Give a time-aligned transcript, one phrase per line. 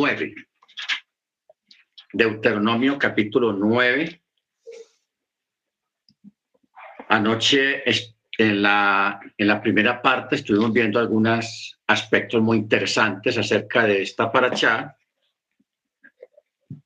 [0.00, 0.34] 9.
[2.14, 4.22] Deuteronomio capítulo 9.
[7.08, 7.82] Anoche
[8.38, 14.32] en la, en la primera parte estuvimos viendo algunos aspectos muy interesantes acerca de esta
[14.32, 14.96] paracha,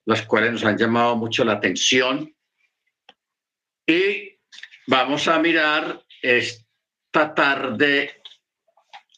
[0.07, 2.35] las cuales nos han llamado mucho la atención.
[3.87, 4.41] Y
[4.89, 8.23] vamos a mirar esta tarde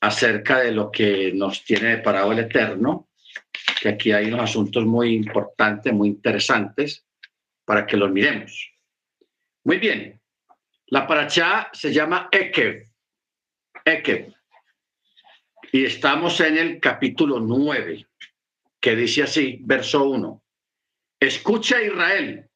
[0.02, 3.05] acerca de lo que nos tiene deparado el Eterno,
[3.80, 7.04] que aquí hay unos asuntos muy importantes, muy interesantes,
[7.64, 8.72] para que los miremos.
[9.64, 10.20] Muy bien,
[10.86, 12.86] la paracha se llama Ekev,
[13.84, 14.32] Ekev,
[15.72, 18.06] y estamos en el capítulo 9,
[18.80, 20.42] que dice así, verso 1.
[21.18, 22.48] Escucha Israel,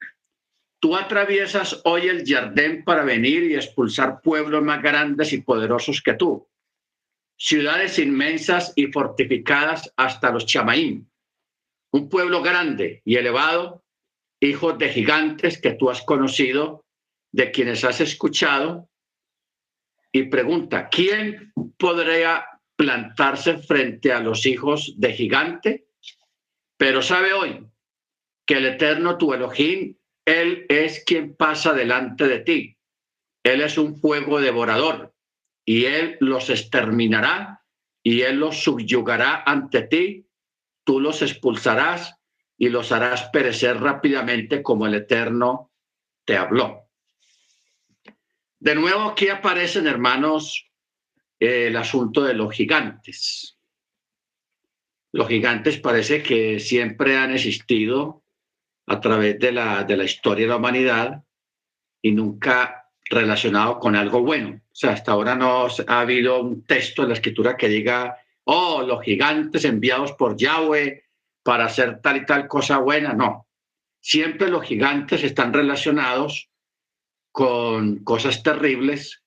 [0.78, 6.14] tú atraviesas hoy el jardín para venir y expulsar pueblos más grandes y poderosos que
[6.14, 6.49] tú
[7.40, 11.10] ciudades inmensas y fortificadas hasta los chamaín,
[11.90, 13.82] un pueblo grande y elevado,
[14.40, 16.84] hijos de gigantes que tú has conocido,
[17.32, 18.90] de quienes has escuchado,
[20.12, 22.44] y pregunta, ¿quién podría
[22.76, 25.86] plantarse frente a los hijos de gigante?
[26.76, 27.66] Pero sabe hoy
[28.44, 29.96] que el eterno tu Elohim,
[30.26, 32.76] Él es quien pasa delante de ti.
[33.42, 35.09] Él es un fuego devorador
[35.70, 37.62] y él los exterminará
[38.02, 40.26] y él los subyugará ante ti,
[40.82, 42.16] tú los expulsarás
[42.58, 45.70] y los harás perecer rápidamente como el Eterno
[46.24, 46.88] te habló.
[48.58, 50.68] De nuevo aquí aparecen, hermanos,
[51.38, 53.56] el asunto de los gigantes.
[55.12, 58.24] Los gigantes parece que siempre han existido
[58.86, 61.22] a través de la, de la historia de la humanidad
[62.02, 62.79] y nunca
[63.10, 64.60] relacionado con algo bueno.
[64.70, 68.82] O sea, hasta ahora no ha habido un texto en la escritura que diga, oh,
[68.82, 71.02] los gigantes enviados por Yahweh
[71.42, 73.12] para hacer tal y tal cosa buena.
[73.12, 73.48] No,
[74.00, 76.48] siempre los gigantes están relacionados
[77.32, 79.22] con cosas terribles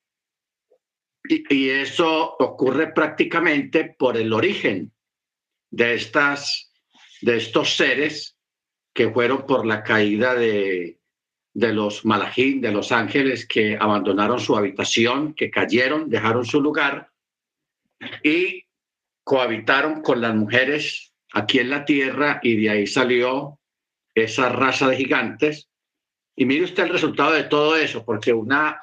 [1.27, 4.93] y, y eso ocurre prácticamente por el origen
[5.69, 6.71] de, estas,
[7.21, 8.37] de estos seres
[8.93, 10.99] que fueron por la caída de,
[11.53, 17.11] de los malajín, de los ángeles que abandonaron su habitación, que cayeron, dejaron su lugar
[18.23, 18.65] y
[19.23, 23.59] cohabitaron con las mujeres aquí en la tierra y de ahí salió
[24.13, 25.69] esa raza de gigantes.
[26.35, 28.79] Y mire usted el resultado de todo eso, porque una,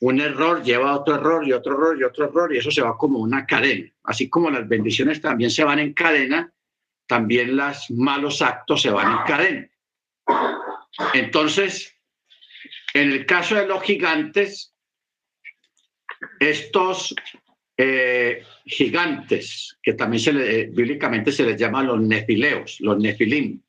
[0.00, 2.82] un error lleva a otro error y otro error y otro error y eso se
[2.82, 3.90] va como una cadena.
[4.04, 6.50] Así como las bendiciones también se van en cadena,
[7.06, 9.68] también los malos actos se van en cadena.
[11.12, 11.93] Entonces,
[12.94, 14.72] en el caso de los gigantes,
[16.38, 17.14] estos
[17.76, 23.60] eh, gigantes, que también se le, bíblicamente se les llama los nefileos, los nefilim,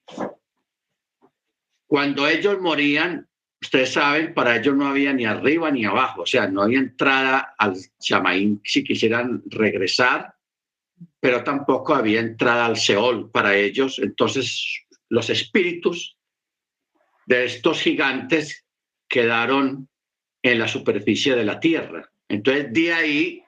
[1.88, 3.28] cuando ellos morían,
[3.62, 7.56] ustedes saben, para ellos no había ni arriba ni abajo, o sea, no había entrada
[7.58, 10.36] al chamaín si quisieran regresar,
[11.20, 14.00] pero tampoco había entrada al Seol para ellos.
[14.00, 16.18] Entonces, los espíritus
[17.26, 18.65] de estos gigantes
[19.08, 19.88] quedaron
[20.42, 22.10] en la superficie de la tierra.
[22.28, 23.44] Entonces, de ahí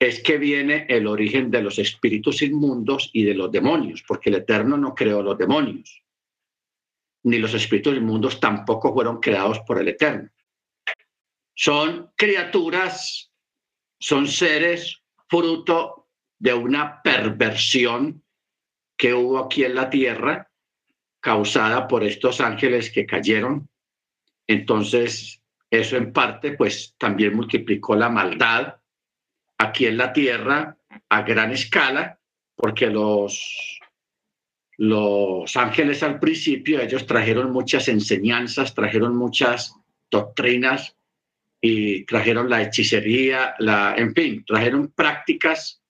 [0.00, 4.36] es que viene el origen de los espíritus inmundos y de los demonios, porque el
[4.36, 6.02] Eterno no creó los demonios,
[7.24, 10.30] ni los espíritus inmundos tampoco fueron creados por el Eterno.
[11.54, 13.30] Son criaturas,
[13.98, 18.24] son seres fruto de una perversión
[18.96, 20.50] que hubo aquí en la tierra,
[21.20, 23.68] causada por estos ángeles que cayeron
[24.50, 25.40] entonces,
[25.70, 28.78] eso en parte, pues también multiplicó la maldad
[29.56, 30.76] aquí en la tierra
[31.08, 32.18] a gran escala,
[32.56, 33.78] porque los,
[34.76, 39.72] los ángeles al principio, ellos trajeron muchas enseñanzas, trajeron muchas
[40.10, 40.96] doctrinas
[41.60, 45.80] y trajeron la hechicería, la, en fin, trajeron prácticas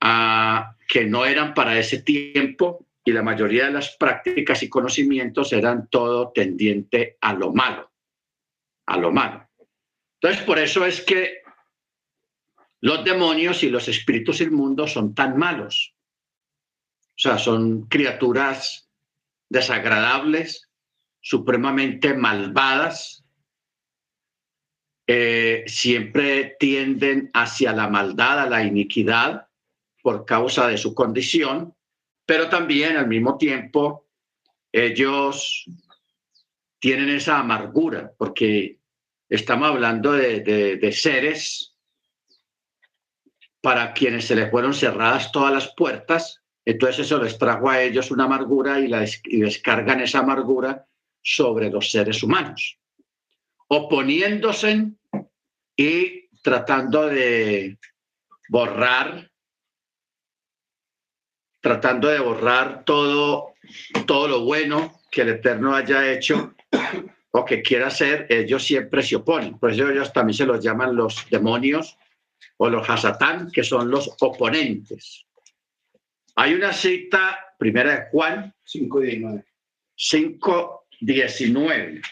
[0.00, 5.52] ah, que no eran para ese tiempo y la mayoría de las prácticas y conocimientos
[5.52, 7.90] eran todo tendiente a lo malo,
[8.86, 9.48] a lo malo.
[10.20, 11.42] Entonces, por eso es que
[12.80, 15.94] los demonios y los espíritus inmundos son tan malos.
[17.08, 18.88] O sea, son criaturas
[19.48, 20.70] desagradables,
[21.20, 23.24] supremamente malvadas,
[25.06, 29.48] eh, siempre tienden hacia la maldad, a la iniquidad
[30.00, 31.74] por causa de su condición
[32.26, 34.06] pero también al mismo tiempo
[34.70, 35.64] ellos
[36.78, 38.78] tienen esa amargura, porque
[39.28, 41.76] estamos hablando de, seres
[43.60, 48.10] para quienes se les fueron cerradas todas las puertas Entonces eso les trajo a ellos
[48.10, 50.86] una amargura y, la, y descargan esa amargura
[51.22, 52.78] sobre los seres humanos,
[53.68, 54.92] oponiéndose
[55.76, 57.78] y tratando de
[58.48, 59.31] borrar,
[61.62, 63.54] tratando de borrar todo,
[64.06, 66.54] todo lo bueno que el Eterno haya hecho
[67.30, 69.58] o que quiera hacer, ellos siempre se oponen.
[69.58, 71.96] Por eso ellos también se los llaman los demonios
[72.58, 75.24] o los hasatán, que son los oponentes.
[76.34, 79.44] Hay una cita, primera de Juan 5.19.
[79.96, 82.02] 5.19.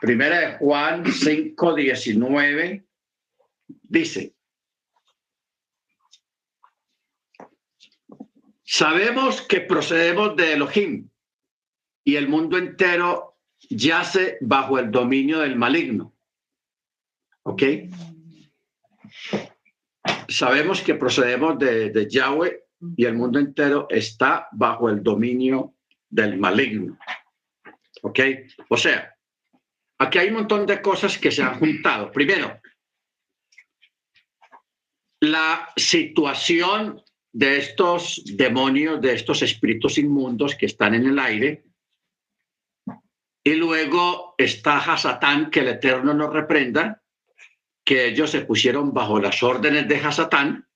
[0.00, 2.84] Primera de Juan 5.19
[3.92, 4.34] dice,
[8.64, 11.10] sabemos que procedemos de Elohim
[12.02, 13.36] y el mundo entero
[13.68, 16.14] yace bajo el dominio del maligno.
[17.42, 17.62] ¿Ok?
[20.26, 22.64] Sabemos que procedemos de, de Yahweh
[22.96, 25.74] y el mundo entero está bajo el dominio
[26.08, 26.98] del maligno.
[28.00, 28.20] ¿Ok?
[28.70, 29.14] O sea,
[29.98, 32.10] aquí hay un montón de cosas que se han juntado.
[32.10, 32.61] Primero,
[35.22, 37.00] la situación
[37.32, 41.64] de estos demonios, de estos espíritus inmundos que están en el aire.
[43.44, 47.04] Y luego está Hasatán, que el Eterno nos reprenda,
[47.84, 50.68] que ellos se pusieron bajo las órdenes de Hasatán.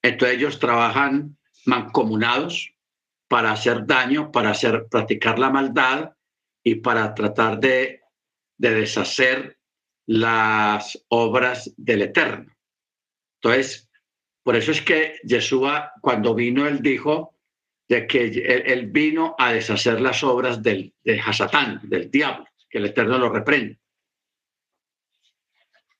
[0.00, 1.36] Entonces ellos trabajan
[1.66, 2.72] mancomunados
[3.26, 6.12] para hacer daño, para hacer, practicar la maldad
[6.62, 8.02] y para tratar de,
[8.58, 9.58] de deshacer
[10.06, 12.51] las obras del Eterno.
[13.42, 13.90] Entonces,
[14.44, 17.34] por eso es que Yeshua, cuando vino, él dijo
[17.88, 22.86] de que él, vino a deshacer las obras del, de Hasatán, del diablo, que el
[22.86, 23.78] Eterno lo reprende.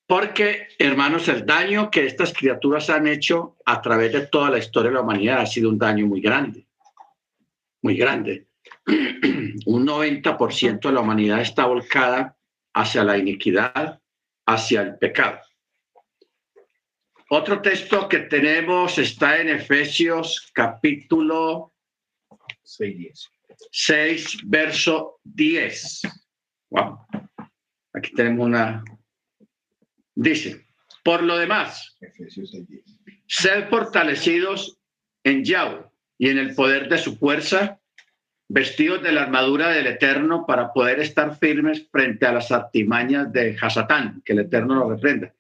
[0.07, 4.91] Porque, hermanos, el daño que estas criaturas han hecho a través de toda la historia
[4.91, 6.67] de la humanidad ha sido un daño muy grande,
[7.83, 8.47] muy grande.
[9.67, 12.37] un 90% de la humanidad está volcada
[12.75, 14.01] hacia la iniquidad,
[14.47, 15.41] hacia el pecado.
[17.35, 21.73] Otro texto que tenemos está en Efesios capítulo
[22.63, 23.31] 6,
[23.71, 26.03] 6 verso 10.
[26.69, 26.99] Wow.
[27.95, 28.85] Aquí tenemos una.
[30.15, 30.67] Dice,
[31.03, 31.97] por lo demás,
[33.27, 34.79] sed fortalecidos
[35.25, 35.87] en Yahweh
[36.19, 37.81] y en el poder de su fuerza,
[38.49, 43.57] vestidos de la armadura del Eterno para poder estar firmes frente a las artimañas de
[43.59, 45.33] Hasatán, que el Eterno lo reprenda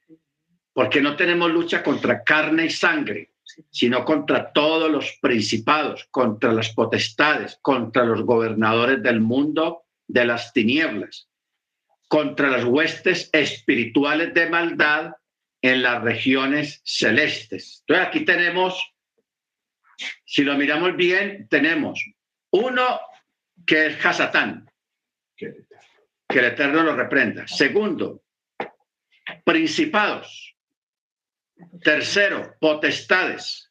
[0.72, 3.32] porque no tenemos lucha contra carne y sangre,
[3.70, 10.52] sino contra todos los principados, contra las potestades, contra los gobernadores del mundo de las
[10.52, 11.28] tinieblas,
[12.08, 15.12] contra las huestes espirituales de maldad
[15.60, 17.84] en las regiones celestes.
[17.86, 18.82] Entonces aquí tenemos,
[20.24, 22.02] si lo miramos bien, tenemos
[22.50, 23.00] uno
[23.66, 24.70] que es Hasatán,
[25.36, 25.54] que
[26.38, 27.46] el Eterno lo reprenda.
[27.46, 28.22] Segundo,
[29.44, 30.51] principados,
[31.82, 33.70] Tercero, potestades.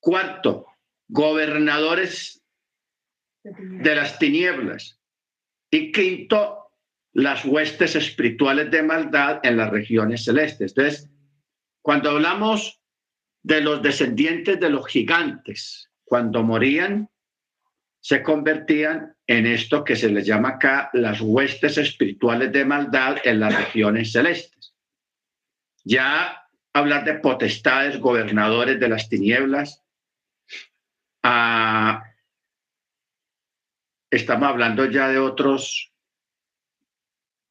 [0.00, 0.66] Cuarto,
[1.08, 2.42] gobernadores
[3.42, 5.00] de las tinieblas.
[5.70, 6.72] Y quinto,
[7.12, 10.72] las huestes espirituales de maldad en las regiones celestes.
[10.72, 11.10] Entonces,
[11.82, 12.80] cuando hablamos
[13.42, 17.10] de los descendientes de los gigantes, cuando morían,
[18.00, 23.40] se convertían en esto que se les llama acá las huestes espirituales de maldad en
[23.40, 24.74] las regiones celestes.
[25.84, 29.82] Ya hablar de potestades, gobernadores de las tinieblas.
[31.22, 32.02] Ah,
[34.10, 35.92] estamos hablando ya de otros,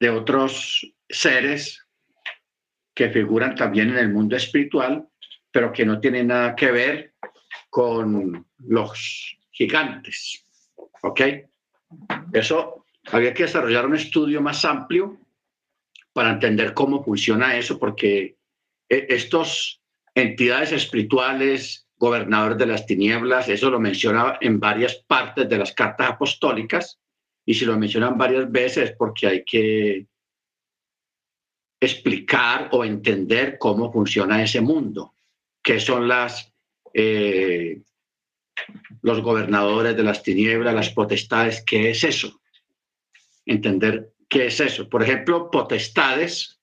[0.00, 1.86] de otros seres
[2.94, 5.08] que figuran también en el mundo espiritual,
[5.50, 7.14] pero que no tienen nada que ver
[7.70, 10.44] con los gigantes.
[11.02, 11.20] ¿Ok?
[12.32, 15.18] Eso había que desarrollar un estudio más amplio
[16.12, 18.37] para entender cómo funciona eso, porque
[18.88, 19.82] estos
[20.14, 26.10] entidades espirituales, gobernadores de las tinieblas, eso lo menciona en varias partes de las cartas
[26.10, 26.98] apostólicas,
[27.44, 30.06] y si lo mencionan varias veces porque hay que
[31.80, 35.14] explicar o entender cómo funciona ese mundo,
[35.62, 36.52] qué son las
[36.92, 37.80] eh,
[39.02, 42.40] los gobernadores de las tinieblas, las potestades, qué es eso,
[43.46, 44.88] entender qué es eso.
[44.88, 46.57] Por ejemplo, potestades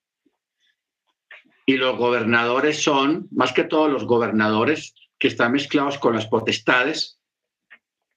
[1.66, 7.20] y los gobernadores son, más que todos los gobernadores que están mezclados con las potestades,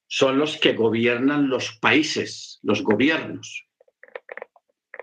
[0.07, 3.67] son los que gobiernan los países, los gobiernos.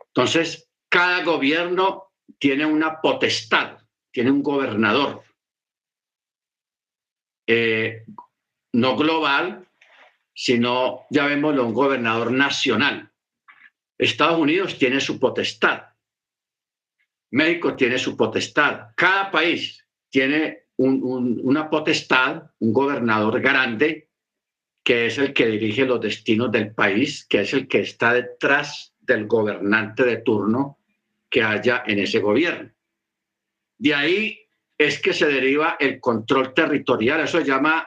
[0.09, 3.79] Entonces, cada gobierno tiene una potestad,
[4.13, 5.23] tiene un gobernador,
[7.49, 8.05] eh,
[8.73, 9.67] no global,
[10.35, 13.11] sino, ya vemos, un gobernador nacional.
[13.99, 15.96] Estados Unidos tiene su potestad.
[17.31, 18.89] México tiene su potestad.
[18.95, 24.11] Cada país tiene una potestad, un gobernador grande,
[24.85, 28.95] que es el que dirige los destinos del país, que es el que está detrás
[29.01, 30.79] del gobernante de turno
[31.29, 32.71] que haya en ese gobierno.
[33.79, 34.39] De ahí
[34.79, 37.21] es que se deriva el control territorial.
[37.21, 37.87] Eso se llama,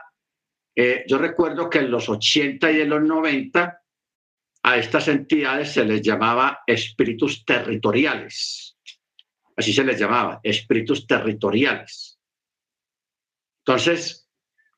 [0.76, 3.82] eh, yo recuerdo que en los 80 y en los 90
[4.64, 8.69] a estas entidades se les llamaba espíritus territoriales.
[9.60, 12.18] Así se les llamaba, espíritus territoriales.
[13.66, 14.32] Entonces,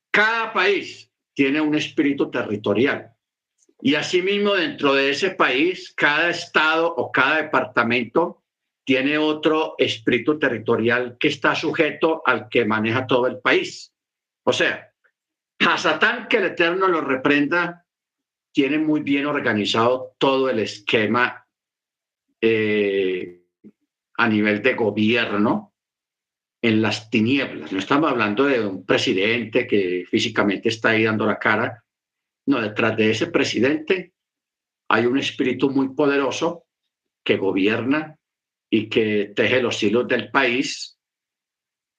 [0.10, 3.14] cada país tiene un espíritu territorial.
[3.80, 8.44] Y asimismo, dentro de ese país, cada estado o cada departamento
[8.84, 13.94] tiene otro espíritu territorial que está sujeto al que maneja todo el país.
[14.42, 14.92] O sea,
[15.60, 17.86] a Satán que el Eterno lo reprenda,
[18.52, 21.46] tiene muy bien organizado todo el esquema
[22.44, 23.01] eh,
[24.22, 25.74] a nivel de gobierno
[26.62, 27.72] en las tinieblas.
[27.72, 31.84] No estamos hablando de un presidente que físicamente está ahí dando la cara.
[32.46, 34.14] No, detrás de ese presidente
[34.90, 36.66] hay un espíritu muy poderoso
[37.26, 38.16] que gobierna
[38.70, 41.00] y que teje los hilos del país,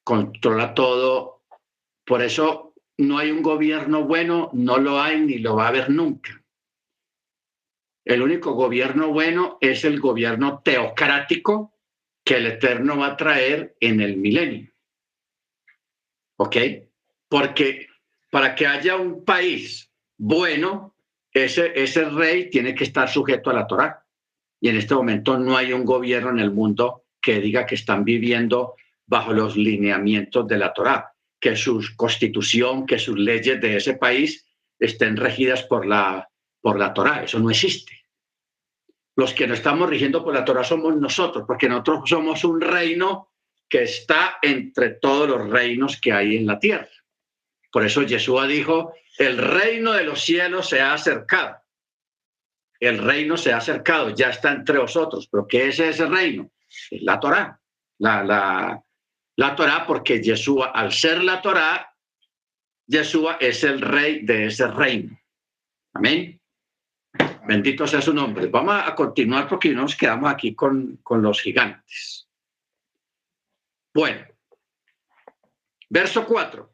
[0.04, 1.42] controla todo.
[2.06, 5.90] Por eso no hay un gobierno bueno, no lo hay ni lo va a haber
[5.90, 6.40] nunca.
[8.04, 11.72] El único gobierno bueno es el gobierno teocrático
[12.24, 14.70] que el Eterno va a traer en el milenio.
[16.36, 16.56] ¿Ok?
[17.28, 17.88] Porque
[18.30, 20.94] para que haya un país bueno,
[21.32, 24.04] ese, ese rey tiene que estar sujeto a la Torá
[24.60, 28.04] y en este momento no hay un gobierno en el mundo que diga que están
[28.04, 28.76] viviendo
[29.06, 34.46] bajo los lineamientos de la Torá, que su constitución, que sus leyes de ese país
[34.78, 36.28] estén regidas por la,
[36.60, 37.24] por la Torá.
[37.24, 38.01] Eso no existe.
[39.16, 43.28] Los que no estamos rigiendo por la Torá somos nosotros, porque nosotros somos un reino
[43.68, 46.88] que está entre todos los reinos que hay en la tierra.
[47.70, 51.62] Por eso Yeshua dijo, el reino de los cielos se ha acercado
[52.82, 55.28] el reino se ha acercado, ya está entre vosotros.
[55.30, 56.50] ¿Pero qué es ese reino?
[56.90, 57.60] Es la Torá.
[57.98, 58.82] La, la,
[59.36, 61.94] la Torá, porque Yeshua, al ser la Torá,
[62.88, 65.16] Yeshua es el rey de ese reino.
[65.94, 66.41] Amén.
[67.46, 68.46] Bendito sea su nombre.
[68.46, 72.28] Vamos a continuar porque nos quedamos aquí con, con los gigantes.
[73.94, 74.24] Bueno,
[75.90, 76.72] verso 4.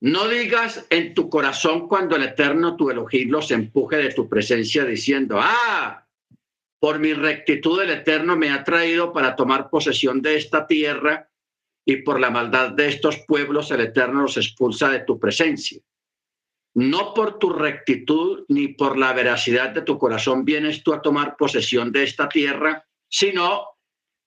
[0.00, 4.84] No digas en tu corazón cuando el Eterno tu Elohim los empuje de tu presencia
[4.84, 6.06] diciendo, ah,
[6.78, 11.30] por mi rectitud el Eterno me ha traído para tomar posesión de esta tierra
[11.84, 15.80] y por la maldad de estos pueblos el Eterno los expulsa de tu presencia.
[16.76, 21.34] No por tu rectitud ni por la veracidad de tu corazón vienes tú a tomar
[21.38, 23.66] posesión de esta tierra, sino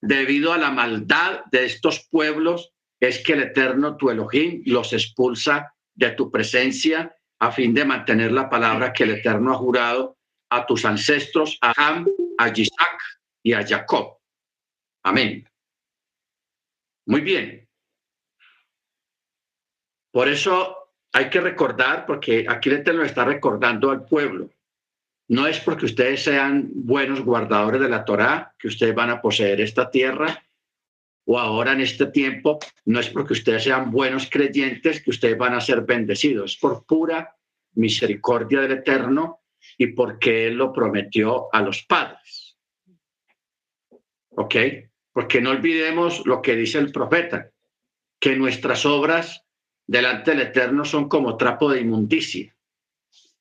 [0.01, 5.71] debido a la maldad de estos pueblos es que el Eterno, tu Elohim, los expulsa
[5.93, 10.17] de tu presencia a fin de mantener la palabra que el Eterno ha jurado
[10.49, 12.07] a tus ancestros, a Ham,
[12.39, 12.99] a Isaac
[13.43, 14.17] y a Jacob.
[15.03, 15.47] Amén.
[17.05, 17.69] Muy bien.
[20.11, 20.78] Por eso
[21.11, 24.49] hay que recordar, porque aquí el Eterno está recordando al pueblo.
[25.27, 29.61] No es porque ustedes sean buenos guardadores de la Torá que ustedes van a poseer
[29.61, 30.43] esta tierra,
[31.25, 35.53] o ahora en este tiempo, no es porque ustedes sean buenos creyentes que ustedes van
[35.53, 37.35] a ser bendecidos, por pura
[37.73, 39.41] misericordia del Eterno
[39.77, 42.57] y porque Él lo prometió a los padres.
[44.31, 44.55] ¿Ok?
[45.11, 47.51] Porque no olvidemos lo que dice el profeta,
[48.19, 49.45] que nuestras obras
[49.89, 52.55] delante del Eterno son como trapo de inmundicia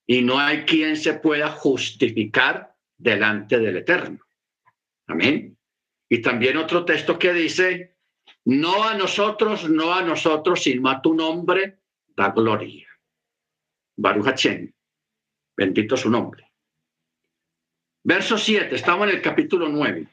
[0.06, 4.20] y no hay quien se pueda justificar delante del Eterno.
[5.08, 5.58] Amén.
[6.08, 7.98] Y también otro texto que dice,
[8.46, 11.80] no a nosotros, no a nosotros, sino a tu nombre,
[12.16, 12.88] da gloria.
[13.94, 14.40] Baruch
[15.54, 16.50] bendito su nombre.
[18.02, 20.08] Verso 7, estamos en el capítulo 9.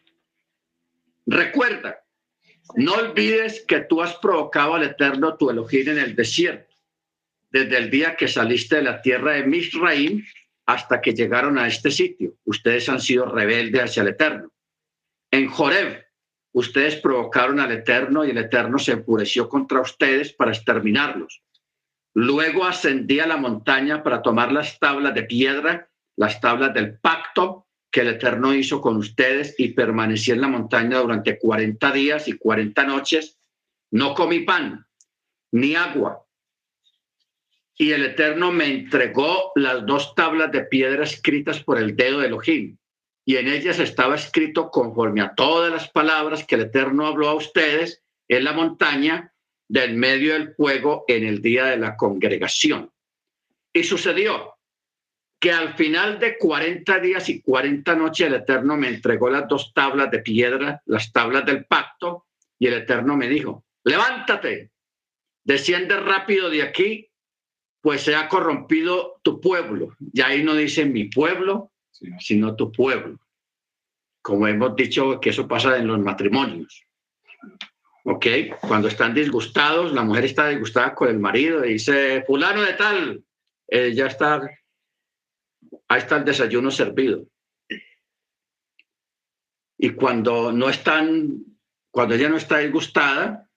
[1.28, 2.05] Recuerda,
[2.74, 6.74] no olvides que tú has provocado al Eterno tu Elohim en el desierto,
[7.52, 10.26] desde el día que saliste de la tierra de Misraim
[10.66, 12.34] hasta que llegaron a este sitio.
[12.44, 14.52] Ustedes han sido rebeldes hacia el Eterno.
[15.32, 16.06] En Joreb,
[16.54, 21.44] ustedes provocaron al Eterno y el Eterno se enfureció contra ustedes para exterminarlos.
[22.14, 27.65] Luego ascendí a la montaña para tomar las tablas de piedra, las tablas del pacto
[27.96, 32.38] que el Eterno hizo con ustedes y permanecí en la montaña durante 40 días y
[32.38, 33.38] 40 noches
[33.92, 34.86] no comí pan
[35.54, 36.28] ni agua.
[37.78, 42.28] Y el Eterno me entregó las dos tablas de piedra escritas por el dedo de
[42.28, 42.78] Elohim.
[43.24, 47.36] Y en ellas estaba escrito conforme a todas las palabras que el Eterno habló a
[47.36, 49.34] ustedes en la montaña
[49.70, 52.92] del medio del fuego en el día de la congregación.
[53.72, 54.55] Y sucedió
[55.40, 59.74] que al final de 40 días y 40 noches el Eterno me entregó las dos
[59.74, 62.26] tablas de piedra, las tablas del pacto,
[62.58, 64.72] y el Eterno me dijo, levántate,
[65.44, 67.10] desciende rápido de aquí,
[67.82, 69.96] pues se ha corrompido tu pueblo.
[70.12, 71.72] Y ahí no dice mi pueblo,
[72.20, 73.20] sino tu pueblo.
[74.22, 76.84] Como hemos dicho que eso pasa en los matrimonios.
[78.06, 78.26] ¿Ok?
[78.62, 83.24] Cuando están disgustados, la mujer está disgustada con el marido y dice, fulano de tal,
[83.68, 84.42] eh, ya está
[85.88, 87.28] ahí está el desayuno servido.
[89.78, 91.44] Y cuando no están,
[91.92, 93.50] cuando ella no está disgustada,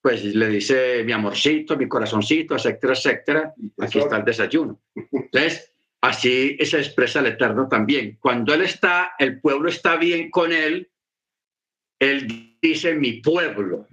[0.00, 4.82] pues le dice mi amorcito, mi corazoncito, etcétera, etcétera, aquí está el desayuno.
[4.94, 8.18] Entonces, así se expresa el Eterno también.
[8.20, 10.90] Cuando Él está, el pueblo está bien con Él,
[11.98, 13.88] Él dice mi pueblo,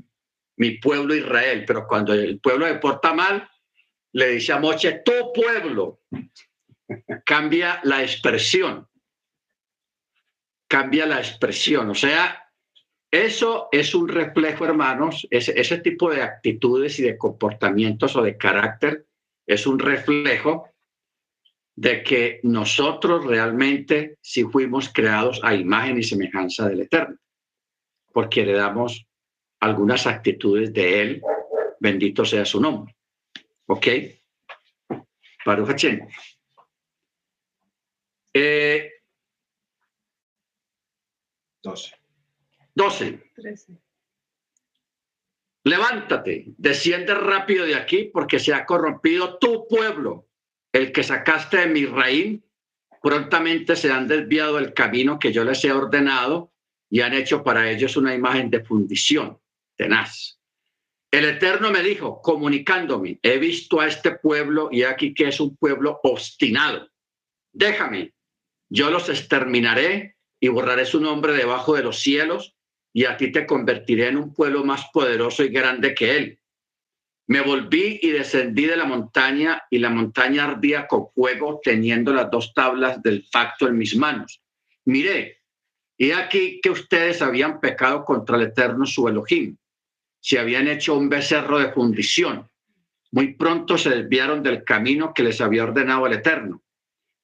[0.57, 3.49] mi pueblo Israel, pero cuando el pueblo se porta mal,
[4.11, 6.01] le dice a Moche, tu pueblo
[7.25, 8.87] cambia la expresión.
[10.67, 11.89] Cambia la expresión.
[11.89, 12.41] O sea,
[13.09, 18.37] eso es un reflejo, hermanos, ese, ese tipo de actitudes y de comportamientos o de
[18.37, 19.05] carácter
[19.45, 20.69] es un reflejo
[21.75, 27.17] de que nosotros realmente sí fuimos creados a imagen y semejanza del Eterno,
[28.13, 29.05] porque heredamos
[29.59, 31.21] algunas actitudes de Él,
[31.79, 32.95] bendito sea su nombre.
[33.67, 33.87] ¿Ok?
[35.45, 35.69] Baruch
[41.63, 41.95] 12.
[42.73, 43.19] 12.
[45.63, 50.27] Levántate, desciende rápido de aquí porque se ha corrompido tu pueblo,
[50.71, 52.41] el que sacaste de mi raíz.
[53.01, 56.53] Prontamente se han desviado del camino que yo les he ordenado
[56.89, 59.39] y han hecho para ellos una imagen de fundición
[59.75, 60.39] tenaz.
[61.11, 65.57] El Eterno me dijo, comunicándome, he visto a este pueblo y aquí que es un
[65.57, 66.89] pueblo obstinado.
[67.51, 68.13] Déjame,
[68.71, 72.55] yo los exterminaré y borraré su nombre debajo de los cielos,
[72.93, 76.39] y a ti te convertiré en un pueblo más poderoso y grande que él.
[77.27, 82.31] Me volví y descendí de la montaña, y la montaña ardía con fuego, teniendo las
[82.31, 84.41] dos tablas del pacto en mis manos.
[84.85, 85.41] Miré,
[85.97, 89.57] y aquí que ustedes habían pecado contra el eterno su Elohim,
[90.21, 92.49] se habían hecho un becerro de fundición.
[93.11, 96.63] Muy pronto se desviaron del camino que les había ordenado el eterno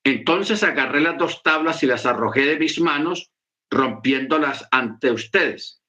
[0.07, 3.31] entonces agarré las dos tablas y las arrojé de mis manos,
[3.69, 5.81] rompiéndolas ante ustedes.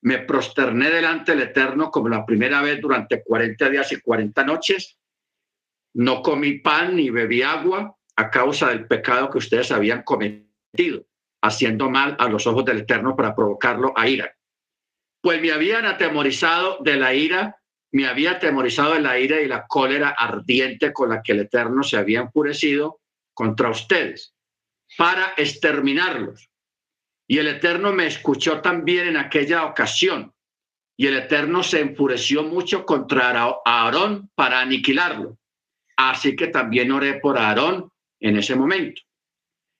[0.00, 4.96] Me prosterné delante del Eterno como la primera vez durante 40 días y 40 noches.
[5.94, 11.06] No comí pan ni bebí agua a causa del pecado que ustedes habían cometido,
[11.42, 14.36] haciendo mal a los ojos del Eterno para provocarlo a ira.
[15.20, 17.56] Pues me habían atemorizado de la ira,
[17.90, 21.82] me había atemorizado de la ira y la cólera ardiente con la que el Eterno
[21.82, 23.00] se había enfurecido
[23.34, 24.34] contra ustedes
[24.96, 26.48] para exterminarlos.
[27.26, 30.32] Y el Eterno me escuchó también en aquella ocasión.
[30.96, 35.38] Y el Eterno se enfureció mucho contra Aarón para aniquilarlo.
[35.96, 39.02] Así que también oré por Aarón en ese momento.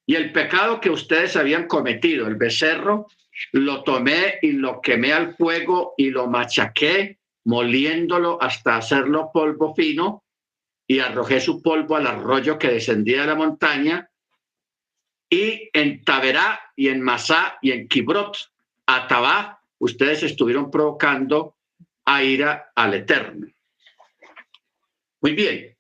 [0.07, 3.07] Y el pecado que ustedes habían cometido, el becerro,
[3.53, 10.24] lo tomé y lo quemé al fuego y lo machaqué, moliéndolo hasta hacerlo polvo fino
[10.87, 14.11] y arrojé su polvo al arroyo que descendía de la montaña,
[15.31, 18.37] y en Taberá y en Masá y en Kibrot,
[18.87, 21.57] Atabá, ustedes estuvieron provocando
[22.05, 23.47] a ira al Eterno.
[25.21, 25.75] Muy bien.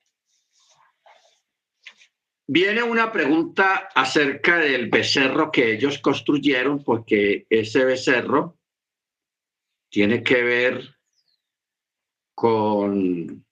[2.46, 8.58] Viene una pregunta acerca del becerro que ellos construyeron, porque ese becerro
[9.90, 10.96] tiene que ver
[12.34, 13.43] con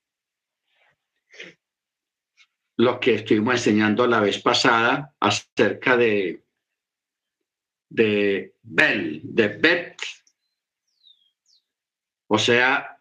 [2.82, 6.42] lo que estuvimos enseñando la vez pasada acerca de,
[7.88, 9.96] de Bel, de Bet.
[12.26, 12.98] O sea,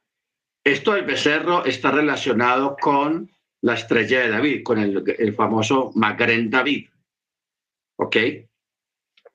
[0.64, 6.52] esto del becerro está relacionado con la estrella de David, con el, el famoso Magren
[6.52, 6.88] David.
[7.96, 8.18] ¿Ok?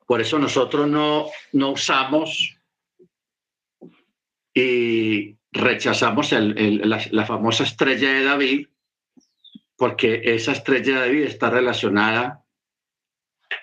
[0.06, 2.56] Por eso nosotros no, no usamos
[4.54, 8.68] y rechazamos la famosa estrella de David
[9.76, 12.44] porque esa estrella de David está relacionada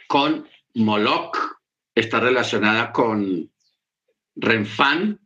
[0.08, 1.38] con Moloch,
[1.96, 3.52] está relacionada con
[4.36, 5.20] Renfán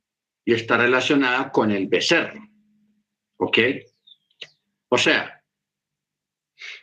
[0.45, 2.41] y está relacionada con el becerro.
[3.37, 3.59] ¿Ok?
[4.89, 5.43] O sea,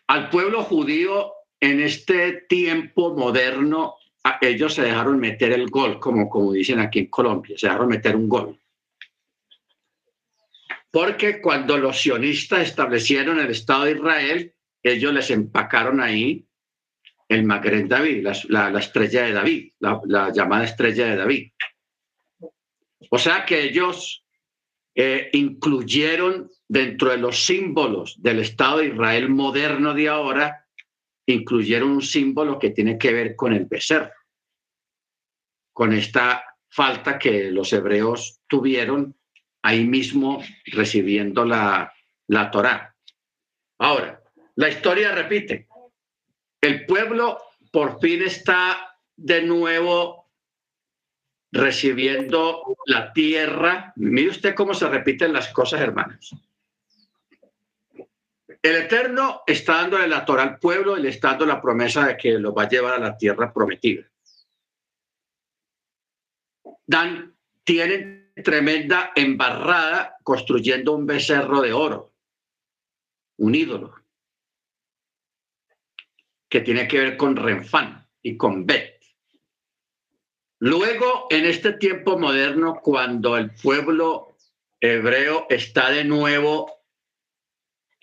[0.07, 3.97] al pueblo judío en este tiempo moderno,
[4.41, 8.17] ellos se dejaron meter el gol, como, como dicen aquí en Colombia, se dejaron meter
[8.17, 8.61] un gol.
[10.95, 16.47] Porque cuando los sionistas establecieron el Estado de Israel, ellos les empacaron ahí
[17.29, 21.51] el Magren David, la, estrella de David, la, llamada estrella de David.
[23.11, 24.25] O sea que ellos
[24.95, 30.65] eh, incluyeron dentro de los símbolos del Estado de Israel moderno de ahora,
[31.27, 34.13] incluyeron un símbolo que tiene que ver con el becerro,
[35.73, 39.17] con esta falta que los hebreos tuvieron
[39.65, 41.93] ahí mismo recibiendo la,
[42.29, 42.95] la Torá.
[43.79, 44.23] Ahora,
[44.57, 45.67] la historia repite.
[46.61, 47.41] El pueblo
[47.73, 50.31] por fin está de nuevo
[51.51, 53.95] recibiendo la tierra.
[53.97, 56.35] Mire usted cómo se repiten las cosas, hermanos.
[58.63, 62.19] El Eterno está dándole la Torah al pueblo y le está dando la promesa de
[62.19, 64.05] que lo va a llevar a la tierra prometida.
[66.87, 72.15] Dan, tienen tremenda embarrada construyendo un becerro de oro,
[73.39, 73.95] un ídolo,
[76.49, 79.01] que tiene que ver con Renfán y con Bet.
[80.61, 84.37] Luego, en este tiempo moderno, cuando el pueblo
[84.81, 86.85] hebreo está de nuevo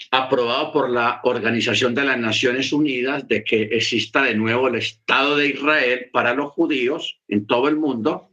[0.10, 5.38] aprobado por la Organización de las Naciones Unidas de que exista de nuevo el Estado
[5.38, 8.31] de Israel para los judíos en todo el mundo,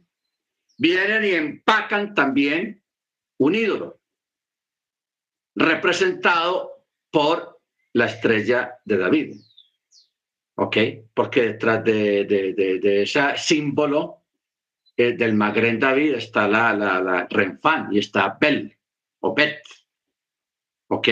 [0.79, 2.81] vienen y empacan también
[3.37, 3.99] un ídolo
[5.55, 7.59] representado por
[7.93, 9.35] la estrella de David.
[10.55, 10.77] ¿Ok?
[11.13, 14.23] Porque detrás de, ese símbolo
[14.95, 18.75] eh, del Magren David está la, la, la y está Bel
[19.19, 19.61] o Bet.
[20.87, 21.07] ¿Ok?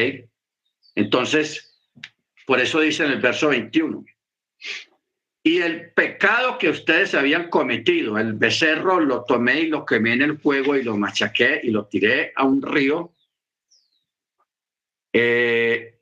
[0.95, 1.77] Entonces,
[2.45, 4.05] por eso dice en el verso 21,
[5.47, 10.23] y el pecado que ustedes habían cometido, el becerro lo tomé y lo quemé en
[10.23, 13.13] el fuego y lo machaqué y lo tiré a un río,
[15.13, 16.01] eh,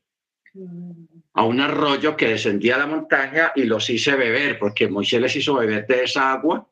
[1.33, 5.35] a un arroyo que descendía a la montaña y los hice beber, porque Moisés les
[5.35, 6.67] hizo beber de esa agua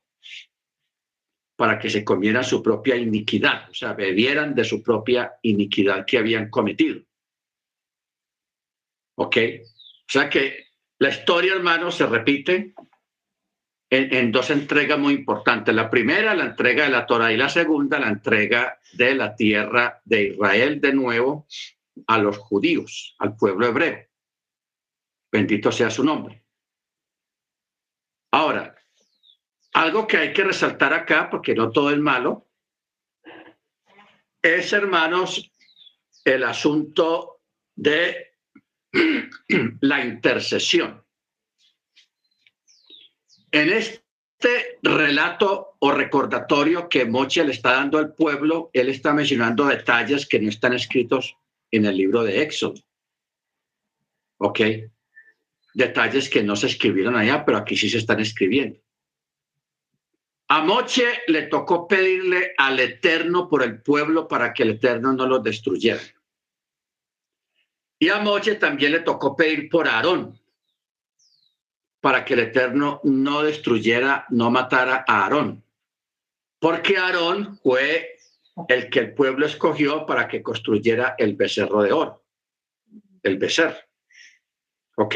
[1.56, 6.18] para que se comieran su propia iniquidad, o sea, bebieran de su propia iniquidad que
[6.18, 7.04] habían cometido.
[9.14, 9.38] ¿Ok?
[10.08, 12.74] O sea que la historia, hermano, se repite
[13.90, 15.74] en, dos entregas muy importantes.
[15.74, 20.02] La primera, la entrega de la Torah, y la segunda, la entrega de la tierra
[20.06, 21.48] de Israel de nuevo
[22.08, 24.08] a los judíos, al pueblo hebreo.
[25.32, 26.44] Bendito sea su nombre.
[28.32, 28.76] Ahora,
[29.74, 32.48] algo que hay que resaltar acá, porque no todo es malo,
[34.42, 35.52] es, hermanos,
[36.26, 37.42] el asunto
[37.76, 38.33] de
[39.82, 41.04] la intercesión.
[43.52, 49.66] En este relato o recordatorio que Moche le está dando al pueblo, él está mencionando
[49.66, 51.36] detalles que no están escritos
[51.72, 52.76] en el libro de Éxodo.
[54.38, 54.60] ¿Ok?
[55.74, 58.80] Detalles que no se escribieron allá, pero aquí sí se están escribiendo.
[60.50, 65.26] A Moche le tocó pedirle al Eterno por el pueblo para que el Eterno no
[65.26, 66.02] lo destruyera.
[68.04, 70.38] Y a Moche también le tocó pedir por Aarón,
[72.02, 75.64] para que el Eterno no destruyera, no matara a Aarón.
[76.60, 78.18] Porque Aarón fue
[78.68, 82.26] el que el pueblo escogió para que construyera el becerro de oro,
[83.22, 83.80] el becerro.
[84.98, 85.16] ¿Ok?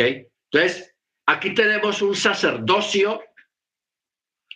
[0.50, 0.96] Entonces,
[1.26, 3.22] aquí tenemos un sacerdocio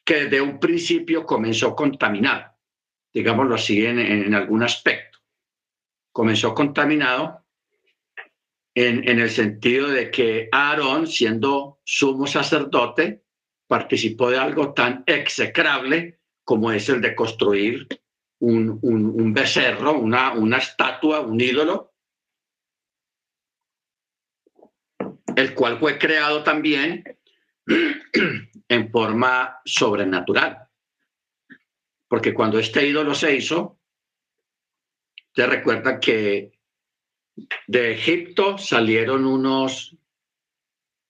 [0.06, 2.50] que desde un principio comenzó contaminado,
[3.13, 5.20] digámoslo así en, en algún aspecto.
[6.13, 7.41] Comenzó contaminado
[8.76, 13.24] en, el sentido de que Aarón, siendo sumo sacerdote,
[13.68, 17.88] participó de algo tan execrable como es el de construir
[18.40, 21.94] un, becerro, una, una estatua, un ídolo,
[25.36, 27.04] el cual fue creado también
[28.68, 30.68] en forma sobrenatural.
[32.08, 33.80] Porque cuando este ídolo se hizo,
[35.34, 36.52] te recuerda que
[37.67, 39.96] de Egipto salieron unos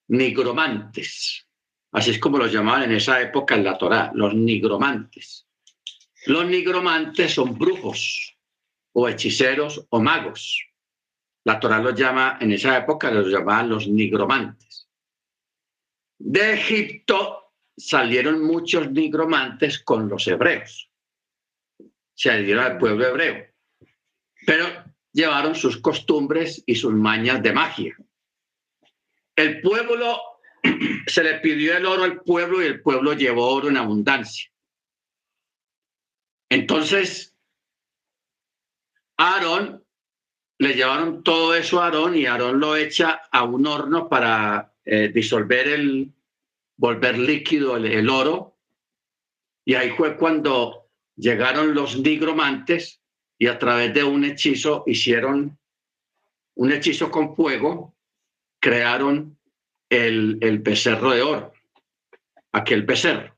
[0.08, 1.48] nigromantes,
[1.92, 5.48] así es como los llamaban en esa época en la Torá, los nigromantes.
[6.28, 8.38] Los nigromantes son brujos
[8.94, 10.68] o hechiceros o magos.
[11.44, 14.88] La Torá los llama, en esa época los llamaban los nigromantes.
[16.20, 20.92] De Egipto salieron muchos nigromantes con los hebreos
[22.22, 23.48] se adhirieron al pueblo hebreo,
[24.46, 27.98] pero llevaron sus costumbres y sus mañas de magia.
[29.36, 30.20] El pueblo,
[31.08, 34.52] se le pidió el oro al pueblo y el pueblo llevó oro en abundancia.
[36.50, 37.36] Entonces,
[39.18, 39.86] Aarón,
[40.58, 45.10] le llevaron todo eso a Aarón y Aarón lo echa a un horno para eh,
[45.14, 46.12] disolver el,
[46.78, 48.58] volver líquido el, oro.
[49.64, 53.01] Y ahí fue cuando llegaron los nigromantes
[53.42, 55.58] y a través de un hechizo hicieron
[56.58, 57.96] un hechizo con fuego,
[58.62, 59.36] crearon
[59.90, 61.54] el, el becerro de oro,
[62.52, 63.36] aquel becerro.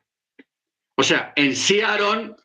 [0.97, 2.35] O sea, en sí Aarón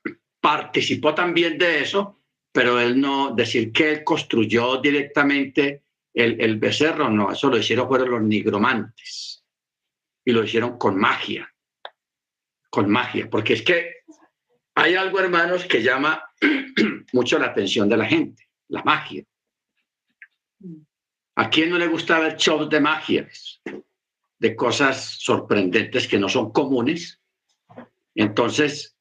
[0.41, 2.21] participó también de eso,
[2.53, 5.83] pero él no, decir que él construyó directamente
[6.15, 9.45] el, el becerro, no, eso lo hicieron fueron los nigromantes
[10.25, 11.53] y lo hicieron con magia,
[12.71, 13.97] con magia, porque es que
[14.77, 16.23] hay algo, hermanos, que llama
[17.13, 19.25] mucho la atención de la gente, la magia.
[21.37, 23.29] ¿A quién no le gusta ver shows de magia?
[24.39, 27.21] De cosas sorprendentes que no son comunes.
[28.15, 28.97] Entonces,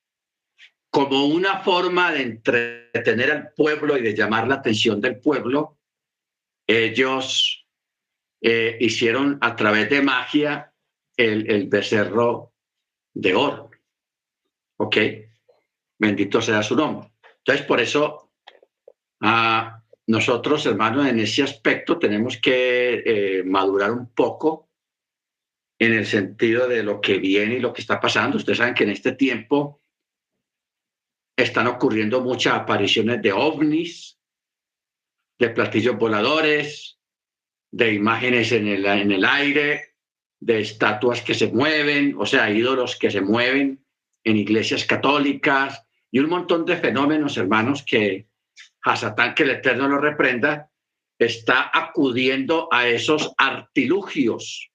[0.90, 5.78] como una forma de entretener al pueblo y de llamar la atención del pueblo,
[6.68, 7.68] ellos
[8.42, 10.74] eh, hicieron a través de magia
[11.16, 12.54] el, becerro
[13.14, 13.72] de oro.
[14.78, 14.98] ¿Ok?
[15.98, 17.12] Bendito sea su nombre.
[17.48, 18.30] Entonces, por eso,
[20.06, 24.70] nosotros, hermanos, en ese aspecto tenemos que eh, madurar un poco
[25.80, 28.36] en el sentido de lo que viene y lo que está pasando.
[28.36, 29.82] Ustedes saben que en este tiempo
[31.38, 34.20] están ocurriendo muchas apariciones de ovnis,
[35.40, 37.00] de platillos voladores,
[37.72, 39.96] de imágenes en el, en el aire,
[40.42, 43.86] de estatuas que se mueven, o sea, ídolos que se mueven
[44.26, 48.28] en iglesias católicas y un montón de fenómenos, hermanos, que
[48.84, 50.70] a Satán, que el Eterno lo reprenda,
[51.20, 54.72] está acudiendo a esos artilugios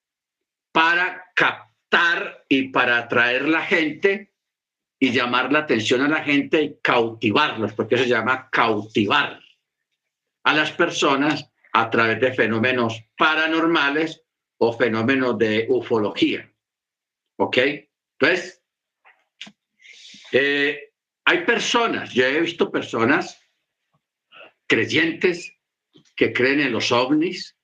[0.72, 4.32] para captar y para atraer la gente
[4.98, 9.40] y llamar la atención a la gente y cautivarlos, porque se llama cautivar
[10.44, 14.22] a las personas a través de fenómenos paranormales
[14.58, 16.48] o fenómenos de ufología.
[17.36, 17.58] ¿Ok?
[18.18, 18.62] Entonces,
[20.30, 20.91] eh,
[21.24, 23.40] hay personas, yo he visto personas
[24.66, 25.54] creyentes
[26.16, 27.56] que creen en los ovnis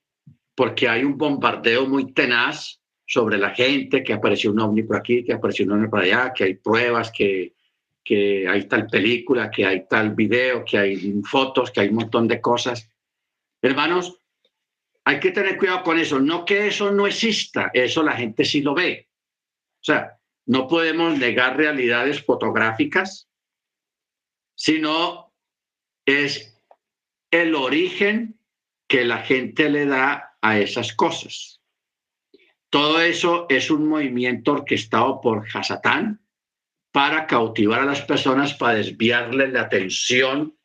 [0.54, 5.24] porque hay un bombardeo muy tenaz sobre la gente, que apareció un ovni por aquí,
[5.24, 7.54] que apareció un ovni por allá, que hay pruebas, que,
[8.04, 12.26] que hay tal película, que hay tal video, que hay fotos, que hay un montón
[12.26, 12.90] de cosas.
[13.62, 14.18] Hermanos,
[15.04, 16.20] hay que tener cuidado con eso.
[16.20, 19.08] No que eso no exista, eso la gente sí lo ve.
[19.80, 23.27] O sea, no podemos negar realidades fotográficas,
[24.58, 25.32] sino
[26.04, 26.60] es
[27.30, 28.40] el origen
[28.88, 31.60] que la gente le da a esas cosas.
[32.68, 36.20] Todo eso es un movimiento orquestado por Hasatán
[36.90, 40.58] para cautivar a las personas, para desviarles la atención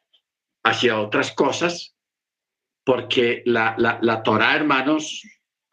[0.63, 1.95] hacia otras cosas,
[2.83, 5.21] porque la, la, Torah, hermanos,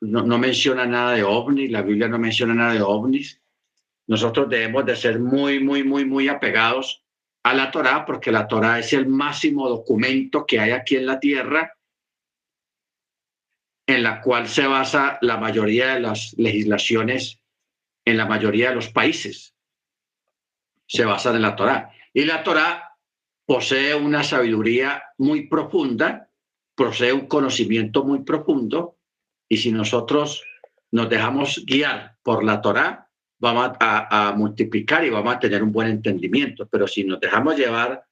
[0.00, 3.40] no, no, menciona nada de ovnis, la Biblia no menciona nada de ovnis.
[4.06, 7.04] Nosotros debemos de ser muy, muy, muy, muy apegados
[7.42, 11.18] a la Torah, porque la Torah es el máximo documento que hay aquí en la
[11.18, 11.74] tierra
[13.86, 17.40] en la cual se basa la mayoría de las legislaciones
[18.04, 19.54] en la mayoría de los países.
[20.86, 21.90] Se basan en la Torá.
[22.12, 22.96] Y la Torá
[23.44, 26.30] posee una sabiduría muy profunda,
[26.76, 28.96] posee un conocimiento muy profundo,
[29.48, 30.44] y si nosotros
[30.92, 33.09] nos dejamos guiar por la Torá,
[33.40, 36.68] vamos a, a multiplicar y vamos a tener un buen entendimiento.
[36.68, 38.04] Pero si nos dejamos llevar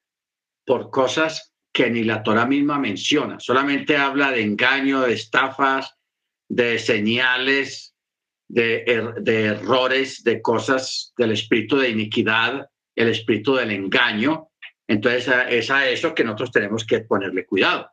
[0.65, 5.95] por cosas que ni la Torah misma menciona, solamente habla de engaño, de estafas,
[6.49, 7.95] de señales,
[8.49, 14.49] de, er, de, errores, de cosas del espíritu de iniquidad, el espíritu del engaño.
[14.87, 17.89] Entonces es a eso que nosotros tenemos que ponerle cuidado.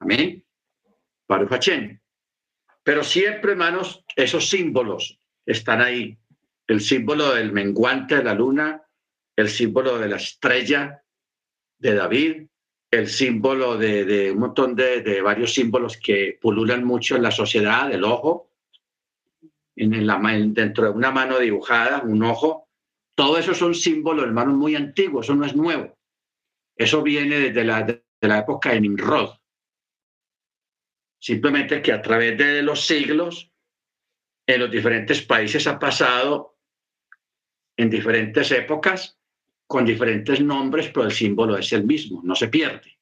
[0.00, 0.44] Amén.
[2.82, 6.18] Pero siempre, hermanos, esos símbolos están ahí.
[6.66, 8.82] El símbolo del menguante de la luna,
[9.36, 11.02] el símbolo de la estrella
[11.78, 12.46] de David,
[12.90, 18.04] el símbolo de, un montón de, varios símbolos que pululan mucho en la sociedad, el
[18.04, 18.52] ojo,
[19.76, 22.68] en la, dentro de una mano dibujada, un ojo.
[23.14, 25.96] Todo eso son símbolos, hermanos, muy antiguos, eso no es nuevo.
[26.76, 29.30] Eso viene desde la, de la época de Nimrod.
[31.18, 33.50] Simplemente que a través de los siglos,
[34.46, 36.55] en los diferentes países ha pasado,
[37.76, 39.18] en diferentes épocas,
[39.66, 42.98] con diferentes nombres, pero el símbolo es el mismo, no se pierde.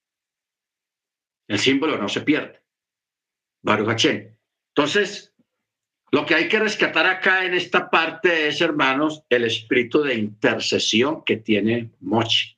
[1.47, 2.63] El símbolo no se pierde.
[3.63, 5.35] Baruch Entonces,
[6.11, 11.25] lo que hay que rescatar acá en esta parte es, hermanos, el espíritu de intercesión
[11.25, 12.57] que tiene Moche.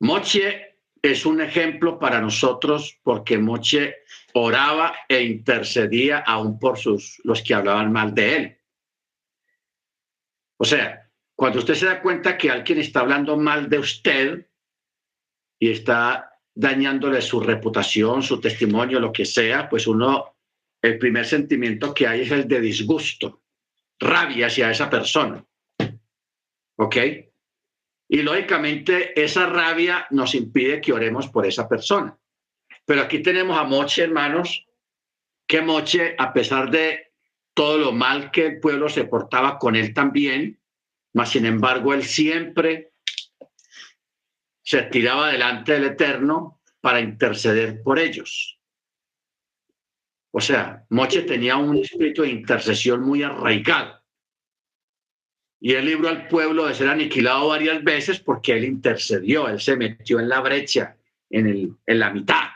[0.00, 3.96] Moche es un ejemplo para nosotros porque Moche
[4.34, 8.58] oraba e intercedía aún por sus, los que hablaban mal de él.
[10.58, 14.46] O sea, cuando usted se da cuenta que alguien está hablando mal de usted
[15.58, 20.36] y está dañándole su reputación, su testimonio, lo que sea, pues uno
[20.80, 23.42] el primer sentimiento que hay es el de disgusto,
[23.98, 25.44] rabia hacia esa persona.
[26.76, 26.96] ¿Ok?
[28.08, 32.16] Y lógicamente esa rabia nos impide que oremos por esa persona.
[32.84, 34.66] Pero aquí tenemos a Moche, hermanos,
[35.46, 37.05] que Moche, a pesar de
[37.56, 40.60] todo lo mal que el pueblo se portaba con él también,
[41.14, 42.92] mas sin embargo él siempre
[44.62, 48.60] se tiraba delante del Eterno para interceder por ellos.
[50.32, 54.02] O sea, Moche tenía un espíritu de intercesión muy arraigado.
[55.58, 59.76] Y él libró al pueblo de ser aniquilado varias veces porque él intercedió, él se
[59.76, 60.98] metió en la brecha,
[61.30, 62.50] en, el, en la mitad.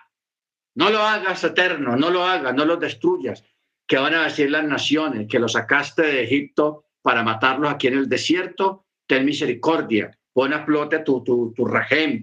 [0.74, 3.42] No lo hagas eterno, no lo hagas, no lo destruyas.
[3.90, 7.94] Que van a decir las naciones que lo sacaste de Egipto para matarlos aquí en
[7.94, 8.86] el desierto?
[9.04, 11.68] Ten misericordia, pon a flote tu, tu, tu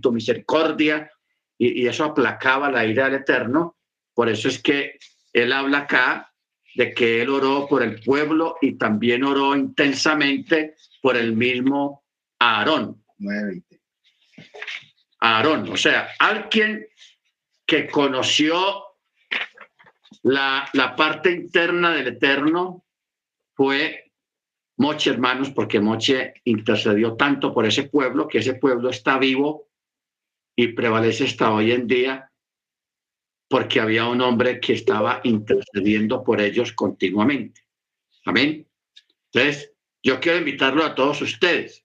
[0.02, 1.12] tu misericordia.
[1.58, 3.76] Y, y eso aplacaba la ira del Eterno.
[4.14, 4.98] Por eso es que
[5.34, 6.34] él habla acá
[6.76, 12.06] de que él oró por el pueblo y también oró intensamente por el mismo
[12.40, 13.04] Aarón.
[15.20, 16.88] Aarón, o sea, alguien
[17.66, 18.87] que conoció
[20.28, 22.86] la, la parte interna del Eterno
[23.56, 24.12] fue
[24.78, 29.70] Moche, hermanos, porque Moche intercedió tanto por ese pueblo que ese pueblo está vivo
[30.56, 32.32] y prevalece hasta hoy en día
[33.50, 37.62] porque había un hombre que estaba intercediendo por ellos continuamente.
[38.26, 38.68] Amén.
[39.32, 39.72] Entonces,
[40.04, 41.84] yo quiero invitarlo a todos ustedes.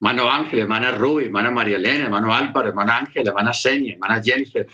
[0.00, 4.66] Hermano Ángel, hermana Ruby, hermana María Elena, hermano Álvaro, hermana Ángel, hermana Seña, hermana Jennifer,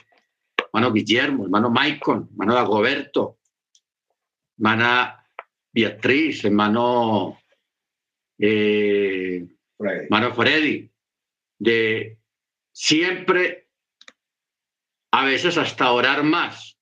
[0.73, 3.39] hermano Guillermo, hermano Maicon, hermano Dagoberto,
[4.57, 5.25] hermana
[5.73, 7.41] Beatriz, hermano,
[8.39, 9.47] eh,
[9.79, 10.91] hermano Freddy,
[11.59, 12.19] de
[12.73, 13.69] siempre
[15.13, 16.79] a veces hasta orar más,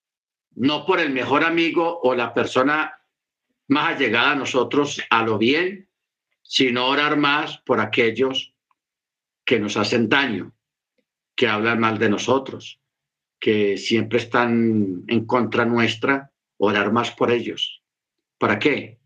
[0.55, 2.95] no por el mejor amigo o la persona
[3.69, 5.89] más allegada a nosotros a lo bien,
[6.43, 8.55] sino orar más por aquellos
[9.45, 10.55] que nos hacen daño,
[11.35, 12.81] que hablan mal de nosotros,
[13.39, 17.83] que siempre están en contra nuestra, orar más por ellos.
[18.39, 18.99] ¿Para qué?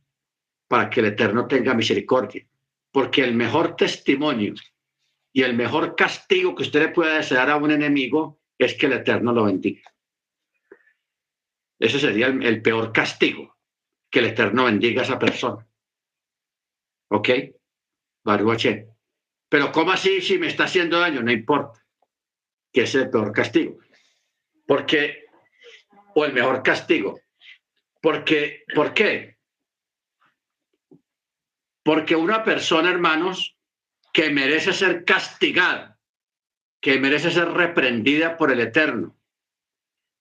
[0.69, 2.47] Para que el Eterno tenga misericordia.
[2.91, 4.55] Porque el mejor testimonio
[5.33, 8.93] y el mejor castigo que usted le pueda desear a un enemigo es que el
[8.95, 9.83] Eterno lo bendiga.
[11.79, 13.57] Ese sería el, peor castigo,
[14.09, 15.67] que el Eterno bendiga a esa persona.
[17.09, 17.29] ¿Ok?
[18.25, 18.89] Baruache.
[19.49, 21.23] Pero ¿cómo así si me está haciendo daño?
[21.23, 21.85] No importa.
[22.73, 23.79] Que es el peor castigo.
[24.73, 25.27] Porque,
[26.15, 27.21] o el mejor castigo.
[28.01, 29.37] Porque, ¿por qué?
[31.85, 33.55] Porque una persona, hermanos,
[34.15, 35.93] que merece ser castigada
[36.81, 39.15] que merece ser reprendida por el Eterno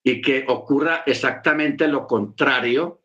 [0.04, 3.02] y que ocurra exactamente lo contrario,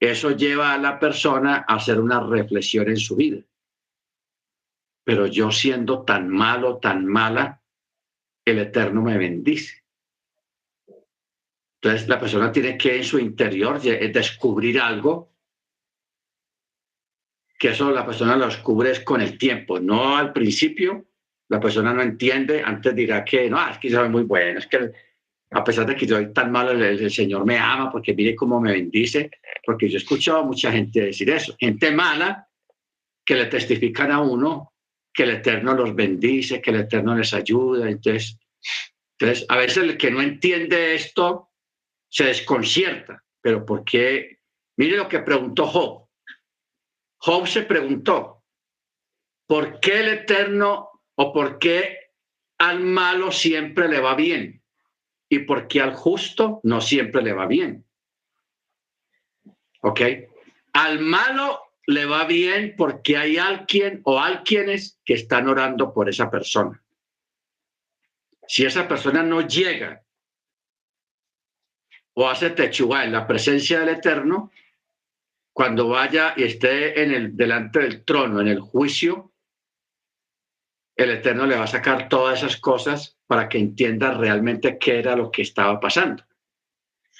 [0.00, 3.42] eso lleva a la persona a hacer una reflexión en su vida.
[5.04, 7.62] Pero yo siendo tan malo, tan mala,
[8.46, 9.81] el Eterno me bendice.
[11.82, 15.32] Entonces la persona tiene que en su interior descubrir algo,
[17.58, 21.06] que eso la persona lo descubre con el tiempo, no al principio,
[21.48, 24.92] la persona no entiende, antes dirá que no, es que soy muy bueno, es que
[25.50, 28.72] a pesar de que soy tan malo, el, Señor me ama porque mire cómo me
[28.72, 29.28] bendice,
[29.66, 32.48] porque yo he escuchado a mucha gente decir eso, gente mala
[33.24, 34.72] que le testifican a uno
[35.12, 37.90] que el Eterno los bendice, que el Eterno les ayuda.
[37.90, 38.38] Entonces,
[39.18, 41.51] entonces a veces el que no entiende esto
[42.12, 44.40] se desconcierta, pero ¿por qué?
[44.76, 46.08] Mire lo que preguntó Job.
[47.16, 48.42] Job se preguntó,
[49.46, 51.98] ¿por qué el Eterno ¿O por qué
[52.58, 54.62] al malo siempre le va bien?
[55.28, 57.84] ¿Y por qué al justo no siempre le va bien?
[59.82, 60.00] ¿Ok?
[60.72, 66.30] Al malo le va bien porque hay alguien o alguienes que están orando por esa
[66.30, 66.82] persona.
[68.46, 70.02] Si esa persona no llega
[72.14, 74.50] o hace techua en la presencia del Eterno,
[75.52, 79.32] cuando vaya y esté en el, delante del trono, en el juicio,
[80.96, 85.16] el Eterno le va a sacar todas esas cosas para que entienda realmente qué era
[85.16, 86.24] lo que estaba pasando,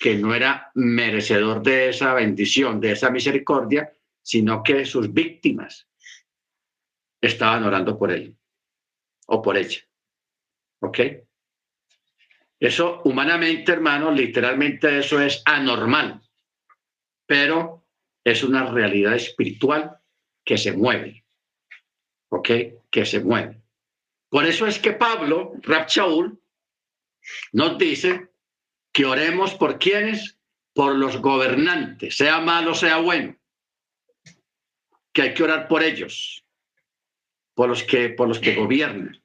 [0.00, 5.88] que no era merecedor de esa bendición, de esa misericordia, sino que sus víctimas
[7.20, 8.36] estaban orando por él
[9.26, 9.80] o por ella.
[10.80, 10.98] ¿Ok?
[12.62, 16.22] Eso humanamente, hermano, literalmente eso es anormal,
[17.26, 17.84] pero
[18.22, 19.98] es una realidad espiritual
[20.44, 21.24] que se mueve.
[22.28, 22.50] ¿Ok?
[22.88, 23.60] Que se mueve.
[24.28, 25.88] Por eso es que Pablo, Rab
[27.52, 28.28] nos dice
[28.92, 30.38] que oremos por quienes,
[30.72, 33.36] por los gobernantes, sea malo, sea bueno,
[35.12, 36.44] que hay que orar por ellos,
[37.54, 39.20] por los que, por los que gobiernan.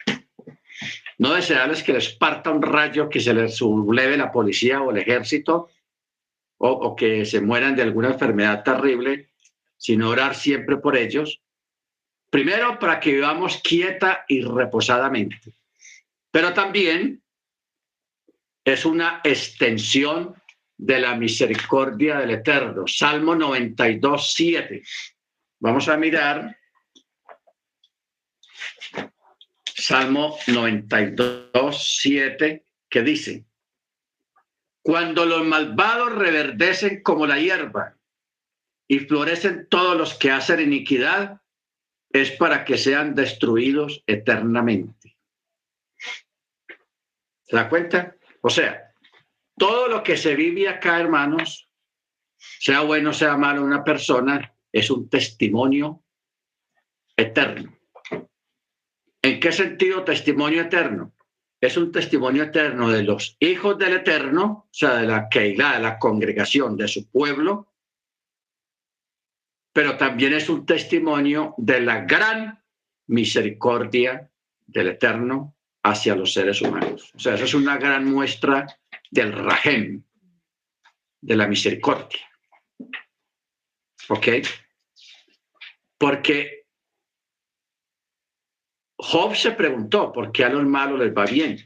[1.20, 4.98] No desearles que les parta un rayo, que se les subleve la policía o el
[4.98, 5.70] ejército,
[6.60, 9.30] o, que se mueran de alguna enfermedad terrible,
[9.78, 11.42] sino orar siempre por ellos.
[12.30, 15.40] Primero, para que vivamos quieta y reposadamente,
[16.32, 17.22] pero también
[18.66, 20.36] es una extensión
[20.78, 22.86] de la misericordia del Eterno.
[22.86, 24.84] Salmo 92, 7.
[25.60, 26.58] Vamos a mirar
[29.78, 33.46] Salmo 92, 7, que dice,
[34.82, 37.96] cuando los malvados reverdecen como la hierba
[38.88, 41.42] y florecen todos los que hacen iniquidad,
[42.10, 45.16] es para que sean destruidos eternamente.
[47.44, 48.16] ¿Se da cuenta?
[48.42, 48.92] O sea,
[49.58, 51.70] todo lo que se vive acá, hermanos,
[52.38, 56.04] sea bueno, sea malo, una persona, es un testimonio
[57.16, 57.77] eterno.
[59.22, 61.14] ¿En qué sentido testimonio eterno?
[61.60, 65.80] Es un testimonio eterno de los hijos del Eterno, o sea, de la Keilah, de
[65.80, 67.74] la congregación, de su pueblo,
[69.74, 72.64] pero también es un testimonio de la gran
[73.08, 74.30] misericordia
[74.68, 77.12] del Eterno hacia los seres humanos.
[77.16, 78.68] O sea, esa es una gran muestra
[79.10, 80.04] del rajem,
[81.22, 82.22] de la misericordia.
[84.10, 84.28] ¿Ok?
[85.98, 86.57] Porque
[88.98, 91.58] Job se preguntó por qué a los malos les va bien.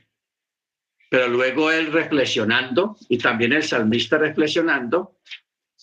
[1.09, 5.17] Pero luego él reflexionando, y también el salmista reflexionando,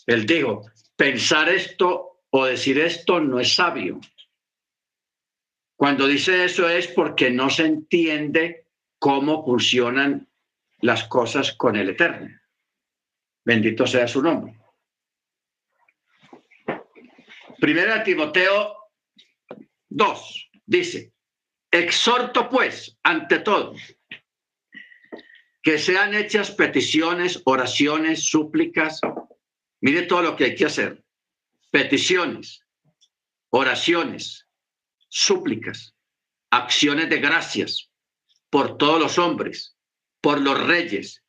[0.06, 4.00] él dijo, pensar esto o decir esto no es sabio.
[5.76, 8.66] Cuando dice eso es porque no se entiende
[8.98, 10.28] cómo funcionan
[10.80, 12.36] las cosas con el Eterno.
[13.44, 14.58] Bendito sea su nombre.
[17.60, 18.76] Primera Timoteo
[19.88, 21.12] 2 dice,
[21.70, 23.74] exhorto pues, ante todo,
[25.62, 29.00] que sean hechas peticiones, oraciones, súplicas.
[29.80, 31.04] Mire todo lo que hay que hacer.
[31.70, 32.64] Peticiones,
[33.50, 34.46] oraciones,
[35.08, 35.94] súplicas,
[36.50, 37.90] acciones de gracias
[38.50, 39.76] por todos los hombres,
[40.20, 41.22] por los reyes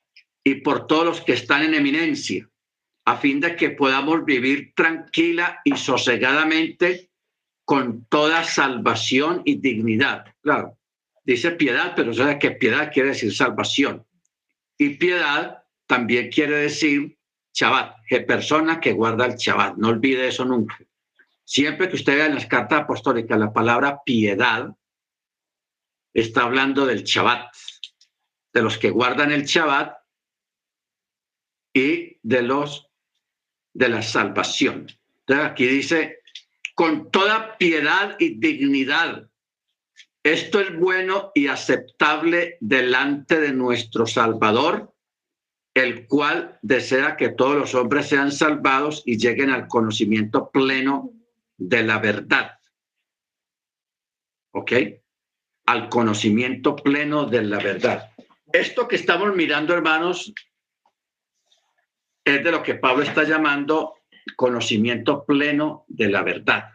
[0.44, 2.50] y por todos los que están en eminencia
[3.10, 7.09] a fin de que podamos vivir tranquila y sosegadamente
[7.70, 10.26] con toda salvación y dignidad.
[10.42, 10.80] Claro,
[11.24, 14.08] dice piedad, pero sabe que piedad quiere decir salvación.
[14.76, 17.16] Y piedad también quiere decir
[17.54, 19.78] Shabbat, que persona que guarda el Shabbat.
[19.78, 20.80] No olvide eso nunca.
[21.44, 24.76] Siempre que usted vea en las cartas apostólicas la palabra piedad,
[26.12, 27.54] está hablando del Shabbat,
[28.52, 29.96] de los que guardan el Shabbat
[31.72, 32.90] y de los
[33.76, 34.88] de la salvación.
[35.20, 36.19] Entonces aquí dice,
[36.80, 39.28] con toda piedad y dignidad,
[40.24, 44.94] esto es bueno y aceptable delante de nuestro Salvador,
[45.74, 51.12] el cual desea que todos los hombres sean salvados y lleguen al conocimiento pleno
[51.58, 52.58] de la verdad.
[54.52, 54.72] ¿Ok?
[55.66, 58.12] Al conocimiento pleno de la verdad.
[58.54, 60.34] Esto que estamos mirando, hermanos,
[62.24, 63.99] es de lo que Pablo está llamando
[64.36, 66.72] conocimiento pleno de la verdad.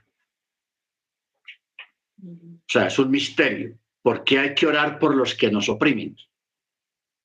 [2.22, 3.78] O sea, es un misterio.
[4.02, 6.16] ¿Por qué hay que orar por los que nos oprimen?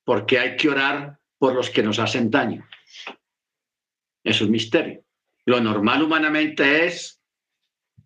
[0.04, 2.68] ¿Por qué hay que orar por los que nos hacen daño?
[4.24, 5.04] Es un misterio.
[5.46, 7.22] Lo normal humanamente es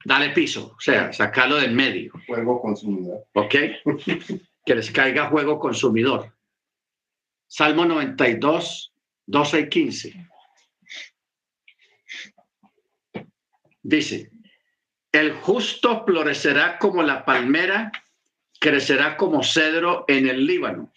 [0.06, 2.14] darle piso, o sea, sacarlo del medio.
[2.28, 3.26] Juego consumidor.
[3.34, 3.56] ¿Ok?
[4.66, 6.34] que les caiga juego consumidor.
[7.48, 8.94] Salmo 92,
[9.26, 10.30] 12 y 15.
[13.84, 14.32] Dice,
[15.12, 17.92] el justo florecerá como la palmera,
[18.60, 20.92] crecerá como cedro en el Líbano.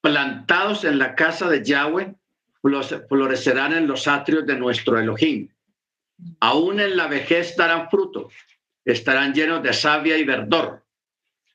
[0.00, 2.14] Plantados en la casa de Yahweh,
[3.08, 5.48] florecerán en los atrios de nuestro Elohim.
[6.40, 8.28] aún en la vejez darán fruto,
[8.84, 10.84] estarán llenos de savia y verdor,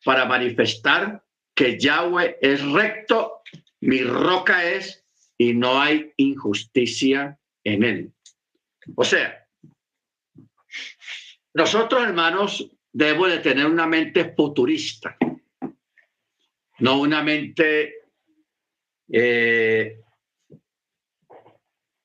[0.05, 1.21] para manifestar
[1.53, 3.41] que Yahweh es recto,
[3.81, 5.03] mi roca es,
[5.37, 8.13] y no hay injusticia en él.
[8.95, 9.42] O sea,
[11.53, 15.17] nosotros hermanos debemos de tener una mente futurista,
[16.79, 17.93] no una mente,
[19.11, 20.01] eh,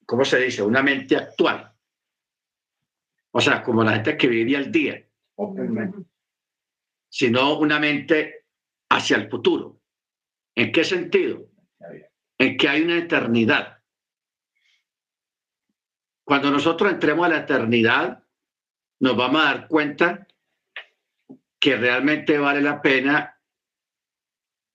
[0.06, 0.62] ¿cómo se dice?
[0.62, 1.72] Una mente actual.
[3.30, 5.04] O sea, como la gente que vivía el día,
[7.08, 8.46] sino una mente
[8.90, 9.80] hacia el futuro.
[10.54, 11.48] ¿En qué sentido?
[12.38, 13.78] En que hay una eternidad.
[16.24, 18.24] Cuando nosotros entremos a la eternidad,
[19.00, 20.26] nos vamos a dar cuenta
[21.60, 23.40] que realmente vale la pena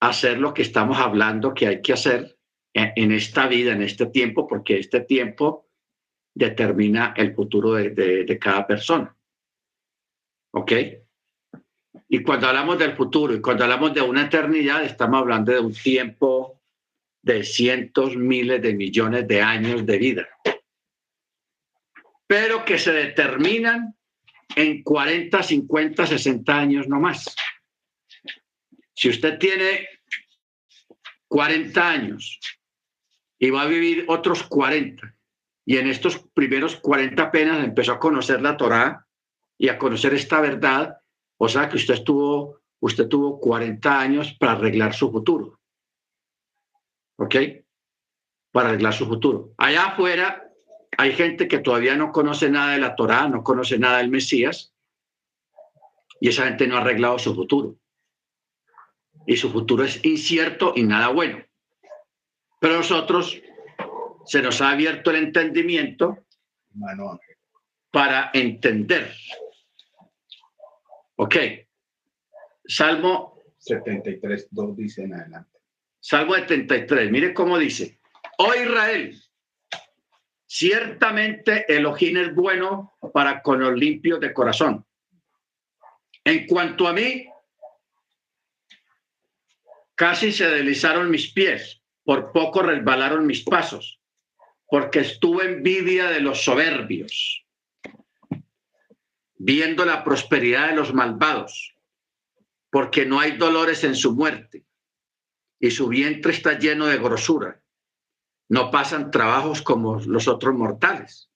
[0.02, 2.38] hacer lo que estamos hablando que hay que hacer
[2.74, 5.70] en, esta vida, en este tiempo, porque este tiempo
[6.34, 9.16] determina el futuro de, cada persona.
[10.52, 10.72] ¿Ok?
[12.10, 15.74] Y cuando hablamos del futuro y cuando hablamos de una eternidad, estamos hablando de un
[15.74, 16.62] tiempo
[17.22, 20.28] de cientos, miles de millones de años de vida,
[22.28, 23.96] pero que se determinan
[24.56, 27.36] en 40, 50, 60 años no más.
[28.94, 29.88] Si usted tiene
[31.28, 32.39] 40 años
[33.39, 35.14] y va a vivir otros 40,
[35.66, 39.08] y en estos primeros 40 apenas empezó a conocer la Torá
[39.58, 40.98] y a conocer esta verdad,
[41.38, 45.60] o sea que usted estuvo, usted tuvo 40 años para arreglar su futuro.
[47.18, 47.36] ¿Ok?
[48.52, 49.54] Para arreglar su futuro.
[49.58, 50.53] Allá afuera
[50.98, 54.74] hay gente que todavía no conoce nada de la Torá, no conoce nada del Mesías,
[56.20, 57.76] y esa gente no ha arreglado su futuro.
[59.26, 61.44] Y su futuro es incierto y nada bueno.
[62.60, 63.41] Pero nosotros
[64.26, 66.26] se nos ha abierto el entendimiento
[67.91, 69.14] para entender.
[71.16, 71.36] Ok.
[72.66, 75.60] Salmo 73, 2 dice en adelante.
[76.00, 78.00] Salmo 73, mire cómo dice.
[78.38, 79.22] Oh Israel,
[80.54, 84.86] ciertamente Elohim es bueno para con los limpios de corazón.
[86.24, 87.28] En cuanto a mí,
[89.95, 93.99] casi se deslizaron mis pies, por poco resbalaron mis pasos
[94.68, 97.45] porque estuve envidia de los soberbios,
[99.36, 101.76] viendo la prosperidad de los malvados,
[102.70, 104.66] porque no hay dolores en su muerte,
[105.60, 107.62] y su vientre está lleno de grosura.
[108.50, 111.30] No pasan trabajos como los otros mortales,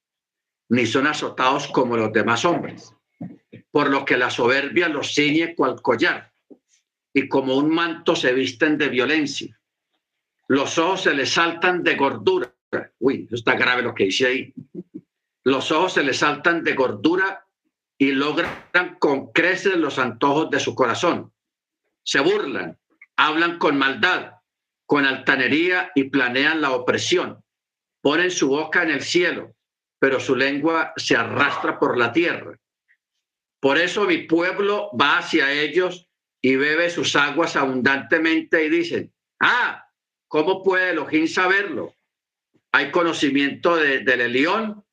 [0.69, 2.93] ni son azotados como los demás hombres,
[3.71, 6.31] por lo que la soberbia los ciñe cual collar,
[7.13, 9.59] y como un manto se visten de violencia.
[10.47, 12.53] Los ojos se les saltan de gordura
[12.99, 14.53] Uy, está grave lo que dice ahí.
[15.43, 17.45] Los ojos se les saltan de gordura
[17.97, 21.31] y logran con creces los antojos de su corazón.
[22.03, 22.77] Se burlan,
[23.15, 24.33] hablan con maldad,
[24.87, 27.43] con altanería y planean la opresión.
[28.01, 29.53] Ponen su boca en el cielo,
[29.99, 32.57] pero su lengua se arrastra por la tierra.
[33.59, 36.09] Por eso mi pueblo va hacia ellos
[36.41, 39.87] y bebe sus aguas abundantemente y dicen, ah,
[40.27, 41.93] ¿cómo puede Elohim saberlo?
[42.71, 44.83] hay conocimiento de, del león.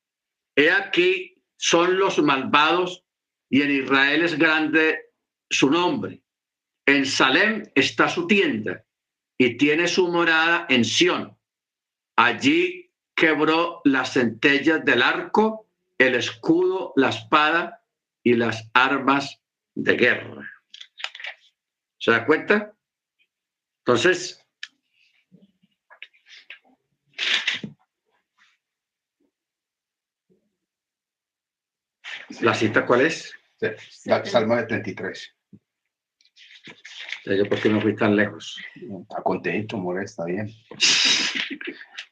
[0.56, 3.04] He aquí son los malvados
[3.50, 5.10] y en Israel es grande
[5.50, 6.22] su nombre.
[6.86, 8.83] En Salem está su tienda
[9.38, 11.36] y tiene su morada en Sión.
[12.16, 15.68] Allí quebró las centellas del arco,
[15.98, 17.84] el escudo, la espada
[18.22, 19.40] y las armas
[19.74, 20.50] de guerra.
[21.98, 22.74] ¿Se da cuenta?
[23.78, 24.44] Entonces,
[32.40, 33.32] ¿La cita cuál es?
[34.24, 35.34] Salmo de 33.
[37.24, 38.58] Yo, ¿por qué no fui tan lejos?
[38.74, 40.50] Está contento, More, está bien.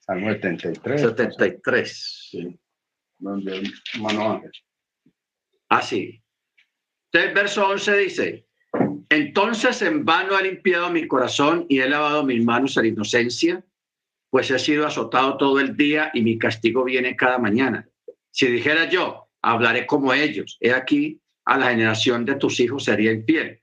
[0.00, 1.00] Salmo de 73.
[1.00, 2.28] 73.
[2.30, 2.58] Sí.
[3.18, 3.62] Donde
[4.00, 4.50] mano ángel.
[5.68, 6.22] Ah, sí.
[7.12, 8.46] El verso 11 dice,
[9.10, 13.62] entonces en vano he limpiado mi corazón y he lavado mis manos a la inocencia,
[14.30, 17.86] pues he sido azotado todo el día y mi castigo viene cada mañana.
[18.30, 20.56] Si dijera yo, hablaré como ellos.
[20.60, 23.61] He aquí, a la generación de tus hijos sería infiel.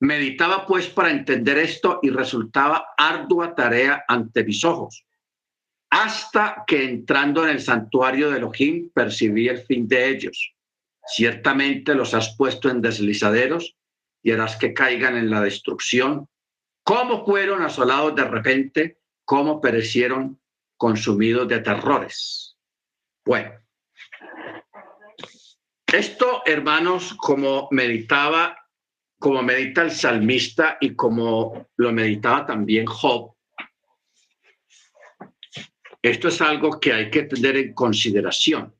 [0.00, 5.04] Meditaba pues para entender esto y resultaba ardua tarea ante mis ojos,
[5.90, 10.54] hasta que entrando en el santuario de Elohim percibí el fin de ellos.
[11.06, 13.76] Ciertamente los has puesto en deslizaderos
[14.22, 16.28] y harás que caigan en la destrucción.
[16.82, 18.98] ¿Cómo fueron asolados de repente?
[19.24, 20.40] ¿Cómo perecieron
[20.76, 22.56] consumidos de terrores?
[23.24, 23.52] Bueno,
[25.86, 28.56] Esto, hermanos, como meditaba,
[29.20, 33.34] como medita el salmista y como lo meditaba también Job,
[36.00, 38.74] esto es algo que hay que tener en consideración,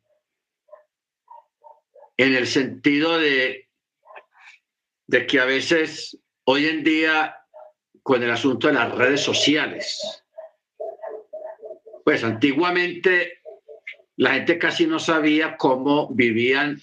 [2.17, 3.69] en el sentido de,
[5.07, 7.37] de que a veces hoy en día,
[8.03, 10.25] con el asunto de las redes sociales,
[12.03, 13.43] pues antiguamente
[14.17, 16.81] la gente casi no sabía cómo vivían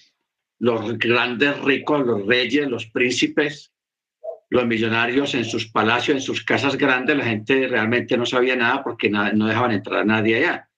[0.59, 3.71] los grandes ricos, los reyes, los príncipes,
[4.49, 8.83] los millonarios en sus palacios, en sus casas grandes, la gente realmente no sabía nada
[8.83, 10.69] porque no dejaban entrar a nadie allá.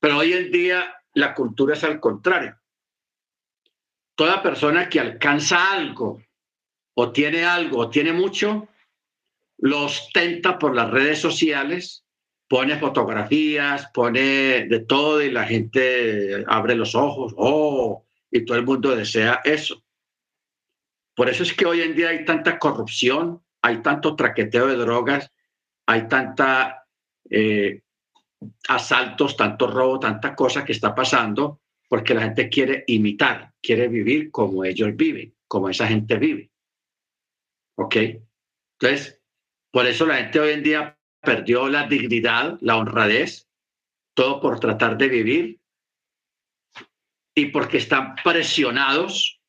[0.00, 2.58] Pero hoy en día la cultura es al contrario.
[4.14, 6.22] Toda persona que alcanza algo
[6.94, 8.68] o tiene algo o tiene mucho,
[9.58, 12.04] lo ostenta por las redes sociales,
[12.48, 18.04] pone fotografías, pone de todo y la gente abre los ojos, oh,
[18.34, 19.80] y todo el mundo desea eso.
[21.14, 25.30] Por eso es que hoy en día hay tanta corrupción, hay tanto traqueteo de drogas,
[25.86, 26.84] hay tanta
[27.30, 27.82] eh,
[28.68, 34.32] asaltos, tanto robo, tanta cosa que está pasando, porque la gente quiere imitar, quiere vivir
[34.32, 36.50] como ellos viven, como esa gente vive.
[37.76, 37.96] ¿Ok?
[38.80, 39.22] Entonces,
[39.70, 43.48] por eso la gente hoy en día perdió la dignidad, la honradez,
[44.14, 45.60] todo por tratar de vivir
[47.34, 49.40] y porque están presionados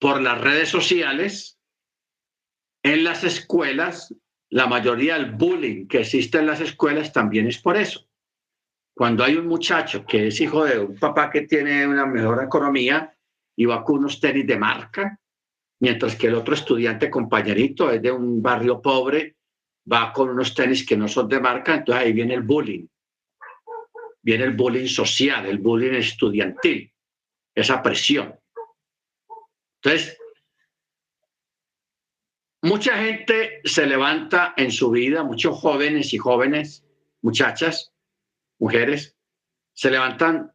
[0.00, 1.58] por las redes sociales,
[2.82, 4.14] en las escuelas,
[4.50, 8.06] la mayoría del bullying que existe en las escuelas también es por eso.
[8.94, 13.12] Cuando hay un muchacho que es hijo de un papá que tiene una mejor economía
[13.56, 15.18] y va con unos tenis de marca,
[15.80, 19.36] mientras que el otro estudiante compañerito es de un barrio pobre,
[19.90, 22.86] va con unos tenis que no son de marca, entonces ahí viene el bullying.
[24.24, 26.90] Viene el bullying social, el bullying estudiantil,
[27.54, 28.34] esa presión.
[29.82, 30.18] Entonces,
[32.62, 36.86] mucha gente se levanta en su vida, muchos jóvenes y jóvenes,
[37.20, 37.92] muchachas,
[38.58, 39.14] mujeres,
[39.74, 40.50] se levantan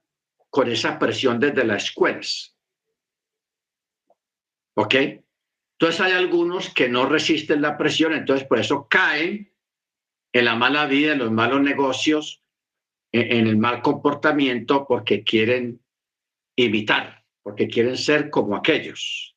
[0.50, 2.58] con esa presión desde las escuelas.
[4.78, 4.96] ¿Ok?
[4.96, 9.54] Entonces hay algunos que no resisten la presión, entonces por eso caen
[10.34, 12.44] en la mala vida, en los malos negocios,
[13.12, 15.82] en, el mal comportamiento, porque quieren
[16.55, 19.36] imitar porque quieren ser como aquellos.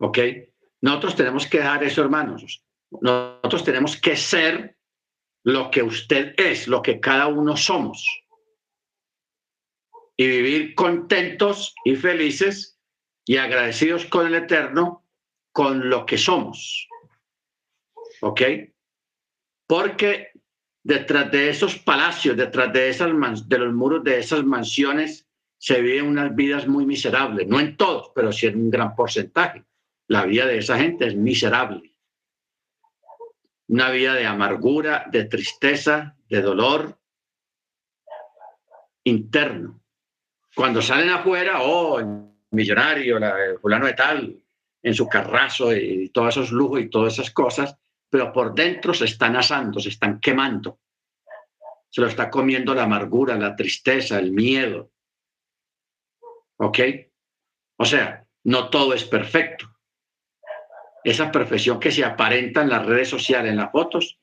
[0.00, 0.18] ¿Ok?
[0.80, 2.64] Nosotros tenemos que dejar eso, hermanos.
[2.90, 4.76] Nosotros tenemos que ser
[5.44, 8.04] lo que usted es, lo que cada uno somos.
[10.16, 12.80] Y vivir contentos y felices
[13.24, 15.06] y agradecidos con el Eterno
[15.52, 16.88] con lo que somos.
[18.22, 18.42] ¿Ok?
[19.68, 20.32] Porque
[20.84, 23.08] detrás de esos palacios, detrás de, esas
[23.48, 25.26] de los muros de esas mansiones,
[25.58, 29.64] se viven unas vidas muy miserables, no en todos, pero sí en un gran porcentaje.
[30.08, 31.94] La vida de esa gente es miserable.
[33.68, 36.98] Una vida de amargura, de tristeza, de dolor
[39.04, 39.80] interno.
[40.54, 42.06] Cuando salen afuera, oh, el
[42.50, 44.38] millonario, el fulano de tal,
[44.82, 47.78] en su carrazo y todos esos lujos y todas esas cosas,
[48.14, 50.78] pero por dentro se están asando, se están quemando.
[51.90, 54.92] Se lo está comiendo la amargura, la tristeza, el miedo,
[56.58, 56.78] ¿Ok?
[57.76, 59.66] O sea, no todo es perfecto.
[61.02, 64.20] Esa perfección que se aparenta en las redes sociales, en las fotos,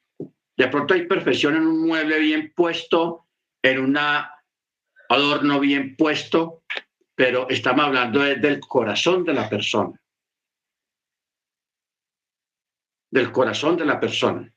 [0.56, 3.28] de pronto hay perfección en un mueble bien puesto,
[3.62, 4.00] en un
[5.10, 6.64] adorno bien puesto,
[7.14, 10.00] pero estamos hablando del corazón de la persona.
[13.12, 14.52] Del corazón de la persona.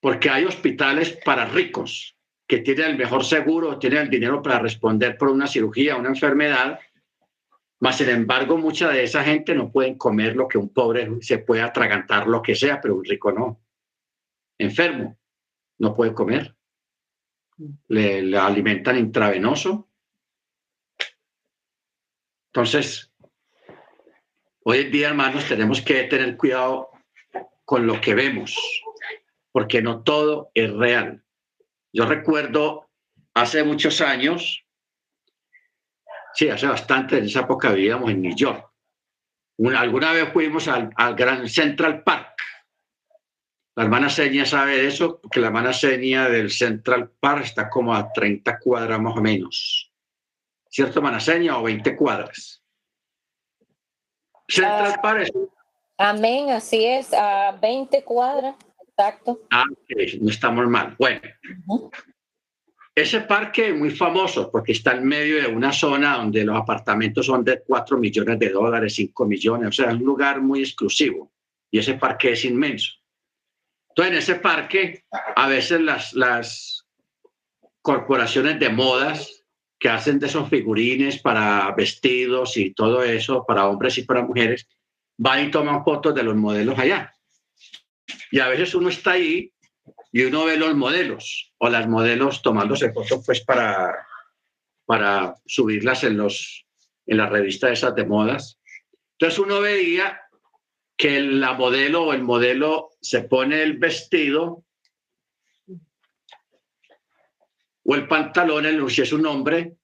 [0.00, 2.16] Porque hay hospitales para ricos,
[2.46, 6.80] que tiene el mejor seguro, tiene el dinero para responder por una cirugía, una enfermedad,
[7.80, 11.38] mas sin embargo mucha de esa gente no pueden comer lo que un pobre se
[11.38, 13.62] puede atragantar, lo que sea, pero un rico no.
[14.58, 15.18] Enfermo,
[15.78, 16.54] no puede comer.
[17.88, 19.88] Le, le alimentan intravenoso.
[22.52, 23.12] Entonces,
[24.64, 26.89] hoy en día, hermanos, tenemos que tener cuidado
[27.70, 28.82] con lo que vemos,
[29.52, 31.22] porque no todo es real.
[31.92, 32.90] Yo recuerdo
[33.32, 34.66] hace muchos años,
[36.34, 38.68] sí, hace bastante, en esa época vivíamos en New York.
[39.76, 42.34] alguna vez fuimos al, al Gran Central Park.
[43.76, 47.94] La hermana Seña sabe de eso, porque la hermana Seña del Central Park está como
[47.94, 49.92] a 30 cuadras más o menos.
[50.68, 51.56] ¿Cierto, hermana Seña?
[51.56, 52.64] O 20 cuadras.
[54.48, 55.30] Central ah, Park
[56.02, 58.54] Amén, así es, a 20 cuadras.
[58.88, 59.42] Exacto.
[59.50, 59.64] Ah,
[60.18, 60.96] no estamos mal.
[60.98, 61.20] Bueno,
[62.94, 67.26] ese parque es muy famoso porque está en medio de una zona donde los apartamentos
[67.26, 71.30] son de 4 millones de dólares, 5 millones, o sea, es un lugar muy exclusivo
[71.70, 72.92] y ese parque es inmenso.
[73.90, 75.04] Entonces, en ese parque,
[75.36, 76.86] a veces las, las
[77.82, 79.44] corporaciones de modas
[79.78, 84.66] que hacen de esos figurines para vestidos y todo eso, para hombres y para mujeres,
[85.20, 87.14] van y toman fotos de los modelos allá.
[88.30, 89.52] Y a veces uno está ahí
[90.12, 93.94] y uno ve los modelos o las modelos tomándose fotos pues para,
[94.86, 96.64] para subirlas en, los,
[97.06, 98.58] en las revistas esas de modas.
[99.18, 100.18] Entonces uno veía
[100.96, 104.64] que la modelo o el modelo se pone el vestido
[107.84, 109.76] o el pantalón, el, si es un hombre,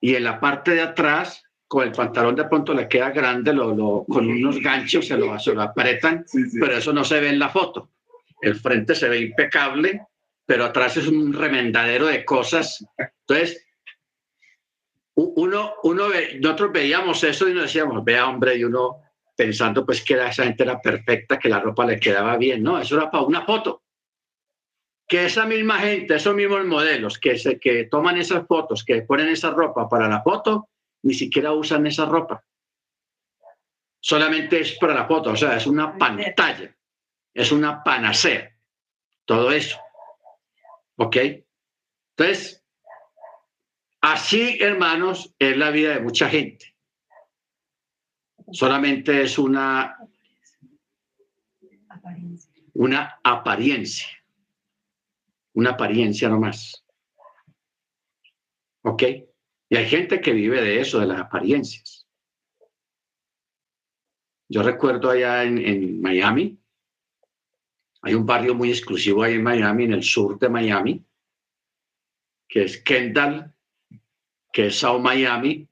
[0.00, 4.04] y en la parte de atrás, con el pantalón de pronto le queda grande, lo,
[4.08, 6.24] con unos ganchos se lo, se lo apretan,
[6.58, 7.90] pero eso no se ve en la foto
[8.40, 10.06] el frente se ve impecable,
[10.46, 12.84] pero atrás es un remendadero de cosas.
[12.96, 13.66] Entonces,
[15.14, 16.06] uno, uno
[16.40, 19.02] nosotros veíamos eso y nos decíamos, vea hombre, y uno
[19.36, 22.96] pensando pues que esa gente era perfecta, que la ropa le quedaba bien, no, eso
[22.96, 23.82] era para una foto.
[25.06, 29.28] Que esa misma gente, esos mismos modelos que, se, que toman esas fotos, que ponen
[29.28, 30.68] esa ropa para la foto,
[31.02, 32.44] ni siquiera usan esa ropa.
[34.00, 36.74] Solamente es para la foto, o sea, es una pantalla
[37.38, 38.52] es una panacea,
[39.24, 39.78] todo eso.
[40.96, 41.16] ¿Ok?
[42.16, 42.64] Entonces,
[44.00, 46.74] así, hermanos, es la vida de mucha gente.
[48.50, 49.96] Solamente es una,
[52.74, 54.08] una apariencia,
[55.52, 56.84] una apariencia nomás.
[58.82, 59.02] ¿Ok?
[59.70, 62.06] Y hay gente que vive de eso, de las apariencias.
[64.48, 66.58] Yo recuerdo allá en, Miami,
[68.00, 71.04] hay un barrio muy exclusivo ahí en Miami, en el sur de Miami,
[72.48, 73.52] que es Kendall,
[74.50, 75.68] que es South Miami,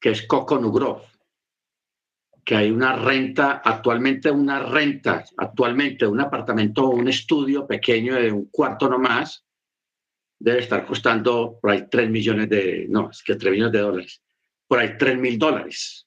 [0.00, 1.02] que es Coconut Grove,
[2.44, 8.32] que hay una renta, actualmente una renta, actualmente un apartamento o un estudio pequeño de
[8.32, 9.43] un cuarto nomás,
[10.38, 14.22] debe estar costando por ahí 3 millones de, no, es que 3 millones de dólares,
[14.66, 16.06] por ahí 3 mil dólares.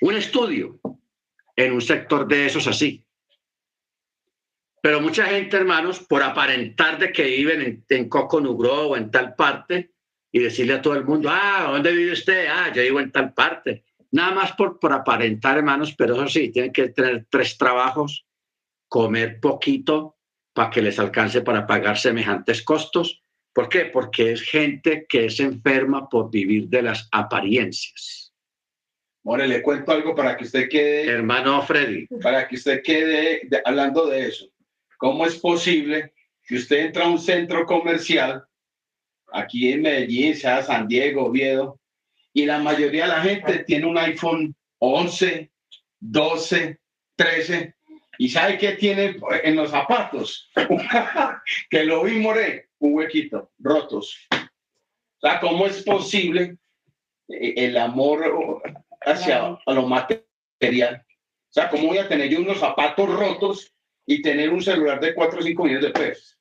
[0.00, 0.80] Un estudio
[1.56, 3.04] en un sector de esos así.
[4.80, 9.34] Pero mucha gente, hermanos, por aparentar de que viven en, en Coconugro o en tal
[9.34, 9.92] parte
[10.32, 12.46] y decirle a todo el mundo, ah, ¿dónde vive usted?
[12.50, 13.84] Ah, yo vivo en tal parte.
[14.10, 18.26] Nada más por, por aparentar, hermanos, pero eso sí, tienen que tener tres trabajos,
[18.88, 20.18] comer poquito
[20.52, 23.21] para que les alcance para pagar semejantes costos.
[23.52, 23.86] ¿Por qué?
[23.86, 28.32] Porque es gente que es enferma por vivir de las apariencias.
[29.24, 31.06] More, le cuento algo para que usted quede.
[31.06, 32.06] Hermano Freddy.
[32.22, 34.46] Para que usted quede hablando de eso.
[34.96, 36.12] ¿Cómo es posible
[36.44, 38.44] que usted entra a un centro comercial
[39.32, 41.80] aquí en Medellín, sea San Diego, Oviedo,
[42.32, 45.50] y la mayoría de la gente tiene un iPhone 11,
[46.00, 46.78] 12,
[47.16, 47.74] 13,
[48.18, 50.50] y ¿sabe qué tiene en los zapatos?
[51.70, 54.26] que lo vi moré, un huequito, rotos.
[54.30, 56.58] O sea, ¿cómo es posible
[57.28, 58.62] el amor
[59.00, 61.04] hacia lo material?
[61.06, 63.72] O sea, ¿cómo voy a tener yo unos zapatos rotos
[64.06, 66.38] y tener un celular de 4 o 5 millones de pesos.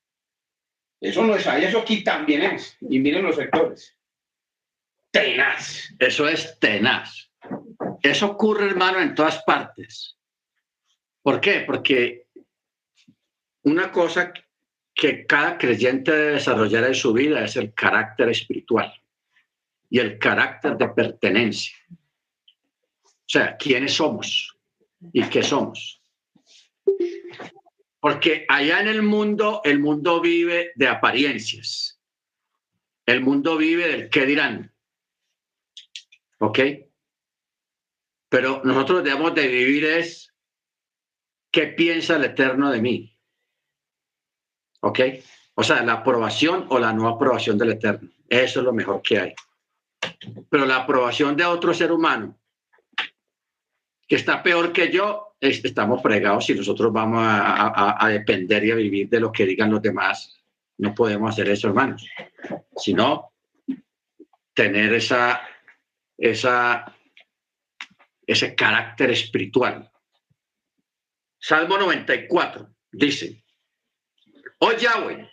[1.00, 2.78] Eso no es ahí, eso aquí también es.
[2.82, 3.98] Y miren los sectores.
[5.12, 5.94] Tenaz.
[6.00, 7.32] Eso es tenaz.
[8.02, 10.18] Eso ocurre, hermano, en todas partes.
[11.22, 11.64] ¿Por qué?
[11.66, 12.28] Porque
[13.64, 14.34] una cosa
[15.02, 18.94] que cada creyente debe desarrollar en su vida es el carácter espiritual
[19.90, 21.76] y el carácter de pertenencia.
[21.90, 24.56] O sea, quiénes somos
[25.12, 26.04] y qué somos.
[28.00, 32.00] Porque allá en el mundo, el mundo vive de apariencias.
[33.08, 34.72] El mundo vive del qué dirán.
[36.38, 36.60] ¿Ok?
[38.30, 40.32] Pero nosotros debemos de vivir es
[41.50, 43.11] qué piensa el Eterno de mí.
[44.82, 45.00] ¿Ok?
[45.56, 48.10] O sea, la aprobación o la no aprobación del Eterno.
[48.28, 49.34] Eso es lo mejor que hay.
[50.50, 52.38] Pero la aprobación de otro ser humano
[54.08, 59.08] que está peor que yo, estamos fregados si nosotros vamos a, depender y a vivir
[59.08, 60.44] de lo que digan los demás.
[60.80, 62.06] No podemos hacer eso, hermanos.
[62.76, 63.32] Sino
[64.54, 65.42] tener esa,
[66.18, 66.94] esa,
[68.28, 69.90] ese carácter espiritual.
[71.40, 73.44] Salmo 94 dice,
[74.62, 75.30] oh Yahweh,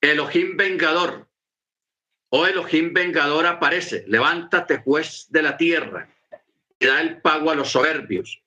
[0.00, 1.28] Elohim vengador,
[2.30, 6.08] oh Elohim vengador aparece, levántate juez de la tierra
[6.78, 8.42] y da el pago a los soberbios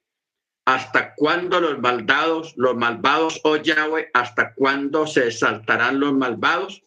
[0.65, 6.83] ¿Hasta cuándo los malvados, los malvados, oh Yahweh, hasta cuándo se exaltarán los malvados?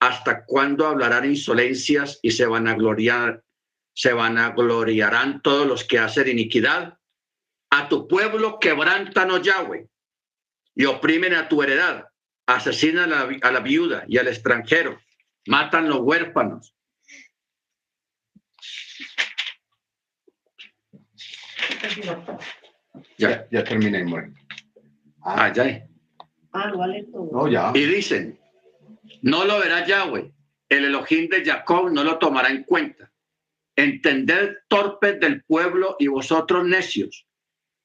[0.00, 3.44] ¿Hasta cuándo hablarán insolencias y se van a gloriar,
[3.94, 6.98] se van a gloriarán todos los que hacen iniquidad?
[7.70, 9.86] A tu pueblo quebrantan, oh Yahweh,
[10.74, 12.08] y oprimen a tu heredad,
[12.46, 14.98] asesinan a la, a la viuda y al extranjero,
[15.46, 16.74] matan los huérfanos.
[23.18, 24.34] Ya, Ya, terminé, bueno.
[25.22, 25.86] ah, ya.
[26.52, 27.28] Ah, no vale todo.
[27.32, 27.72] No, ya.
[27.74, 28.38] Y dicen,
[29.22, 30.30] no lo verá Yahweh,
[30.68, 33.10] el Elohim de Jacob no lo tomará en cuenta.
[33.76, 37.26] Entended torpes del pueblo y vosotros necios.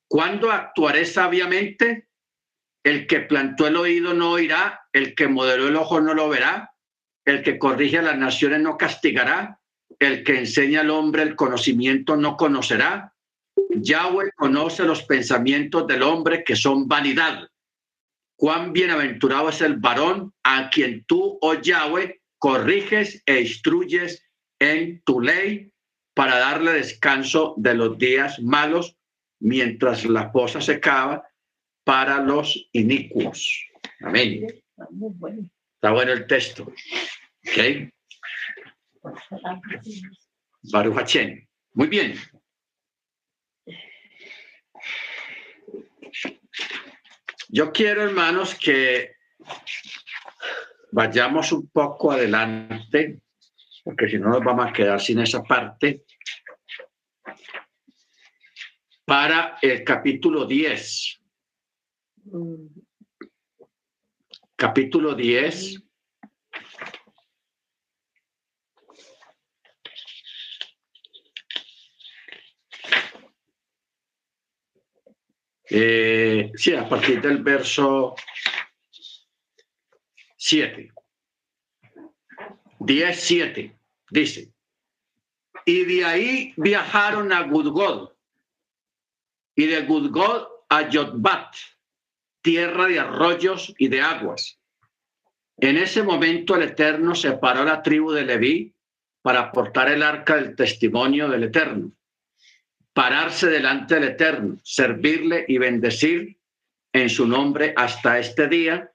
[0.07, 2.08] ¿Cuándo actuaré sabiamente?
[2.89, 6.73] El que plantó el oído no oirá, el que modeló el ojo no lo verá,
[7.23, 9.59] el que corrige a las naciones no castigará,
[9.99, 13.13] el que enseña al hombre el conocimiento no conocerá.
[13.69, 17.47] Yahweh conoce los pensamientos del hombre que son vanidad.
[18.35, 24.25] Cuán bienaventurado es el varón a quien tú, oh Yahweh, corriges e instruyes
[24.57, 25.71] en tu ley
[26.15, 28.97] para darle descanso de los días malos
[29.39, 31.28] mientras la cosa se cava
[31.83, 33.67] para los inicuos.
[34.01, 34.47] Amén.
[35.75, 36.63] Está bueno el texto.
[36.63, 37.91] ¿Ok?
[40.71, 41.47] Baruch Hashem.
[41.73, 42.15] Muy bien.
[47.49, 49.15] Yo quiero, hermanos, que
[50.91, 53.21] vayamos un poco adelante,
[53.83, 56.03] porque si no nos vamos a quedar sin esa parte,
[59.05, 61.19] para el capítulo 10.
[64.55, 65.81] Capítulo 10.
[75.71, 78.15] Eh, sí, a partir del verso
[80.35, 80.91] 7.
[82.79, 83.79] 10, 7.
[84.09, 84.51] Dice,
[85.65, 88.11] y de ahí viajaron a Gudgod,
[89.55, 91.55] y de Gudgod a Yotbat,
[92.41, 94.59] tierra de arroyos y de aguas.
[95.57, 98.73] En ese momento el Eterno separó la tribu de Leví
[99.21, 101.91] para portar el arca del testimonio del Eterno,
[102.93, 106.37] pararse delante del Eterno, servirle y bendecir
[106.93, 108.91] en su nombre hasta este día.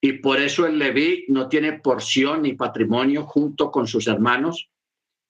[0.00, 4.70] Y por eso el Leví no tiene porción ni patrimonio junto con sus hermanos.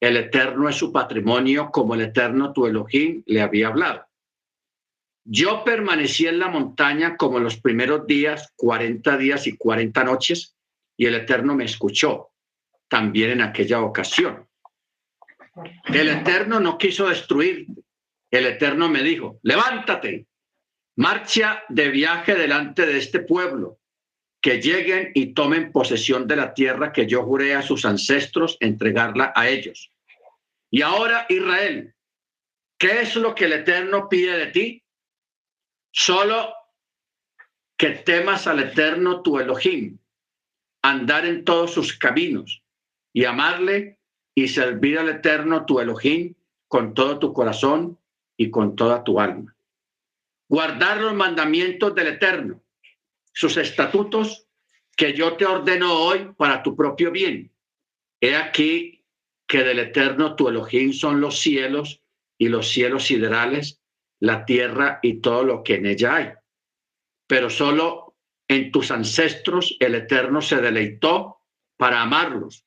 [0.01, 4.06] El Eterno es su patrimonio como el Eterno tu Elohim le había hablado.
[5.29, 10.57] Yo permanecí en la montaña como los primeros días, 40 días y 40 noches,
[10.97, 12.31] y el Eterno me escuchó
[12.89, 14.47] también en aquella ocasión.
[15.87, 17.67] El Eterno no quiso destruir.
[18.31, 20.27] El Eterno me dijo, levántate,
[20.95, 23.81] marcha de viaje delante de este pueblo,
[24.41, 29.33] que lleguen y tomen posesión de la tierra que yo juré a sus ancestros entregarla
[29.35, 29.91] a ellos.
[30.71, 31.95] Y ahora, Israel,
[32.79, 34.83] ¿qué es lo que el Eterno pide de ti?
[35.99, 36.53] Solo
[37.79, 39.99] que temas al Eterno tu Elohim,
[40.83, 42.63] andar en todos sus caminos
[43.15, 43.99] y amarle
[44.35, 46.35] y servir al Eterno tu Elohim
[46.69, 47.99] con todo tu corazón
[48.37, 49.57] y con toda tu alma.
[50.47, 52.63] Guardar los mandamientos del Eterno,
[53.33, 54.47] sus estatutos
[54.99, 57.51] que yo te ordeno hoy para tu propio bien.
[58.21, 59.03] He aquí
[59.47, 62.03] que del Eterno tu Elohim son los cielos
[62.37, 63.81] y los cielos siderales
[64.21, 66.33] la tierra y todo lo que en ella hay.
[67.27, 68.17] Pero solo
[68.49, 71.41] en tus ancestros el Eterno se deleitó
[71.77, 72.65] para amarlos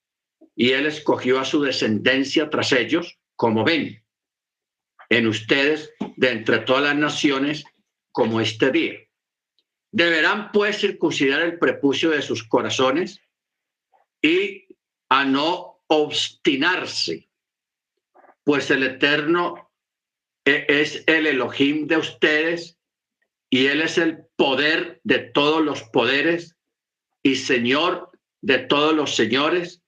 [0.56, 4.04] y él escogió a su descendencia tras ellos, como ven,
[5.10, 7.64] en ustedes de entre todas las naciones,
[8.12, 9.00] como este día.
[9.92, 13.22] Deberán pues circuncidar el prepucio de sus corazones
[14.22, 14.68] y
[15.08, 17.30] a no obstinarse,
[18.44, 19.69] pues el Eterno
[20.68, 22.78] es el Elohim de ustedes
[23.50, 26.56] y Él es el poder de todos los poderes
[27.24, 28.10] y Señor
[28.42, 29.84] de todos los señores,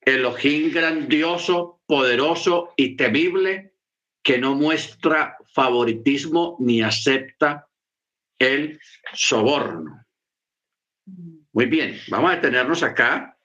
[0.00, 3.74] Elohim grandioso, poderoso y temible,
[4.22, 7.68] que no muestra favoritismo ni acepta
[8.38, 8.80] el
[9.14, 10.04] soborno.
[11.52, 13.38] Muy bien, vamos a detenernos acá.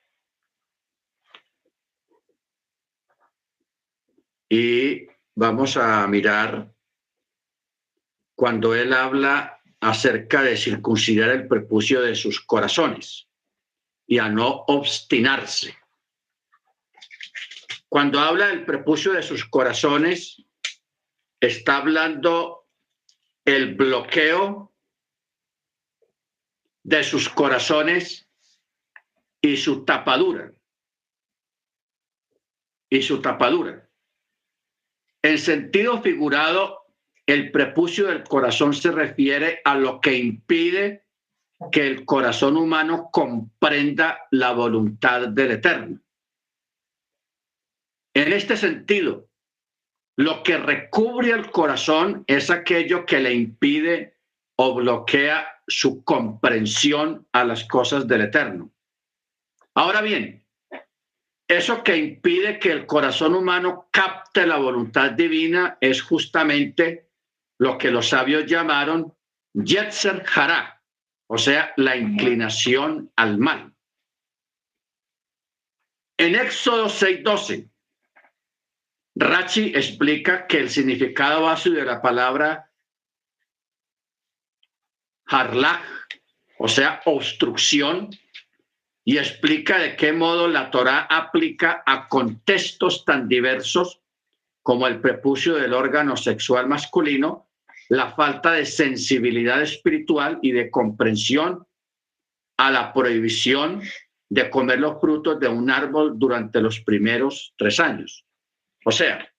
[4.49, 6.71] Y vamos a mirar
[8.35, 13.27] cuando él habla acerca de circuncidar el prepucio de sus corazones
[14.07, 15.77] y a no obstinarse.
[17.89, 20.43] Cuando habla del prepucio de sus corazones,
[21.39, 22.67] está hablando
[23.45, 24.73] el bloqueo
[26.83, 28.27] de sus corazones
[29.41, 30.53] y su tapadura.
[32.89, 33.82] Y su tapadura.
[35.23, 36.85] En sentido figurado,
[37.25, 41.05] el prepucio del corazón se refiere a lo que impide
[41.71, 46.01] que el corazón humano comprenda la voluntad del Eterno.
[48.13, 49.29] En este sentido,
[50.17, 54.17] lo que recubre el corazón es aquello que le impide
[54.57, 58.71] o bloquea su comprensión a las cosas del Eterno.
[59.73, 60.42] Ahora bien,
[61.57, 67.09] eso que impide que el corazón humano capte la voluntad divina es justamente
[67.59, 69.13] lo que los sabios llamaron
[69.53, 70.81] Yetzer Hará,
[71.27, 73.73] o sea, la inclinación al mal.
[76.17, 77.69] En Éxodo 6:12,
[79.15, 82.71] Rachi explica que el significado básico de la palabra
[85.25, 85.83] harlach,
[86.57, 88.09] o sea, obstrucción,
[89.05, 94.01] y explica de qué modo la Torá aplica a contextos tan diversos
[94.61, 97.49] como el prepucio del órgano sexual masculino,
[97.89, 101.67] la falta de sensibilidad espiritual y de comprensión
[102.57, 103.81] a la prohibición
[104.29, 108.25] de comer los frutos de un árbol durante los primeros tres años.
[108.85, 109.29] O sea,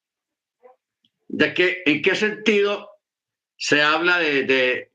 [1.27, 2.91] de que, ¿en qué sentido
[3.57, 4.93] se habla de, de,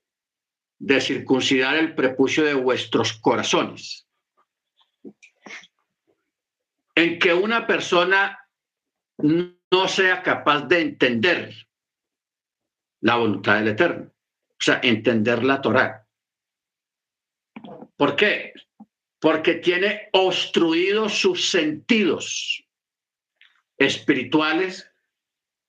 [0.78, 4.09] de circuncidar el prepucio de vuestros corazones?
[7.00, 8.38] En que una persona
[9.20, 11.56] no sea capaz de entender
[13.00, 16.06] la voluntad del Eterno, o sea, entender la Torá.
[17.96, 18.52] ¿Por qué?
[19.18, 22.68] Porque tiene obstruidos sus sentidos
[23.78, 24.92] espirituales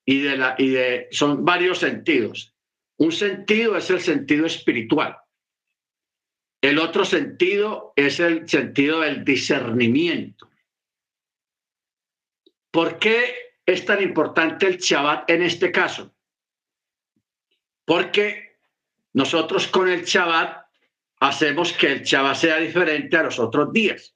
[0.05, 2.57] y de la y de son varios sentidos.
[2.97, 5.17] Un sentido es el sentido espiritual.
[6.61, 10.50] El otro sentido es el sentido del discernimiento.
[12.71, 13.35] ¿Por qué
[13.67, 16.15] es tan importante el Shabbat en este caso?
[17.85, 18.59] Porque
[19.13, 20.67] nosotros con el Shabbat
[21.21, 24.15] hacemos que el Shabbat sea diferente a los otros días.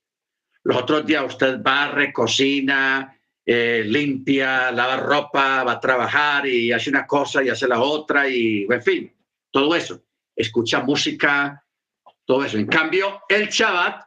[0.62, 6.88] Los otros días usted va, recocina, eh, limpia, lava ropa, va a trabajar y hace
[6.88, 9.12] una cosa y hace la otra y, en fin,
[9.50, 10.02] todo eso.
[10.34, 11.62] Escucha música,
[12.24, 12.56] todo eso.
[12.56, 14.06] En cambio, el Shabbat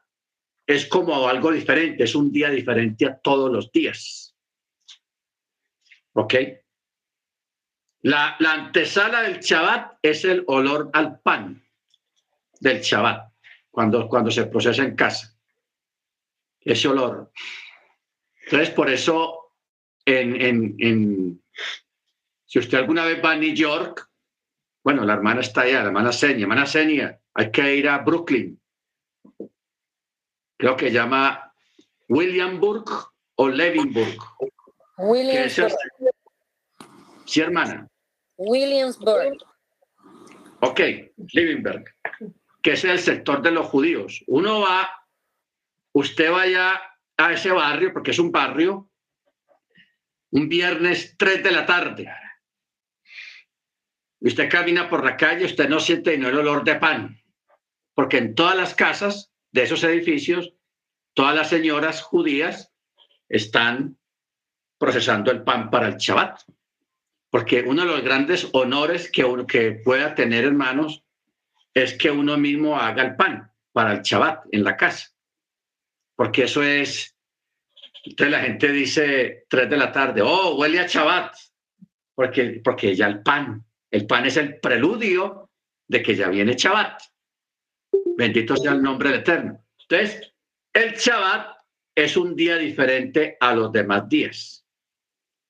[0.66, 4.27] es como algo diferente, es un día diferente a todos los días.
[6.18, 6.34] ¿Ok?
[8.02, 11.64] La, la antesala del Shabbat es el olor al pan
[12.60, 13.32] del Shabbat,
[13.70, 15.38] cuando, cuando se procesa en casa.
[16.60, 17.32] Ese olor.
[18.46, 19.54] Entonces, por eso,
[20.06, 21.44] en, en, en,
[22.46, 24.10] si usted alguna vez va a New York,
[24.84, 28.60] bueno, la hermana está allá, la hermana Senia, hermana Senia, hay que ir a Brooklyn.
[30.58, 31.54] Creo que llama
[32.10, 32.86] Williamburg
[33.36, 34.18] o Levinburg.
[34.98, 35.76] Williamsburg.
[37.26, 37.88] Sí, hermana.
[38.38, 39.38] Williamsburg.
[40.62, 40.80] Ok,
[41.34, 41.86] Levinburg,
[42.64, 44.24] que es el sector de los judíos.
[44.28, 44.90] Uno va,
[45.92, 46.82] usted vaya
[47.16, 48.90] a ese barrio, porque es un barrio,
[50.32, 52.12] un viernes 3 de la tarde.
[54.20, 57.22] Y usted camina por la calle, usted no siente no el olor de pan,
[57.94, 60.54] porque en todas las casas de esos edificios,
[61.14, 62.74] todas las señoras judías
[63.30, 63.98] están
[64.78, 66.42] procesando el pan para el Shabbat.
[67.30, 71.04] Porque uno de los grandes honores que, uno, que pueda tener, hermanos,
[71.74, 75.12] es que uno mismo haga el pan para el Shabbat en la casa
[76.18, 77.16] porque eso es,
[78.04, 81.36] entonces la gente dice tres de la tarde, oh, huele a Shabbat,
[82.16, 85.52] porque, porque ya el pan, el pan es el preludio
[85.88, 87.04] de que ya viene Shabbat.
[88.18, 89.64] Bendito sea el nombre del Eterno.
[89.80, 90.34] Entonces,
[90.74, 91.56] el Shabbat
[91.96, 94.66] es un día diferente a los demás días.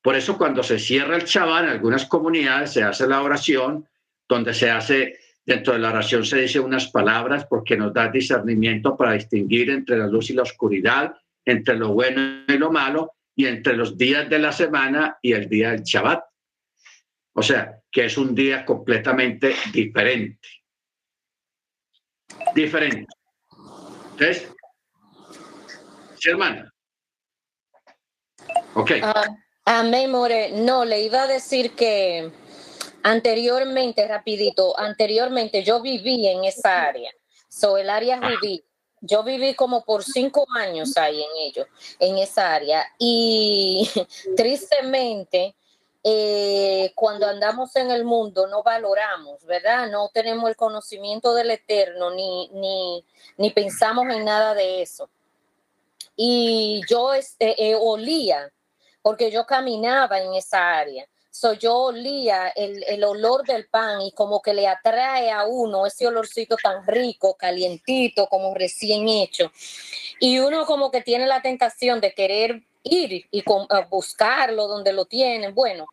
[0.08, 3.86] Por eso cuando se cierra el Shabbat en algunas comunidades se hace la oración
[4.26, 8.95] donde se hace Dentro de la oración se dice unas palabras porque nos da discernimiento
[8.95, 13.47] para distinguir entre la luz y la oscuridad, entre lo bueno y lo malo, y
[13.47, 16.24] entre los días de la semana y el día del Shabbat.
[17.34, 20.47] O sea, que es un día completamente diferente.
[22.55, 23.08] Diferente.
[24.18, 24.53] ¿Ves?
[26.16, 26.74] Sí, hermana.
[28.74, 28.91] Ok.
[29.01, 30.51] Uh, amén, More.
[30.51, 32.32] No, le iba a decir que
[33.07, 37.09] Anteriormente, rapidito, anteriormente yo viví en esa área,
[37.47, 38.59] so el área judía.
[38.99, 41.68] Yo viví como por cinco años ahí en ello,
[41.99, 42.86] en esa área.
[42.97, 43.89] Y
[44.36, 45.55] tristemente,
[46.03, 49.89] eh, cuando andamos en el mundo no valoramos, ¿verdad?
[49.89, 53.05] No tenemos el conocimiento del eterno ni, ni,
[53.38, 55.09] ni pensamos en nada de eso.
[56.18, 58.51] y yo este, eh, olía,
[59.01, 61.07] porque yo caminaba en esa área.
[61.29, 65.85] So, yo olía el, el, olor del pan y como que le atrae a uno
[65.85, 69.51] ese olorcito tan rico, calientito, como recién hecho.
[70.19, 73.43] Y uno como que tiene la tentación de querer ir y
[73.89, 75.53] buscarlo donde lo tienen.
[75.53, 75.85] Bueno,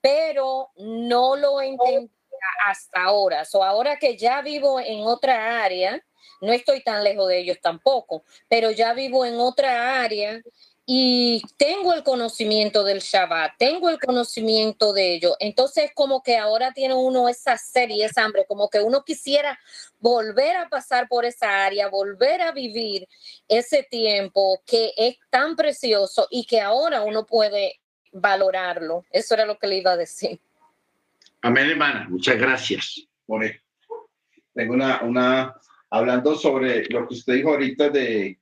[0.00, 2.08] pero no lo entendía
[2.66, 3.44] hasta ahora.
[3.44, 6.00] So, ahora que ya vivo en otra área,
[6.40, 10.40] no estoy tan lejos de ellos tampoco, pero ya vivo en otra área
[10.86, 15.34] y tengo el conocimiento del Shabbat, tengo el conocimiento de ello.
[15.40, 19.58] Entonces, como que ahora tiene uno esa sed y esa hambre, como que uno quisiera
[19.98, 23.08] volver a pasar por esa área, volver a vivir
[23.48, 27.80] ese tiempo que es tan precioso y que ahora uno puede
[28.12, 29.06] valorarlo.
[29.10, 30.38] Eso era lo que le iba a decir.
[31.40, 32.06] Amén, hermana.
[32.10, 33.06] Muchas gracias.
[33.26, 33.42] Por
[34.52, 35.54] Tengo una, una,
[35.88, 38.38] hablando sobre lo que usted dijo ahorita de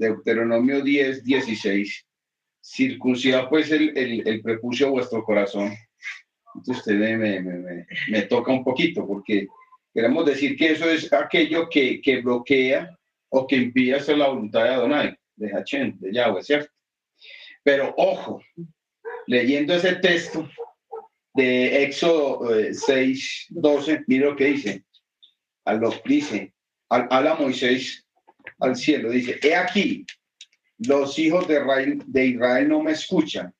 [0.00, 2.06] Deuteronomio 10, 16.
[2.62, 5.74] Circuncida pues el, el, el prepucio de vuestro corazón.
[6.54, 9.46] Entonces usted me, me, me, me, toca un poquito porque
[9.94, 12.90] queremos decir que eso es aquello que, que bloquea
[13.28, 16.72] o que impide hacer la voluntad de Adonai, de Hachem, de Yahweh, ¿cierto?
[17.62, 18.42] Pero ojo,
[19.26, 20.48] leyendo ese texto
[21.34, 24.84] de Éxodo 6, eh, 12, mire lo que dice.
[25.66, 26.52] A dice,
[26.88, 28.04] habla Moisés
[28.60, 30.06] al cielo, dice, he aquí,
[30.78, 33.52] los hijos de Israel, de Israel no me escuchan.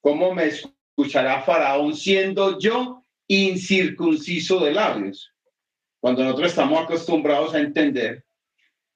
[0.00, 5.32] ¿Cómo me escuchará Faraón siendo yo incircunciso de labios?
[6.00, 8.24] Cuando nosotros estamos acostumbrados a entender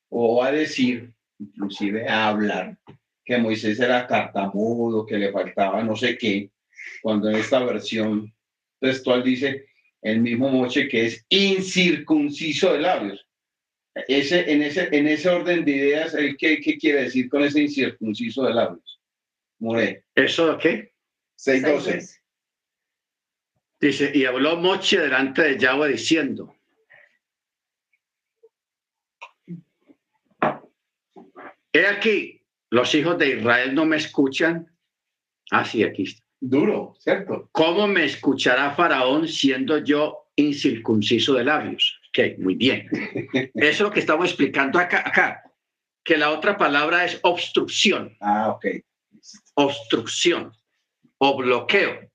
[0.09, 2.78] o a decir, inclusive a hablar,
[3.24, 6.51] que Moisés era tartamudo, que le faltaba no sé qué,
[7.03, 8.32] cuando en esta versión
[8.80, 9.66] textual dice
[10.03, 13.23] el mismo Moche que es incircunciso de labios.
[13.95, 17.62] Ese, en, ese, en ese orden de ideas, ¿el qué, qué quiere decir con ese
[17.62, 19.01] incircunciso de labios?
[19.61, 20.05] More.
[20.14, 20.92] ¿Eso qué?
[21.38, 22.20] 6.12.
[23.80, 26.57] Dice, y habló Moche delante de Yahweh diciendo,
[31.72, 34.66] he aquí, los hijos de Israel no me escuchan.
[35.51, 36.24] Ah, sí, aquí está.
[36.40, 37.49] Duro, ¿cierto?
[37.53, 42.01] ¿Cómo me escuchará Faraón siendo yo incircunciso de labios?
[42.16, 42.88] Ok, muy bien.
[43.54, 45.42] Eso es lo que estamos explicando acá, acá.
[46.04, 48.16] Que la otra palabra es obstrucción.
[48.20, 48.66] Ah, ok.
[49.54, 50.52] Obstrucción
[51.18, 52.08] o bloqueo.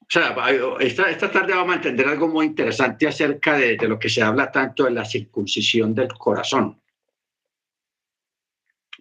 [0.00, 0.34] O sea,
[0.80, 4.22] esta, esta, tarde vamos a entender algo muy interesante acerca de, de, lo que se
[4.22, 6.80] habla tanto de la circuncisión del corazón.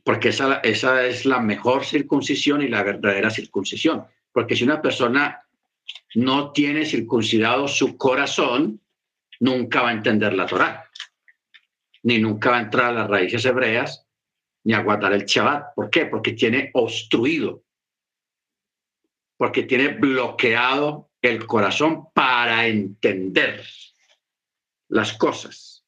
[0.03, 4.05] Porque esa, esa es la mejor circuncisión y la verdadera circuncisión.
[4.33, 5.44] Porque si una persona
[6.15, 8.81] no tiene circuncidado su corazón,
[9.39, 10.89] nunca va a entender la Torah,
[12.03, 14.05] ni nunca va a entrar a las raíces hebreas,
[14.63, 15.75] ni a guardar el Shabbat.
[15.75, 16.05] ¿Por qué?
[16.05, 17.65] Porque tiene obstruido
[19.37, 23.65] porque tiene bloqueado el corazón para entender
[24.89, 25.85] las cosas.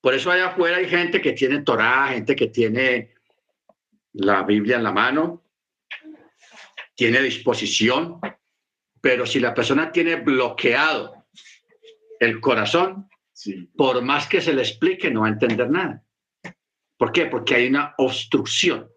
[0.00, 3.14] Por eso allá afuera hay gente que tiene Torah, gente que tiene
[4.12, 5.43] la Biblia en la mano,
[6.94, 8.20] tiene disposición,
[9.00, 11.26] pero si la persona tiene bloqueado
[12.20, 13.68] el corazón, sí.
[13.76, 16.02] por más que se le explique, no va a entender nada.
[16.96, 17.26] ¿Por qué?
[17.26, 18.88] Porque hay una obstrucción.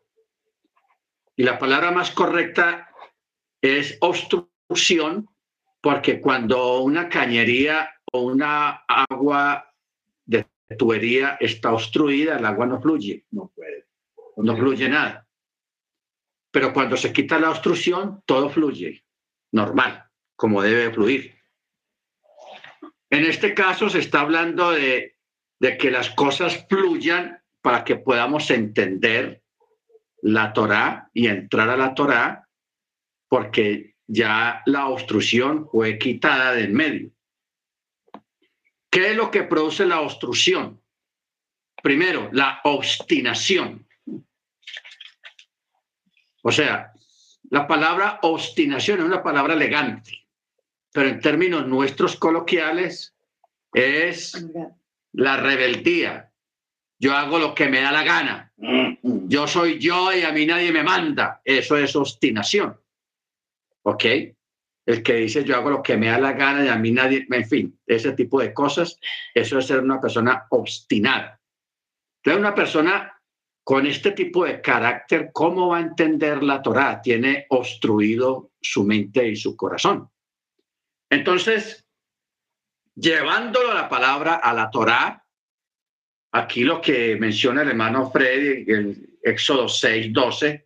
[1.36, 2.90] Y la palabra más correcta
[3.62, 5.28] es obstrucción,
[5.82, 9.74] porque cuando una cañería o una agua
[10.26, 10.46] de
[10.78, 13.88] tubería está obstruida, el agua no fluye, no puede,
[14.38, 15.27] no fluye nada.
[16.52, 19.04] Pero cuando se quita la obstrucción, todo fluye,
[19.52, 20.06] normal,
[20.36, 21.36] como debe fluir.
[23.10, 25.18] En este caso se está hablando de,
[25.60, 29.42] de que las cosas fluyan para que podamos entender
[30.22, 32.48] la Torá y entrar a la Torá
[33.30, 37.12] porque ya la obstrucción fue quitada del medio.
[38.90, 40.82] ¿Qué es lo que produce la obstrucción?
[41.84, 43.87] Primero, la obstinación.
[46.48, 46.94] O sea,
[47.50, 50.30] la palabra obstinación es una palabra elegante,
[50.94, 53.14] pero en términos nuestros coloquiales
[53.74, 54.48] es
[55.12, 56.32] la rebeldía.
[57.00, 58.54] Yo hago lo que me da la gana.
[59.04, 61.42] Yo soy yo y a mí nadie me manda.
[61.44, 62.80] Eso es obstinación.
[63.82, 64.06] ¿Ok?
[64.86, 67.28] El que dice yo hago lo que me da la gana y a mí nadie,
[67.30, 69.02] en fin, ese tipo de cosas,
[69.34, 71.42] eso es ser una persona obstinada.
[72.24, 73.17] Entonces, una persona
[73.68, 77.02] con este tipo de carácter, ¿cómo va a entender la Torah?
[77.02, 80.10] Tiene obstruido su mente y su corazón.
[81.10, 81.86] Entonces,
[82.96, 85.22] llevándolo la palabra a la Torah,
[86.32, 90.66] aquí lo que menciona el hermano Freddy, el Éxodo 6, 12,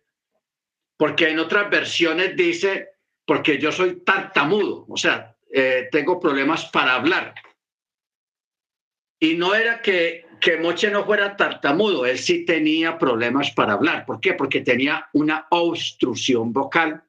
[0.96, 2.90] porque en otras versiones dice,
[3.26, 7.34] porque yo soy tartamudo, o sea, eh, tengo problemas para hablar.
[9.18, 14.04] Y no era que, que Moche no fuera tartamudo, él sí tenía problemas para hablar.
[14.04, 14.34] ¿Por qué?
[14.34, 17.04] Porque tenía una obstrucción vocal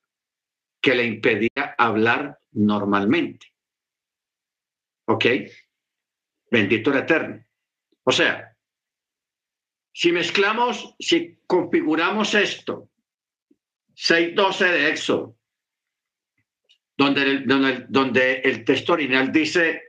[0.79, 3.47] que le impedía hablar normalmente.
[5.07, 5.25] ¿Ok?
[6.51, 7.43] Bendito el Eterno.
[8.03, 8.55] O sea,
[9.91, 12.91] si mezclamos, si configuramos esto,
[13.95, 15.35] 6.12 de Éxodo,
[16.95, 19.81] donde el, donde, donde el texto original dice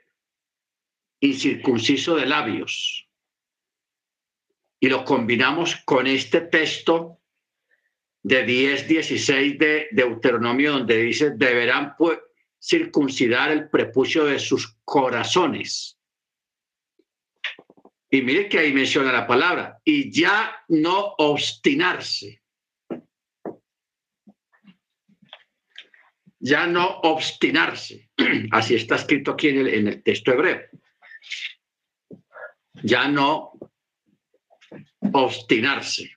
[1.21, 3.04] incircunciso de labios,
[4.81, 7.21] y lo combinamos con este texto
[8.23, 12.19] de 10, 16 de Deuteronomio, donde dice, deberán pues,
[12.61, 15.99] circuncidar el prepucio de sus corazones.
[18.11, 22.43] Y mire que ahí menciona la palabra, y ya no obstinarse.
[26.39, 28.11] Ya no obstinarse.
[28.53, 30.61] Así está escrito aquí en el, en el texto hebreo.
[32.83, 33.53] Ya no
[35.13, 36.11] obstinarse.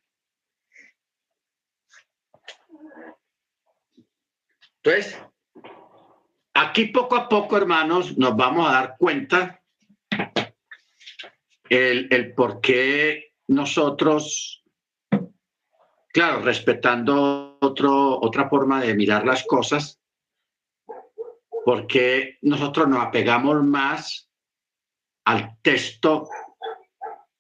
[4.84, 5.18] Entonces,
[6.54, 9.62] aquí poco a poco, hermanos, nos vamos a dar cuenta
[11.70, 14.64] el, el por qué nosotros,
[16.10, 20.00] claro, respetando otro, otra forma de mirar las cosas,
[21.66, 24.30] porque nosotros nos apegamos más
[25.26, 26.30] al texto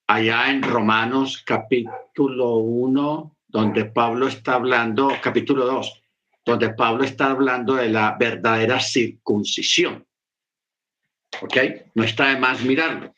[0.07, 6.03] allá en Romanos capítulo 1, donde Pablo está hablando, capítulo 2,
[6.45, 10.07] donde Pablo está hablando de la verdadera circuncisión.
[11.41, 11.57] ¿Ok?
[11.93, 13.13] No está de más mirarlo.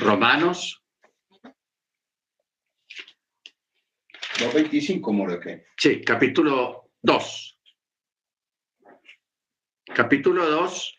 [0.00, 0.82] Romanos.
[4.38, 5.64] 2.25, Mordecai.
[5.76, 7.60] Sí, capítulo 2.
[9.94, 10.97] Capítulo 2,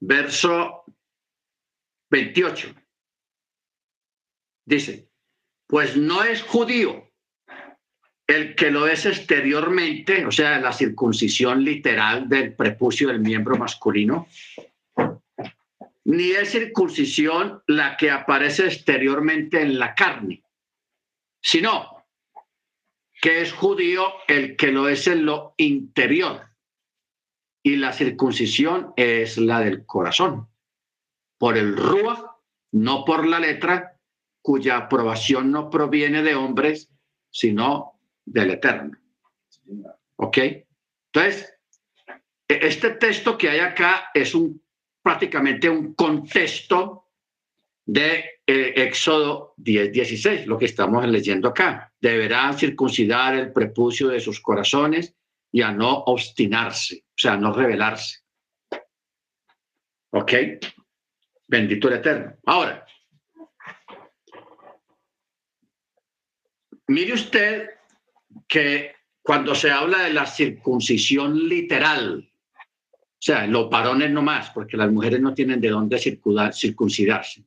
[0.00, 0.84] verso
[2.10, 2.74] 28.
[4.64, 5.08] Dice,
[5.66, 7.10] pues no es judío
[8.26, 14.28] el que lo es exteriormente, o sea, la circuncisión literal del prepucio del miembro masculino,
[16.04, 20.44] ni es circuncisión la que aparece exteriormente en la carne,
[21.42, 22.04] sino
[23.20, 26.49] que es judío el que lo es en lo interior.
[27.62, 30.48] Y la circuncisión es la del corazón,
[31.38, 32.38] por el rúa,
[32.72, 33.98] no por la letra,
[34.42, 36.90] cuya aprobación no proviene de hombres,
[37.30, 38.98] sino del Eterno.
[40.16, 40.38] ¿Ok?
[41.12, 41.54] Entonces,
[42.48, 44.62] e-, este texto que hay acá es un
[45.02, 47.06] prácticamente un contexto
[47.86, 51.92] de eh, Éxodo 10, 16, lo que estamos leyendo acá.
[52.00, 55.14] Deberán circuncidar el prepucio de sus corazones
[55.52, 58.20] y a no obstinarse, o sea, no rebelarse.
[60.12, 60.32] ¿Ok?
[61.46, 62.36] Bendito el Eterno.
[62.46, 62.86] Ahora,
[66.90, 67.70] Mire usted
[68.48, 74.76] que cuando se habla de la circuncisión literal, o sea, los varones no más, porque
[74.76, 77.44] las mujeres no tienen de dónde circuncidarse.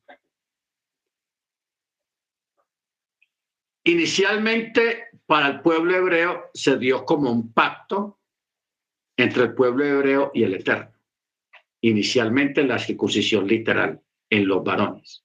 [3.83, 8.19] Inicialmente, para el pueblo hebreo se dio como un pacto
[9.17, 10.91] entre el pueblo hebreo y el Eterno.
[11.81, 15.23] Inicialmente la circuncisión literal en los varones.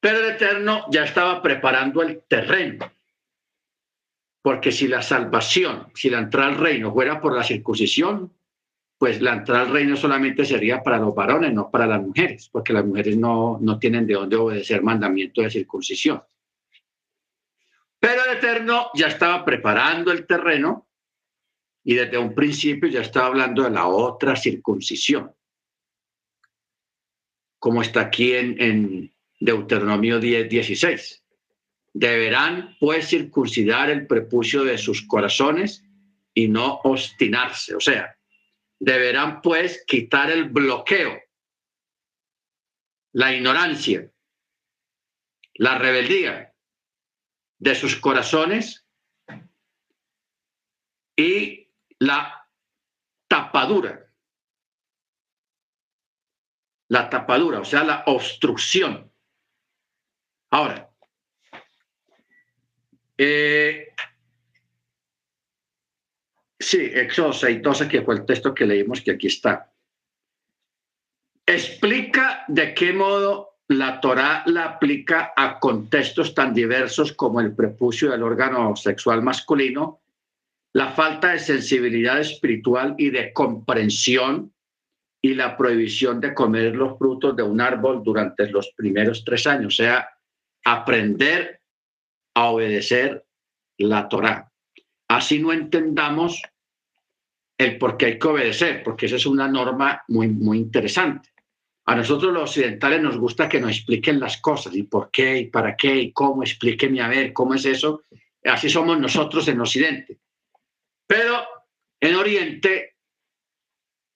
[0.00, 2.90] Pero el Eterno ya estaba preparando el terreno.
[4.42, 8.32] Porque si la salvación, si la entrada al reino fuera por la circuncisión,
[8.98, 12.72] pues la entrada al reino solamente sería para los varones, no para las mujeres, porque
[12.72, 16.22] las mujeres no, no tienen de dónde obedecer mandamiento de circuncisión.
[18.06, 20.88] Pero el Eterno ya estaba preparando el terreno
[21.82, 25.34] y desde un principio ya estaba hablando de la otra circuncisión,
[27.58, 31.24] como está aquí en, Deuteronomio 10, 16.
[31.94, 35.82] Deberán pues circuncidar el prepucio de sus corazones
[36.32, 37.74] y no obstinarse.
[37.74, 38.16] O sea,
[38.78, 41.20] deberán pues quitar el bloqueo,
[43.14, 44.08] la ignorancia,
[45.54, 46.52] la rebeldía
[47.58, 48.86] de sus corazones
[51.16, 52.48] y la
[53.28, 54.02] tapadura.
[56.88, 59.10] La tapadura, o sea, la obstrucción
[60.50, 60.90] Ahora,
[63.18, 63.92] eh,
[66.58, 69.72] sí, Éxodo 6, 12, que fue el texto que leímos, que aquí está.
[71.48, 78.10] explica de qué modo la Torá la aplica a contextos tan diversos como el prepucio
[78.10, 80.00] del órgano sexual masculino,
[80.72, 84.52] la falta de sensibilidad espiritual y de comprensión
[85.22, 89.74] y la prohibición de comer los frutos de un árbol durante los primeros tres años,
[89.74, 90.08] o sea,
[90.64, 91.60] aprender
[92.34, 93.24] a obedecer
[93.78, 94.52] la Torá.
[95.08, 96.40] Así no entendamos
[97.58, 101.30] el por qué hay que obedecer, porque esa es una norma muy, muy interesante.
[101.88, 105.46] A nosotros los occidentales nos gusta que nos expliquen las cosas y por qué y
[105.46, 108.02] para qué y cómo, explíqueme a ver cómo es eso.
[108.44, 110.18] Así somos nosotros en Occidente.
[111.06, 111.46] Pero
[112.00, 112.96] en Oriente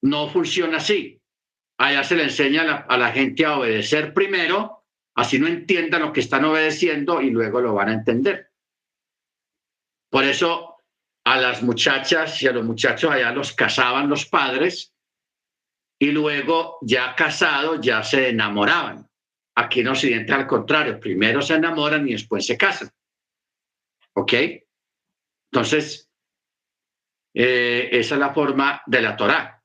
[0.02, 1.20] no funciona así.
[1.78, 4.84] Allá se le enseña a la, gente a obedecer primero,
[5.14, 8.50] así no entiendan lo que están obedeciendo y luego lo van a entender.
[10.10, 10.76] Por eso
[11.24, 14.92] a las muchachas y a los muchachos allá los casaban los padres
[16.02, 19.06] y luego ya casados ya se enamoraban.
[19.54, 22.88] Aquí en Occidente al contrario, primero se enamoran y después se casan.
[24.14, 24.32] ¿Ok?
[25.52, 26.10] Entonces,
[27.34, 29.62] eh, esa es la forma de la Torá.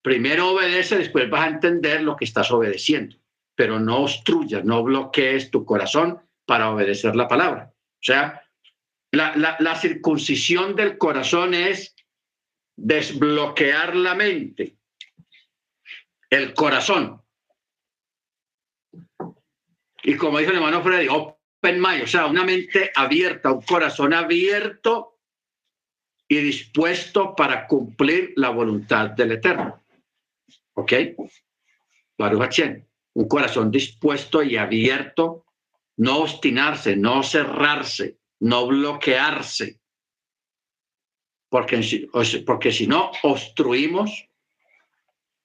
[0.00, 3.16] Primero obedece, después vas a entender lo que estás obedeciendo,
[3.56, 7.72] pero no obstruyas, no bloquees tu corazón para obedecer la palabra.
[7.74, 8.42] O sea,
[9.10, 11.96] la, la, la circuncisión del corazón es
[12.76, 14.76] desbloquear la mente,
[16.30, 17.22] el corazón.
[20.02, 24.12] Y como dijo el hermano Freddy, open mind, o sea, una mente abierta, un corazón
[24.12, 25.18] abierto
[26.28, 29.82] y dispuesto para cumplir la voluntad del Eterno.
[30.74, 30.92] ¿Ok?
[32.18, 32.60] Baruch
[33.14, 35.46] un corazón dispuesto y abierto,
[35.96, 39.80] no obstinarse, no cerrarse, no bloquearse,
[41.48, 42.08] porque,
[42.44, 44.28] porque si no, obstruimos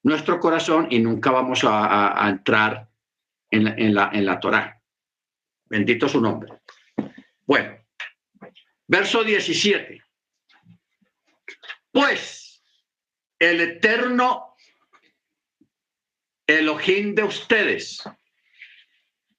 [0.03, 2.89] nuestro corazón y nunca vamos a, entrar
[3.51, 4.81] en la, en, la, en la Torah.
[5.65, 6.53] Bendito su nombre.
[7.45, 7.77] Bueno,
[8.87, 10.03] verso 17.
[11.91, 12.63] Pues
[13.39, 14.55] el eterno
[16.47, 18.03] Elohim de ustedes,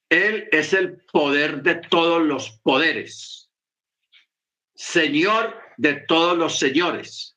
[0.09, 3.41] Él es el poder de todos los poderes
[4.81, 7.30] Señor de todos los señores,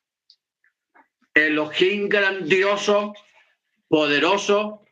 [1.35, 3.13] Elohim grandioso,
[3.89, 4.85] poderoso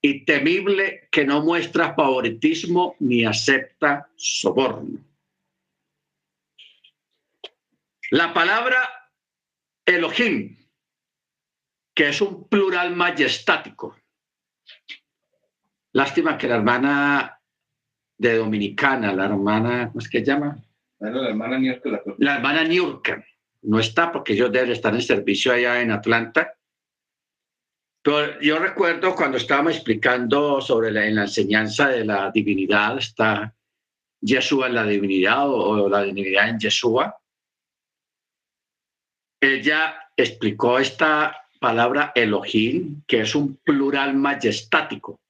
[0.00, 4.98] y temible que no muestra favoritismo ni acepta soborno.
[8.12, 8.78] La palabra
[9.84, 10.56] Elohim,
[11.94, 13.96] que es un plural majestático.
[15.92, 17.40] Lástima que la hermana
[18.16, 20.56] de Dominicana, la hermana, ¿cómo es que llama?
[20.98, 21.90] Bueno, la hermana Niurka.
[21.90, 23.24] La, la hermana Niurka
[23.62, 26.54] no está porque ellos deben estar en servicio allá en Atlanta.
[28.02, 33.54] Pero yo recuerdo cuando estábamos explicando sobre la, en la enseñanza de la divinidad, está
[34.22, 37.14] Yeshua en la divinidad o, o la divinidad en Yeshua.
[39.42, 45.20] Ella explicó esta palabra Elohim, que es un plural majestático.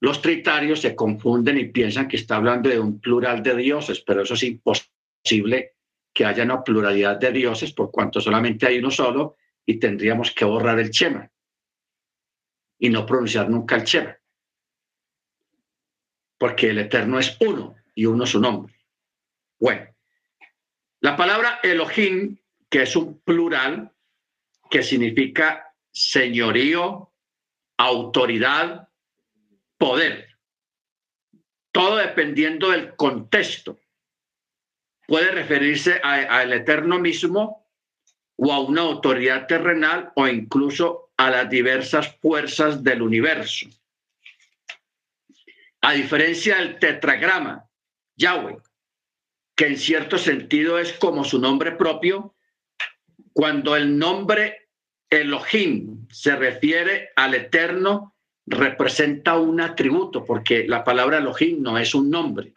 [0.00, 4.22] Los tritarios se confunden y piensan que está hablando de un plural de dioses, pero
[4.22, 5.74] eso es imposible
[6.12, 10.44] que haya una pluralidad de dioses por cuanto solamente hay uno solo y tendríamos que
[10.44, 11.30] borrar el chema
[12.78, 14.16] y no pronunciar nunca el chema.
[16.38, 18.74] Porque el eterno es uno y uno su nombre.
[19.58, 19.94] Bueno,
[21.00, 22.36] la palabra Elohim,
[22.68, 23.92] que es un plural
[24.68, 27.12] que significa señorío,
[27.76, 28.88] autoridad,
[29.78, 30.28] poder.
[31.70, 33.81] Todo dependiendo del contexto.
[35.06, 37.66] Puede referirse al eterno mismo
[38.36, 43.68] o a una autoridad terrenal o incluso a las diversas fuerzas del universo.
[45.80, 47.68] A diferencia del tetragrama,
[48.16, 48.58] Yahweh,
[49.56, 52.34] que en cierto sentido es como su nombre propio,
[53.32, 54.68] cuando el nombre
[55.10, 58.14] Elohim se refiere al eterno,
[58.46, 62.52] representa un atributo, porque la palabra Elohim no es un nombre,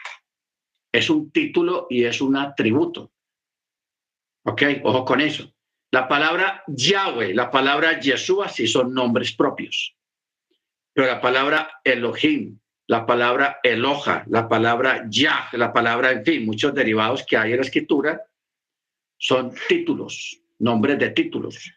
[0.97, 3.11] es un título y es un atributo.
[4.45, 4.63] ¿Ok?
[4.83, 5.51] Ojo con eso.
[5.91, 9.95] La palabra Yahweh, la palabra Yeshua sí son nombres propios.
[10.93, 12.57] Pero la palabra Elohim,
[12.87, 17.57] la palabra Eloja, la palabra Yah, la palabra, en fin, muchos derivados que hay en
[17.57, 18.21] la escritura
[19.17, 21.71] son títulos, nombres de títulos.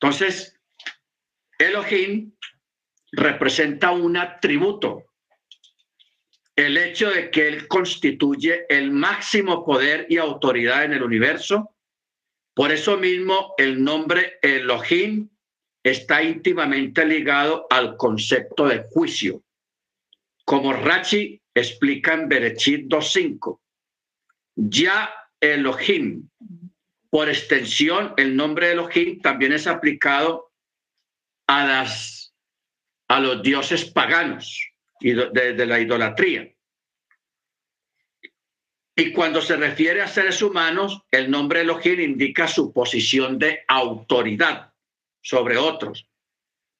[0.00, 0.58] Entonces,
[1.58, 2.32] Elohim
[3.12, 5.04] representa un atributo,
[6.56, 11.76] el hecho de que Él constituye el máximo poder y autoridad en el universo.
[12.54, 15.28] Por eso mismo el nombre Elohim
[15.84, 19.42] está íntimamente ligado al concepto de juicio.
[20.46, 23.60] Como Rachi explica en Berechit 2.5,
[24.54, 26.28] ya Elohim,
[27.10, 30.52] por extensión, el nombre Elohim también es aplicado
[31.46, 32.34] a, las,
[33.08, 36.52] a los dioses paganos de, de la idolatría.
[38.98, 44.72] Y cuando se refiere a seres humanos, el nombre Elohim indica su posición de autoridad
[45.20, 46.08] sobre otros.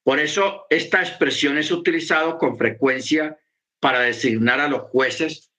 [0.02, 3.38] Por eso esta expresión es utilizada con frecuencia
[3.80, 5.50] para designar a los jueces,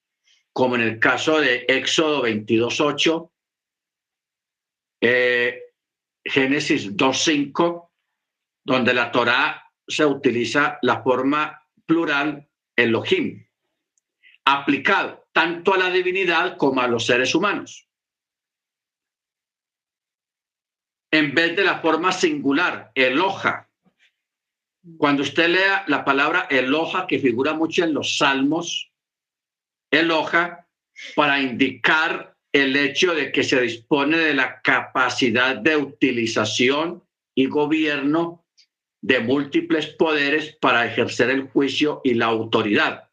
[0.52, 3.30] como en el caso de Éxodo 22.8,
[5.02, 5.62] eh,
[6.26, 7.90] Génesis 2.5,
[8.64, 12.47] donde la Torá se utiliza la forma plural
[12.78, 13.46] Elohim,
[14.46, 17.88] aplicado tanto a la divinidad como a los seres humanos.
[21.12, 23.70] En vez de la forma singular, Eloja.
[24.98, 28.92] Cuando usted lea la palabra Eloja, que figura mucho en los salmos,
[29.92, 30.68] Eloja,
[31.16, 37.04] para indicar el hecho de que se dispone de la capacidad de utilización
[37.36, 38.47] y gobierno
[39.02, 43.10] de múltiples poderes para ejercer el juicio y la autoridad.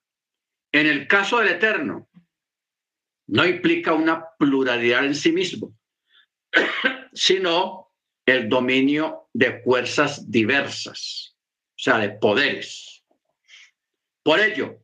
[0.73, 2.09] En el caso del Eterno,
[3.27, 5.77] no implica una pluralidad en sí mismo,
[7.13, 7.93] sino
[8.27, 11.37] el dominio de fuerzas diversas,
[11.71, 13.05] o sea, de poderes.
[14.23, 14.81] Por ello,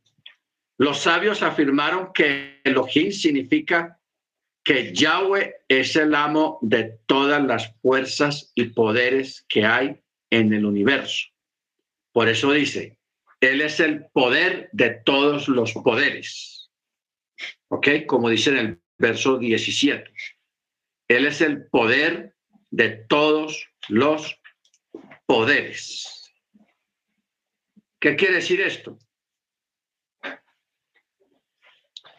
[0.78, 3.98] los sabios afirmaron que Elohim significa
[4.62, 10.01] que Yahweh es el amo de todas las fuerzas y poderes que hay
[10.31, 11.28] en el universo.
[12.12, 12.97] Por eso dice,
[13.40, 16.61] Él es el poder de todos los poderes.
[17.69, 17.89] ¿ok?
[18.07, 20.12] Como dice en el verso 17.
[21.09, 22.35] Él es el poder
[22.70, 24.39] de todos los
[25.27, 26.32] poderes.
[27.98, 28.98] ¿Qué quiere decir esto?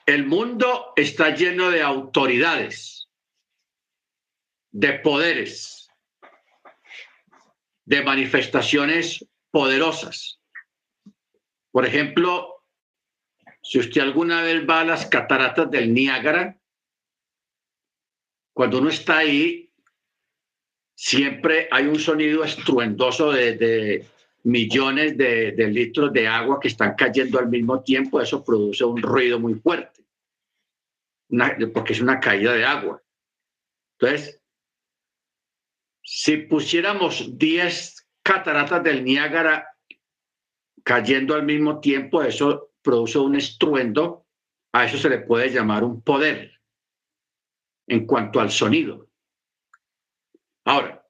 [0.06, 3.08] El mundo está lleno de autoridades,
[4.72, 5.81] de poderes,
[7.86, 10.40] de manifestaciones poderosas.
[11.72, 12.64] Por ejemplo,
[13.62, 16.58] si usted alguna vez va a las cataratas del Niágara,
[18.54, 19.72] cuando uno está ahí,
[20.96, 24.06] siempre hay un sonido estruendoso de,
[24.44, 28.20] millones de, litros de agua que están cayendo al mismo tiempo.
[28.20, 30.04] Eso produce un ruido muy fuerte,
[31.74, 33.02] porque es una caída de agua.
[34.00, 34.41] Entonces,
[36.04, 39.68] si pusiéramos 10 cataratas del Niágara
[40.84, 44.26] cayendo al mismo tiempo, eso produce un estruendo,
[44.74, 46.60] a eso se le puede llamar un poder
[47.88, 49.08] en cuanto al sonido.
[50.66, 51.06] Ahora,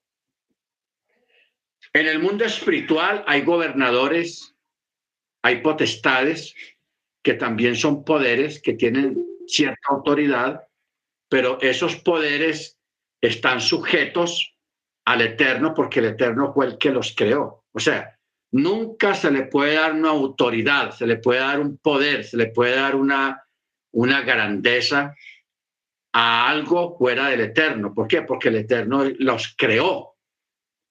[1.92, 4.56] en el mundo espiritual hay gobernadores,
[5.42, 6.54] hay potestades
[7.22, 10.66] que también son poderes que tienen cierta autoridad,
[11.28, 12.78] pero esos poderes
[13.20, 14.51] están sujetos
[15.04, 17.64] al Eterno porque el Eterno fue el que los creó.
[17.72, 18.18] O sea,
[18.52, 22.46] nunca se le puede dar una autoridad, se le puede dar un poder, se le
[22.46, 23.44] puede dar una,
[23.92, 25.14] una grandeza
[26.12, 27.94] a algo fuera del eterno.
[27.94, 28.22] ¿Por qué?
[28.22, 30.16] Porque el eterno los creó.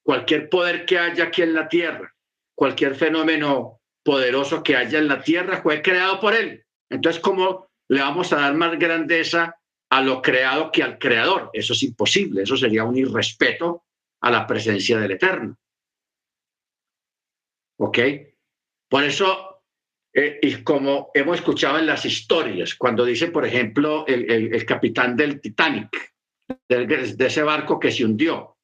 [0.03, 2.11] Cualquier poder que haya aquí en la tierra,
[2.55, 6.65] cualquier fenómeno poderoso que haya en la tierra fue creado por él.
[6.89, 9.55] Entonces, ¿cómo le vamos a dar más grandeza
[9.91, 11.51] a lo creado que al creador?
[11.53, 13.83] Eso es imposible, eso sería un irrespeto
[14.21, 15.57] a la presencia del eterno.
[17.79, 17.99] ¿Ok?
[18.89, 19.63] Por eso,
[20.13, 25.41] eh, y como hemos escuchado en las historias, cuando dice, por ejemplo, el, capitán del
[25.41, 26.13] Titanic,
[26.67, 28.57] de, ese barco que se hundió,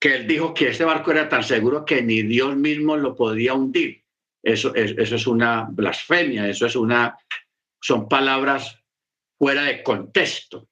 [0.00, 3.54] que él dijo que ese barco era tan seguro que ni Dios mismo lo podía
[3.54, 4.02] hundir.
[4.42, 7.16] Eso, eso es una blasfemia, eso es una,
[7.80, 8.78] son palabras
[9.38, 10.68] fuera de contexto,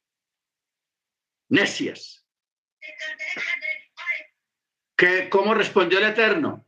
[1.49, 2.22] necias.
[4.97, 6.65] ¿Qué, ¿Cómo respondió el Eterno?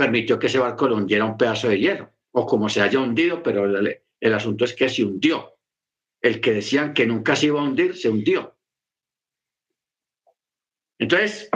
[0.00, 3.42] permitió que ese barco lo hundiera un pedazo de hierro, o como se haya hundido,
[3.42, 5.58] pero el, el asunto es que se hundió.
[6.22, 8.56] El que decían que nunca se iba a hundir, se hundió.
[10.98, 11.50] Entonces,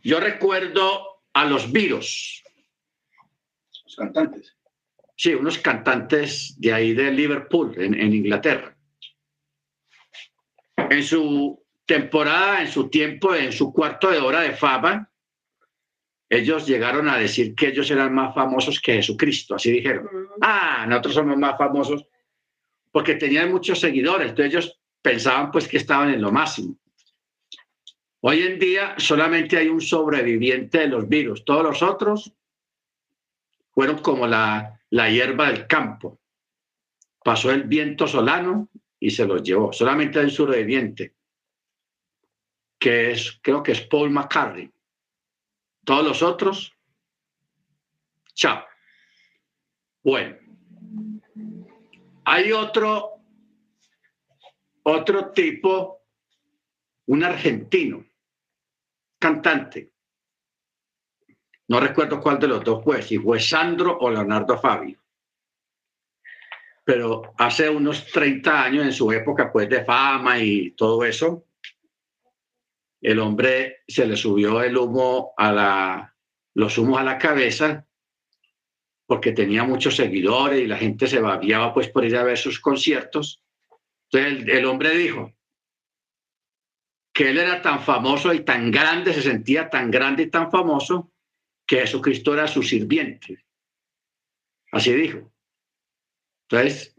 [0.00, 2.44] yo recuerdo a los virus.
[3.84, 4.56] Los cantantes.
[5.16, 8.76] Sí, unos cantantes de ahí de Liverpool, en, en Inglaterra.
[10.76, 15.10] En su temporada, en su tiempo, en su cuarto de hora de fama,
[16.28, 20.08] ellos llegaron a decir que ellos eran más famosos que Jesucristo, así dijeron.
[20.40, 22.06] Ah, nosotros somos más famosos
[22.90, 26.76] porque tenían muchos seguidores, entonces ellos pensaban pues que estaban en lo máximo.
[28.20, 31.44] Hoy en día solamente hay un sobreviviente de los virus.
[31.44, 32.32] Todos los otros
[33.72, 36.20] fueron como la, la hierba del campo.
[37.24, 38.68] Pasó el viento solano
[39.00, 39.72] y se los llevó.
[39.72, 41.14] Solamente hay un sobreviviente,
[42.82, 44.68] que es, creo que es Paul McCartney.
[45.84, 46.76] Todos los otros,
[48.34, 48.64] chao.
[50.02, 50.36] Bueno,
[52.24, 53.20] hay otro,
[54.82, 56.02] otro tipo,
[57.06, 58.04] un argentino,
[59.16, 59.92] cantante.
[61.68, 64.98] No recuerdo cuál de los dos fue, si fue Sandro o Leonardo Fabio.
[66.82, 71.46] Pero hace unos 30 años, en su época pues de fama y todo eso,
[73.02, 76.16] el hombre se le subió el humo a la,
[76.54, 77.86] los humos a la cabeza
[79.06, 82.60] porque tenía muchos seguidores y la gente se babiaba pues por ir a ver sus
[82.60, 83.42] conciertos.
[84.10, 85.32] Entonces el, el hombre dijo
[87.12, 91.12] que él era tan famoso y tan grande, se sentía tan grande y tan famoso,
[91.66, 93.44] que Jesucristo era su sirviente.
[94.70, 95.32] Así dijo.
[96.48, 96.91] Entonces,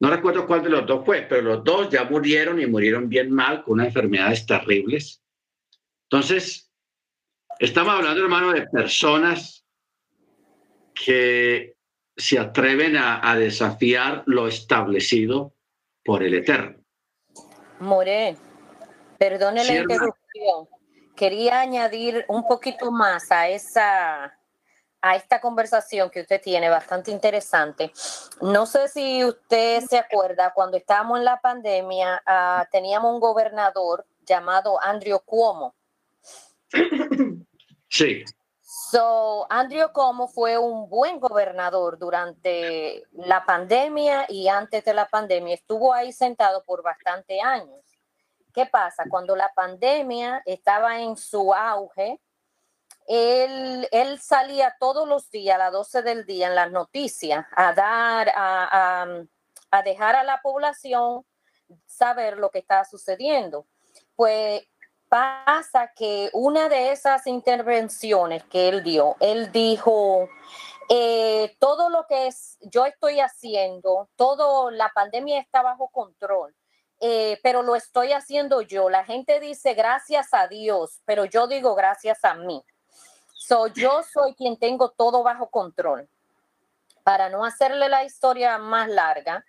[0.00, 3.32] no recuerdo cuál de los dos fue, pero los dos ya murieron y murieron bien
[3.32, 5.22] mal con unas enfermedades terribles.
[6.04, 6.70] Entonces,
[7.58, 9.66] estamos hablando, hermano, de personas
[10.94, 11.76] que
[12.16, 15.54] se atreven a, a desafiar lo establecido
[16.04, 16.78] por el Eterno.
[17.80, 18.36] More,
[19.18, 20.68] perdone la interrupción.
[21.16, 24.37] Quería añadir un poquito más a esa
[25.00, 27.92] a esta conversación que usted tiene, bastante interesante.
[28.40, 34.06] No sé si usted se acuerda, cuando estábamos en la pandemia, ah, teníamos un gobernador
[34.24, 35.74] llamado Andrew Cuomo.
[37.90, 38.22] Sí,
[38.90, 45.54] So, Andrew Cuomo fue un buen gobernador durante la pandemia y antes de la pandemia.
[45.54, 47.80] Estuvo ahí sentado por bastante años.
[48.52, 49.04] ¿Qué pasa?
[49.08, 52.20] Cuando la pandemia estaba en su auge,
[53.08, 53.88] él,
[54.20, 59.82] salía todos los días a las 12 del día en las noticias a dar, a
[59.82, 61.24] dejar a la población
[61.86, 63.66] saber lo que estaba sucediendo.
[64.14, 64.62] Pues
[65.08, 70.28] pasa que una de esas intervenciones que él dio, él dijo,
[70.88, 76.54] eh, todo lo que es, yo estoy haciendo, todo, la pandemia está bajo control,
[77.00, 78.90] eh, pero lo estoy haciendo yo.
[78.90, 82.62] La gente dice gracias a Dios, pero yo digo gracias a mí.
[83.48, 86.06] So, yo soy quien tengo todo bajo control.
[87.02, 89.42] Para no hacerle la historia más larga,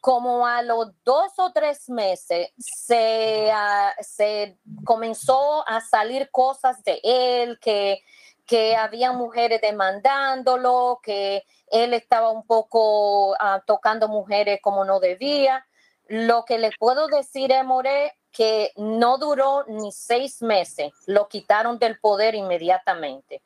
[0.00, 7.00] como a los dos o tres meses se, ah, se comenzó a salir cosas de
[7.02, 8.04] él, que,
[8.46, 15.66] que había mujeres demandándolo, que él estaba un poco ah, tocando mujeres como no debía.
[16.06, 21.98] Lo que le puedo decir, More, que no duró ni seis meses, lo quitaron del
[21.98, 23.42] poder inmediatamente.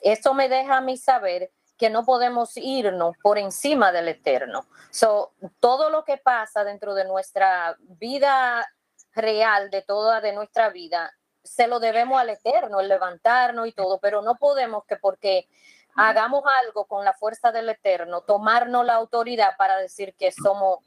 [0.00, 4.64] Eso me deja a mí saber que no podemos irnos por encima del eterno.
[4.90, 8.66] So, todo lo que pasa dentro de nuestra vida
[9.14, 11.12] real, de toda de nuestra vida,
[11.44, 15.48] se lo debemos al eterno, el levantarnos y todo, pero no podemos que porque
[15.96, 20.78] hagamos algo con la fuerza del eterno, tomarnos la autoridad para decir que somos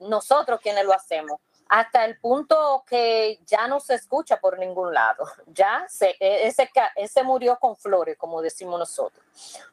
[0.00, 1.40] nosotros quienes lo hacemos
[1.70, 5.24] hasta el punto que ya no se escucha por ningún lado.
[5.46, 9.24] Ya se, e, ese, ese murió con flores, como decimos nosotros,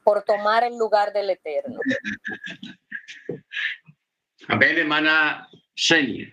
[0.04, 1.80] por tomar el lugar del Eterno.
[4.46, 6.32] Amén, hermana Senia.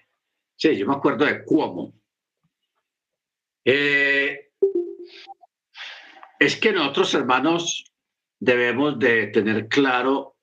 [0.56, 1.94] Sí, yo me acuerdo de Cuomo.
[3.66, 4.52] Eh,
[6.40, 7.92] es que nosotros, hermanos,
[8.40, 10.38] debemos de tener claro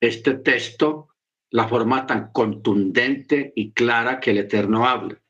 [0.00, 1.14] este texto,
[1.50, 5.20] la forma tan contundente y clara que el Eterno habla.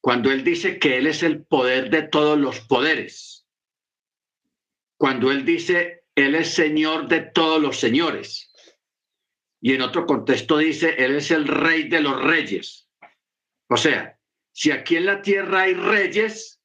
[0.00, 3.46] Cuando Él dice que Él es el poder de todos los poderes.
[4.98, 8.52] Cuando Él dice, Él es Señor de todos los señores
[9.64, 12.88] y en otro contexto dice, Él es el rey de los reyes.
[13.68, 14.18] O sea,
[14.50, 16.60] si aquí en la tierra hay reyes,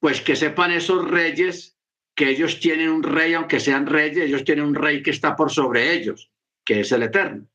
[0.00, 1.78] pues que sepan esos reyes
[2.16, 5.52] que ellos tienen un rey, aunque sean reyes, ellos tienen un rey que está por
[5.52, 6.32] sobre ellos,
[6.68, 7.48] que es el eterno.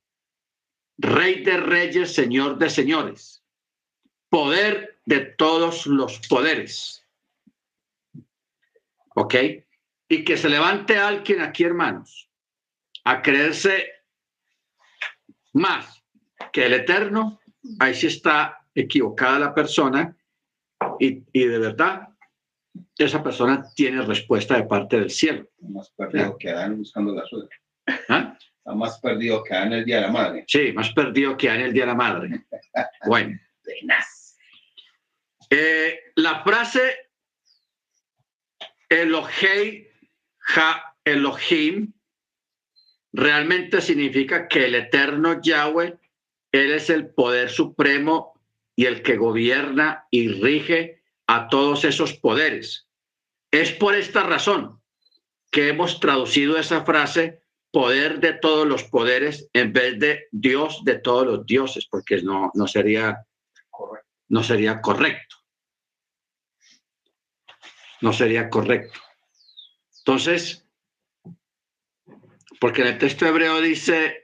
[0.98, 3.44] Rey de reyes, señor de señores.
[4.28, 7.06] Poder de todos los poderes.
[9.14, 9.36] ¿Ok?
[10.10, 12.28] Y que se levante alguien aquí, hermanos,
[13.04, 13.86] a creerse
[15.54, 16.04] más
[16.52, 17.40] que el eterno,
[17.80, 20.18] ahí sí está equivocada la persona
[21.00, 22.10] y, y de verdad
[22.98, 25.48] esa persona tiene respuesta de parte del cielo.
[25.60, 27.50] Más perdido que Adán buscando la suya.
[28.10, 28.33] ¿ah?
[28.66, 30.46] Más perdido que Adán el día de la madre.
[30.48, 32.46] Sí, más perdido que en el Día de la Madre.
[33.06, 33.38] Bueno.
[35.50, 37.10] Eh, la frase
[38.90, 39.88] Elohei
[40.56, 41.94] Ha Elohim
[43.12, 45.98] realmente significa que el eterno Yahweh,
[46.52, 48.42] Él es el poder supremo
[48.76, 52.88] y el que gobierna y rige a todos esos poderes.
[53.52, 54.82] Es por esta razón
[55.52, 57.43] que hemos traducido esa frase
[57.74, 62.52] poder de todos los poderes en vez de Dios de todos los dioses, porque no,
[62.54, 63.26] no, sería,
[64.30, 65.38] no sería correcto.
[68.02, 69.00] No sería correcto.
[69.98, 70.68] Entonces,
[72.60, 74.24] porque en el texto hebreo dice,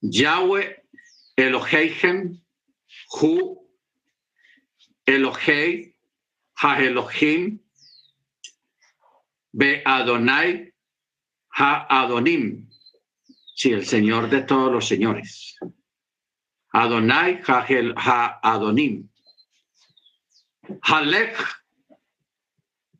[0.00, 0.82] Yahweh
[1.36, 2.42] Eloheihem,
[3.12, 3.70] Hu
[5.04, 5.94] Elohei,
[6.56, 7.60] Ha Elohim,
[9.52, 10.72] Be Adonai,
[11.58, 12.68] Ha Adonim.
[13.54, 15.56] Sí, el Señor de todos los señores.
[16.72, 17.64] Adonai, Ha,
[17.96, 19.08] ha Adonim.
[20.82, 21.36] Halech,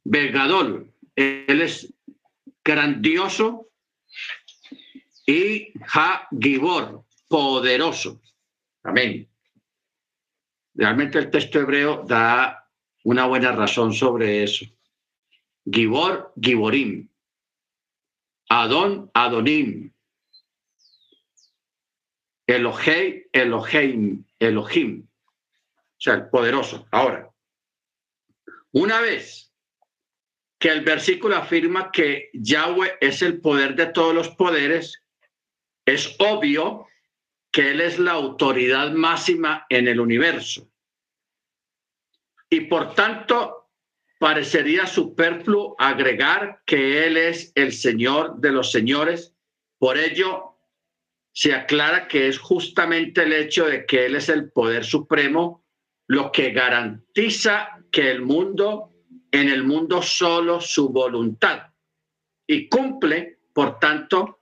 [0.05, 0.91] Begadol.
[1.15, 1.93] Él es
[2.65, 3.69] grandioso
[5.27, 8.23] y Ha Gibor, poderoso.
[8.83, 9.29] Amén.
[10.75, 12.67] Realmente el texto hebreo da
[13.05, 14.65] una buena razón sobre eso.
[15.71, 17.09] Gibor, Giborim.
[18.49, 19.93] Adón, Adonim.
[22.47, 25.09] Elohei, Elohim, Elohim.
[25.09, 26.87] O sea, el poderoso.
[26.93, 27.31] Ahora,
[28.73, 29.53] una vez
[30.59, 35.03] que el versículo afirma que Yahweh es el poder de todos los poderes,
[35.85, 36.87] es obvio
[37.51, 40.71] que Él es la autoridad máxima en el universo.
[42.49, 43.66] Y por tanto,
[44.19, 49.35] parecería superfluo agregar que Él es el Señor de los señores.
[49.79, 50.59] Por ello,
[51.33, 55.65] se aclara que es justamente el hecho de que Él es el poder supremo
[56.09, 58.93] lo que garantiza que el mundo
[59.31, 61.73] en el mundo solo su voluntad
[62.47, 64.41] y cumple, por tanto,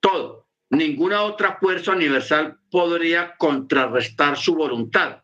[0.00, 0.48] todo.
[0.70, 5.22] Ninguna otra fuerza universal podría contrarrestar su voluntad.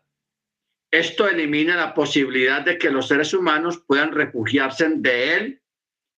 [0.97, 5.61] Esto elimina la posibilidad de que los seres humanos puedan refugiarse de él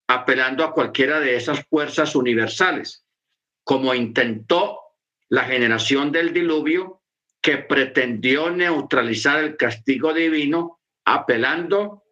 [0.08, 3.06] apelando a cualquiera de esas fuerzas universales,
[3.66, 4.80] como intentó
[5.28, 7.04] la generación del diluvio
[7.42, 12.06] que pretendió neutralizar el castigo divino apelando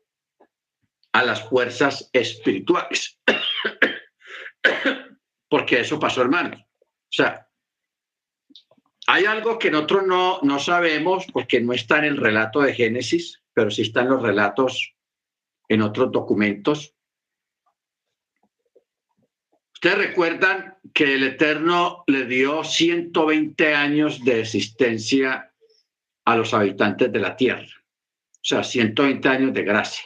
[1.14, 3.18] a las fuerzas espirituales.
[5.50, 6.60] Porque eso pasó, hermanos.
[6.60, 7.47] O sea,
[9.08, 13.42] hay algo que nosotros no, no sabemos porque no está en el relato de Génesis,
[13.54, 14.94] pero sí está en los relatos
[15.68, 16.94] en otros documentos.
[19.74, 25.52] Ustedes recuerdan que el Eterno le dio 120 años de existencia
[26.26, 27.68] a los habitantes de la tierra.
[28.36, 30.04] O sea, 120 años de gracia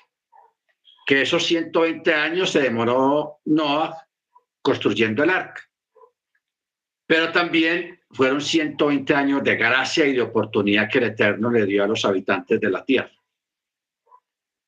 [1.11, 4.07] que esos 120 años se demoró Noah
[4.61, 5.61] construyendo el arca.
[7.05, 11.83] Pero también fueron 120 años de gracia y de oportunidad que el Eterno le dio
[11.83, 13.11] a los habitantes de la tierra.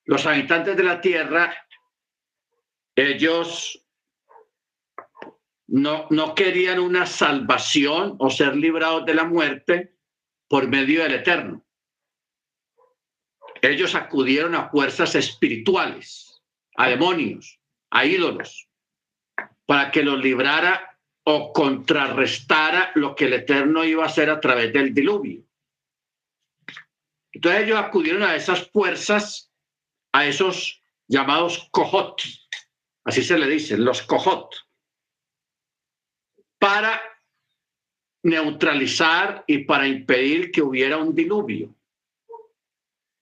[0.05, 1.53] Los habitantes de la tierra,
[2.95, 3.81] ellos
[5.67, 9.95] no, no querían una salvación o ser librados de la muerte
[10.47, 11.65] por medio del Eterno.
[13.61, 16.33] Ellos acudieron a fuerzas espirituales
[16.75, 17.59] a demonios,
[17.91, 18.67] a ídolos,
[19.65, 20.92] para que los librara
[21.25, 25.43] o contrarrestara lo que el Eterno iba a hacer a través del diluvio.
[27.31, 29.51] Entonces ellos acudieron a esas fuerzas,
[30.11, 32.21] a esos llamados cojot,
[33.05, 34.55] así se le dice, los cojot,
[36.59, 37.01] para
[38.23, 41.75] neutralizar y para impedir que hubiera un diluvio.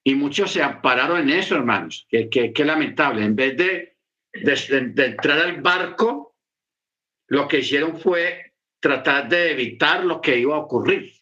[0.03, 2.07] Y muchos se ampararon en eso, hermanos.
[2.09, 3.23] Qué que, lamentable.
[3.23, 3.97] En vez de,
[4.33, 6.30] de, entrar al barco,
[7.31, 11.13] lo que hicieron fue tratar de evitar lo que iba a ocurrir.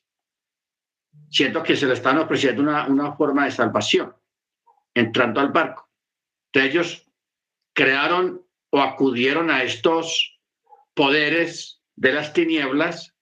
[1.30, 4.16] Siento que se le están ofreciendo una, una forma de salvación,
[4.96, 5.88] entrando al barco.
[6.48, 7.12] Entonces ellos
[7.76, 10.42] crearon o acudieron a estos
[10.96, 13.16] poderes de las tinieblas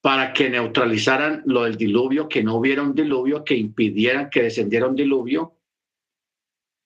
[0.00, 4.86] para que neutralizaran lo del diluvio, que no hubiera un diluvio, que impidieran que descendiera
[4.86, 5.56] un diluvio,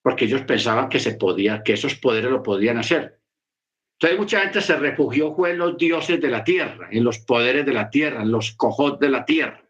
[0.01, 3.22] porque ellos pensaban que se podía, que esos poderes lo podían hacer.
[3.93, 7.65] Entonces mucha gente se refugió fue en los dioses de la tierra, en los poderes
[7.65, 9.63] de la tierra, en los cojos de la tierra,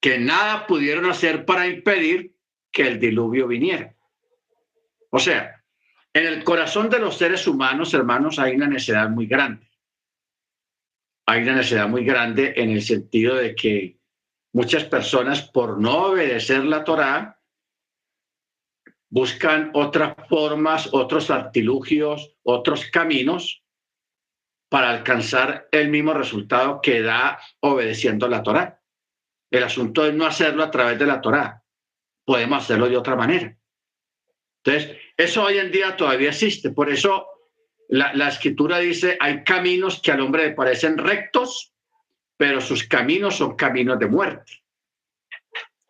[0.00, 2.34] que nada pudieron hacer para impedir
[2.70, 3.94] que el diluvio viniera.
[5.10, 5.62] O sea,
[6.14, 9.72] en el corazón de los seres humanos, hermanos, hay una necesidad muy grande
[11.26, 13.98] hay una necesidad muy grande en el sentido de que
[14.52, 17.40] muchas personas por no obedecer la Torá
[19.12, 23.62] buscan otras formas, otros artilugios, otros caminos
[24.70, 28.80] para alcanzar el mismo resultado que da obedeciendo la Torá.
[29.50, 31.62] El asunto es no hacerlo a través de la Torá.
[32.24, 33.54] Podemos hacerlo de otra manera.
[34.64, 36.70] Entonces, eso hoy en día todavía existe.
[36.70, 37.26] Por eso
[37.88, 41.74] la, la escritura dice, hay caminos que al hombre le parecen rectos,
[42.38, 44.64] pero sus caminos son caminos de muerte.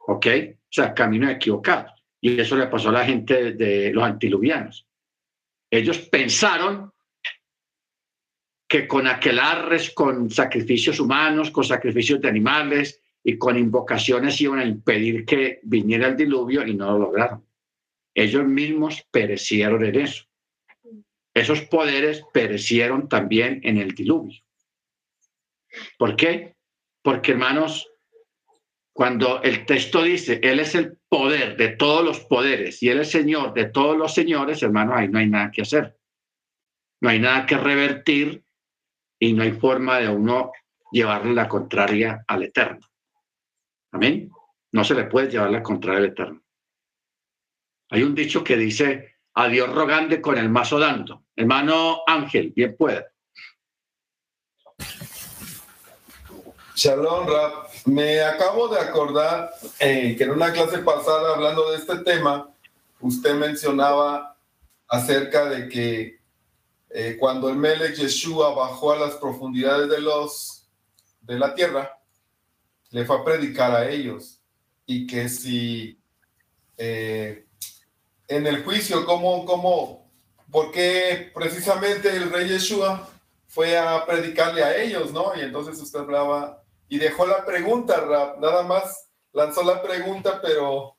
[0.08, 0.26] ¿Ok?
[0.26, 2.01] O sea, caminos equivocados.
[2.24, 4.86] Y eso le pasó a la gente de los antiluvianos.
[5.68, 6.92] Ellos pensaron
[8.68, 14.64] que con aquelarres, con sacrificios humanos, con sacrificios de animales y con invocaciones iban a
[14.64, 17.44] impedir que viniera el diluvio y no lo lograron.
[18.14, 20.24] Ellos mismos perecieron en eso.
[21.34, 24.40] Esos poderes perecieron también en el diluvio.
[25.98, 26.54] ¿Por qué?
[27.02, 27.91] Porque, hermanos,
[28.92, 33.10] cuando el texto dice, Él es el poder de todos los poderes y Él es
[33.10, 35.98] Señor de todos los señores, hermanos, ahí no hay nada que hacer.
[37.00, 38.44] No hay nada que revertir
[39.18, 40.52] y no hay forma de uno
[40.92, 42.86] llevarle la contraria al Eterno.
[43.92, 44.30] Amén.
[44.72, 46.42] No se le puede llevar la contraria al Eterno.
[47.90, 51.24] Hay un dicho que dice, a Dios rogando con el mazo dando.
[51.34, 53.06] Hermano Ángel, bien puede.
[56.74, 57.68] Shalom, Rap.
[57.84, 62.50] Me acabo de acordar eh, que en una clase pasada, hablando de este tema,
[63.00, 64.38] usted mencionaba
[64.88, 66.20] acerca de que
[66.88, 70.66] eh, cuando el Melech Yeshua bajó a las profundidades de, los,
[71.20, 71.98] de la tierra,
[72.90, 74.40] le fue a predicar a ellos.
[74.86, 76.00] Y que si
[76.78, 77.46] eh,
[78.28, 80.10] en el juicio, ¿cómo, cómo,
[80.50, 83.10] por qué precisamente el rey Yeshua
[83.46, 85.32] fue a predicarle a ellos, ¿no?
[85.36, 86.61] Y entonces usted hablaba
[86.92, 88.04] y dejó la pregunta,
[88.38, 90.98] nada más lanzó la pregunta, pero,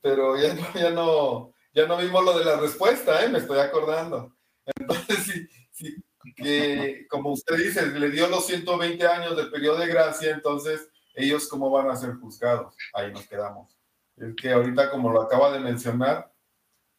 [0.00, 3.28] pero ya, no, ya, no, ya no vimos lo de la respuesta, ¿eh?
[3.28, 4.34] me estoy acordando.
[4.76, 6.04] Entonces, sí, sí,
[6.34, 11.46] que como usted dice, le dio los 120 años de periodo de gracia, entonces ellos
[11.46, 12.74] cómo van a ser juzgados.
[12.92, 13.78] Ahí nos quedamos.
[14.16, 16.28] Es que ahorita, como lo acaba de mencionar,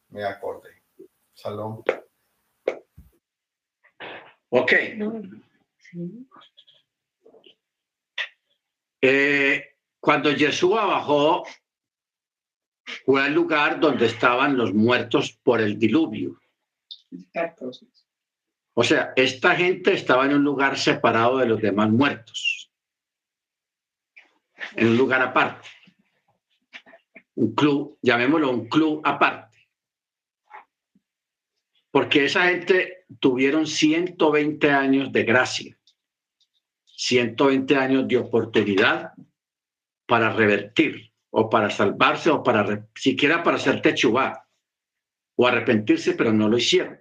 [0.07, 0.69] me acordé.
[1.33, 1.83] Salón.
[4.51, 4.71] Ok.
[9.07, 11.45] Eh, cuando Yeshua bajó,
[13.05, 16.41] fue al lugar donde estaban los muertos por el diluvio.
[18.73, 22.71] O sea, esta gente estaba en un lugar separado de los demás muertos,
[24.75, 25.69] en un lugar aparte,
[27.35, 29.69] un club, llamémoslo un club aparte,
[31.91, 35.74] porque esa gente tuvieron 120 años de gracia,
[37.05, 39.13] 120 años de oportunidad
[40.07, 44.47] para revertir o para salvarse o para siquiera para hacer techubá
[45.35, 46.99] o arrepentirse, pero no lo hicieron.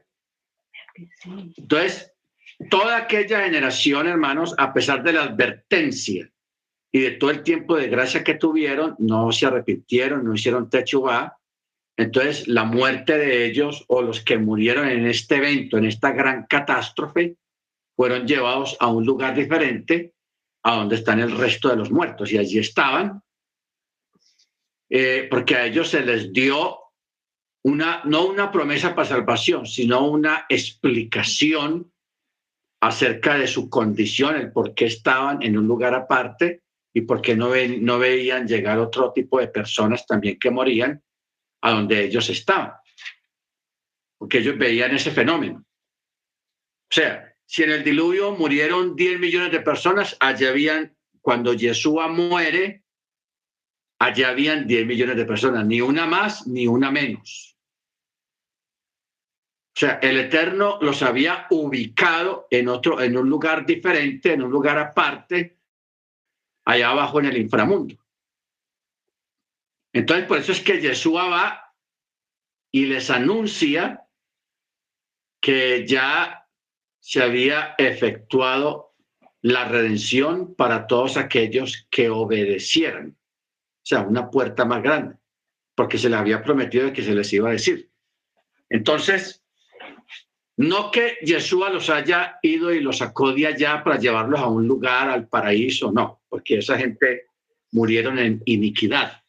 [1.57, 2.13] Entonces,
[2.69, 6.31] toda aquella generación, hermanos, a pesar de la advertencia
[6.93, 11.39] y de todo el tiempo de gracia que tuvieron, no se arrepintieron, no hicieron techubá.
[11.97, 16.45] Entonces, la muerte de ellos o los que murieron en este evento, en esta gran
[16.47, 17.37] catástrofe,
[17.97, 20.15] fueron llevados a un lugar diferente
[20.63, 22.33] a donde están el resto de los muertos.
[22.33, 23.23] Y allí estaban,
[24.91, 26.79] eh, porque a ellos se les dio
[27.65, 31.93] una, no una promesa para salvación, sino una explicación
[32.81, 36.63] acerca de su condición, el por qué estaban en un lugar aparte
[36.93, 37.51] y por qué no,
[37.81, 41.03] no veían llegar otro tipo de personas también que morían
[41.63, 42.75] a donde ellos estaban,
[44.19, 45.65] porque ellos veían ese fenómeno.
[45.65, 52.09] O sea, si en el diluvio murieron 10 millones de personas, allá habían, cuando Yeshua
[52.09, 52.85] muere,
[53.99, 57.57] allá habían 10 millones de personas, ni una más ni una menos.
[59.77, 64.51] O sea, el Eterno los había ubicado en otro, en un lugar diferente, en un
[64.51, 65.59] lugar aparte,
[66.65, 67.97] allá abajo en el inframundo.
[69.93, 71.75] Entonces, por eso es que Yeshua va
[72.73, 74.07] y les anuncia
[75.41, 76.44] que ya
[77.05, 78.95] se había efectuado
[79.43, 83.11] la redención para todos aquellos que obedecieran.
[83.11, 85.17] O sea, una puerta más grande,
[85.75, 87.91] porque se les había prometido que se les iba a decir.
[88.71, 89.45] Entonces,
[90.57, 94.67] no que Yeshua los haya ido y los sacó de allá para llevarlos a un
[94.67, 97.27] lugar, al paraíso, no, porque esa gente
[97.71, 99.23] murieron en iniquidad.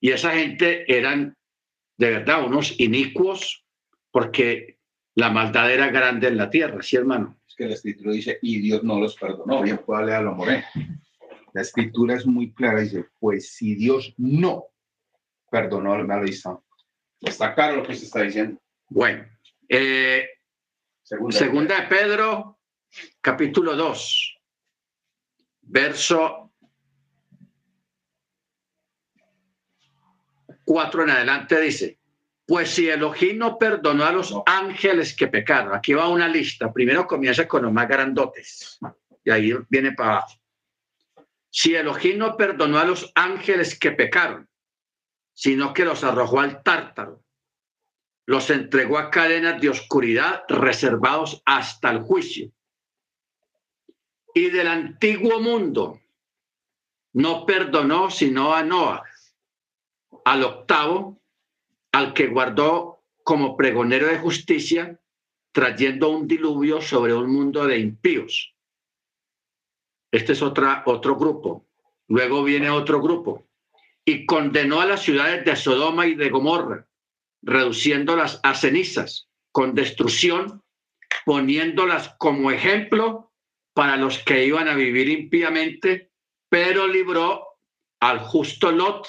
[0.00, 1.36] Y esa gente eran
[1.98, 3.62] de verdad unos inicuos
[4.10, 4.77] porque
[5.18, 7.40] la maldad era grande en la tierra, ¿sí, hermano?
[7.48, 9.62] Es que el escritura dice, y Dios no los perdonó.
[9.62, 10.64] Bien, puedo leerlo, Moré.
[11.52, 14.66] La escritura es muy clara, dice, pues si Dios no
[15.50, 16.60] perdonó al malista.
[17.20, 18.60] Está claro lo que se está diciendo.
[18.90, 19.26] Bueno,
[19.68, 20.28] eh,
[21.02, 22.60] Segunda, segunda de Pedro,
[23.20, 24.40] capítulo 2,
[25.62, 26.52] verso
[30.64, 31.97] 4 en adelante dice,
[32.48, 37.06] pues si Elohim no perdonó a los ángeles que pecaron, aquí va una lista, primero
[37.06, 38.78] comienza con los más grandotes,
[39.22, 40.40] y ahí viene para abajo.
[41.50, 44.48] Si Elohim no perdonó a los ángeles que pecaron,
[45.34, 47.22] sino que los arrojó al tártaro,
[48.24, 52.50] los entregó a cadenas de oscuridad reservados hasta el juicio.
[54.32, 56.00] Y del antiguo mundo
[57.12, 59.02] no perdonó sino a Noah,
[60.24, 61.20] al octavo,
[61.92, 65.00] al que guardó como pregonero de justicia,
[65.52, 68.54] trayendo un diluvio sobre un mundo de impíos.
[70.10, 71.66] Este es otra, otro grupo.
[72.06, 73.46] Luego viene otro grupo.
[74.04, 76.88] Y condenó a las ciudades de Sodoma y de Gomorra,
[77.42, 80.62] reduciéndolas a cenizas, con destrucción,
[81.26, 83.32] poniéndolas como ejemplo
[83.74, 86.10] para los que iban a vivir impíamente,
[86.48, 87.44] pero libró
[88.00, 89.06] al justo Lot,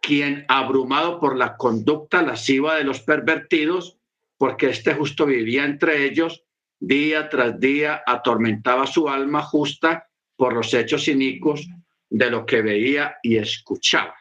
[0.00, 3.98] quien, abrumado por la conducta lasciva de los pervertidos,
[4.36, 6.44] porque este justo vivía entre ellos,
[6.80, 11.68] día tras día atormentaba su alma justa por los hechos inicuos
[12.08, 14.14] de lo que veía y escuchaba.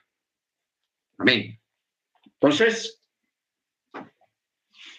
[1.20, 1.60] Amén.
[2.26, 3.02] Entonces,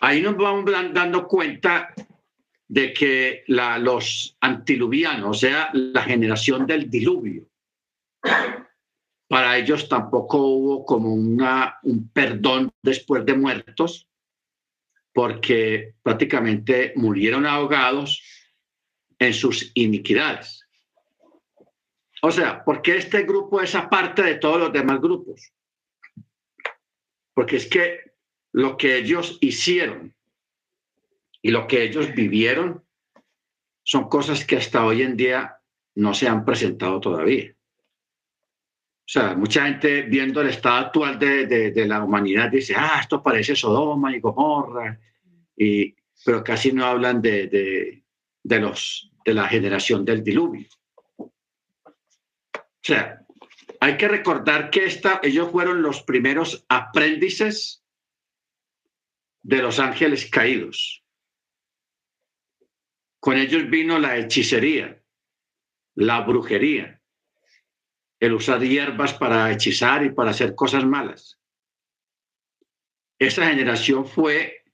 [0.00, 1.92] ahí nos vamos dan- dando cuenta
[2.68, 7.46] de que la- los antiluvianos, o sea, la generación del diluvio,
[9.28, 14.08] para ellos tampoco hubo como una, un perdón después de muertos,
[15.12, 18.22] porque prácticamente murieron ahogados
[19.18, 20.64] en sus iniquidades.
[22.22, 25.52] O sea, porque este grupo es aparte de todos los demás grupos?
[27.34, 28.12] Porque es que
[28.52, 30.14] lo que ellos hicieron
[31.42, 32.84] y lo que ellos vivieron
[33.84, 35.58] son cosas que hasta hoy en día
[35.94, 37.54] no se han presentado todavía.
[39.08, 43.22] O sea, mucha gente viendo el estado actual de, de- la humanidad dice, ah, esto
[43.22, 45.00] parece Sodoma y Gomorra,
[45.56, 45.94] y,
[46.26, 48.04] pero casi no hablan de, de,
[48.42, 50.68] de los, de la generación del diluvio.
[51.16, 51.32] O
[52.82, 53.24] sea,
[53.80, 57.82] hay que recordar que esta, ellos fueron los primeros aprendices
[59.42, 61.02] de los ángeles caídos.
[63.20, 65.02] Con ellos vino la hechicería,
[65.94, 66.97] la brujería,
[68.20, 71.38] el usar hierbas para hechizar y para hacer cosas malas.
[73.18, 74.64] Esa generación fue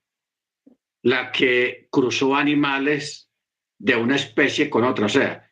[1.03, 3.31] la que cruzó animales
[3.79, 5.07] de una especie con otra.
[5.07, 5.51] O sea,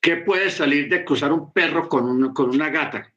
[0.00, 3.12] ¿qué puede salir de cruzar un perro con, un- con una gata?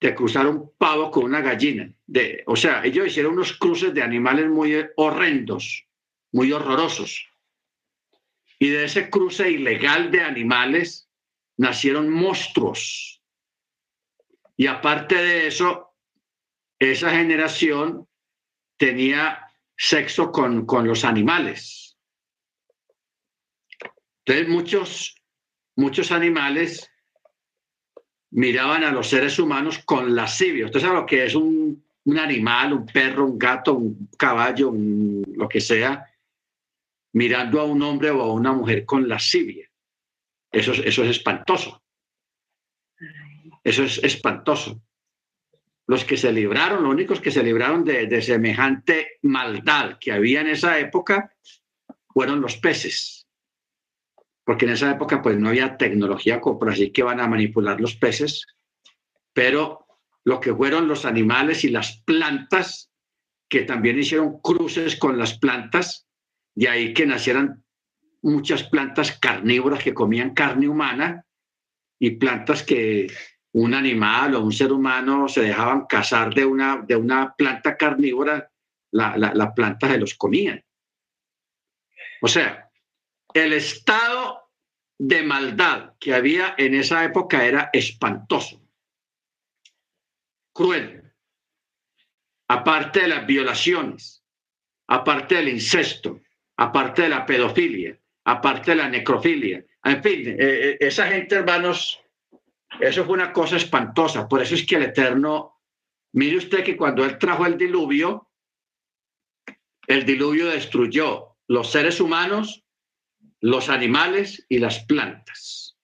[0.00, 1.92] De cruzar un pavo con una gallina.
[2.06, 5.86] De, o sea, ellos hicieron unos cruces de animales muy horrendos,
[6.32, 7.28] muy horrorosos.
[8.58, 11.07] Y de ese cruce ilegal de animales
[11.58, 13.22] nacieron monstruos.
[14.56, 15.94] Y aparte de eso,
[16.78, 18.08] esa generación
[18.76, 19.44] tenía
[19.76, 21.96] sexo con, con los animales.
[24.24, 25.14] Entonces muchos,
[25.76, 26.90] muchos animales
[28.30, 30.66] miraban a los seres humanos con lascivia.
[30.66, 35.24] Usted sabe lo que es un, un animal, un perro, un gato, un caballo, un-
[35.34, 36.04] lo que sea,
[37.14, 39.67] mirando a un hombre o a una mujer con lascivia.
[40.50, 41.82] Eso es, espantoso.
[43.62, 44.82] Eso es espantoso.
[45.86, 50.48] Los que se libraron, los únicos que se libraron de, semejante maldad que había en
[50.48, 51.32] esa época
[52.08, 53.26] fueron los peces.
[54.44, 57.96] Porque en esa época pues no había tecnología por así que van a manipular los
[57.96, 58.46] peces,
[59.32, 59.86] pero
[60.24, 62.90] lo que fueron los animales y las plantas,
[63.48, 66.06] que también hicieron cruces con las plantas,
[66.54, 67.64] de ahí que nacieran
[68.22, 71.24] muchas plantas carnívoras que comían carne humana
[71.98, 73.12] y plantas que
[73.52, 78.50] un animal o un ser humano se dejaban cazar de una, de una planta carnívora,
[78.92, 80.62] la, la, la planta se los comían.
[82.20, 82.70] O sea,
[83.34, 84.50] el estado
[84.98, 88.60] de maldad que había en esa época era espantoso,
[90.52, 91.04] cruel.
[92.48, 94.24] Aparte de las violaciones,
[94.88, 96.20] aparte del incesto,
[96.56, 99.64] aparte de la pedofilia, aparte de la necrofilia.
[99.84, 101.98] En fin, eh, eh, esa gente, hermanos,
[102.78, 104.28] eso fue una cosa espantosa.
[104.28, 105.62] Por eso es que el Eterno,
[106.12, 108.28] mire usted que cuando Él trajo el diluvio,
[109.86, 112.62] el diluvio destruyó los seres humanos,
[113.40, 115.78] los animales y las plantas.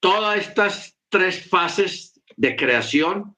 [0.00, 3.36] todas estas tres fases de creación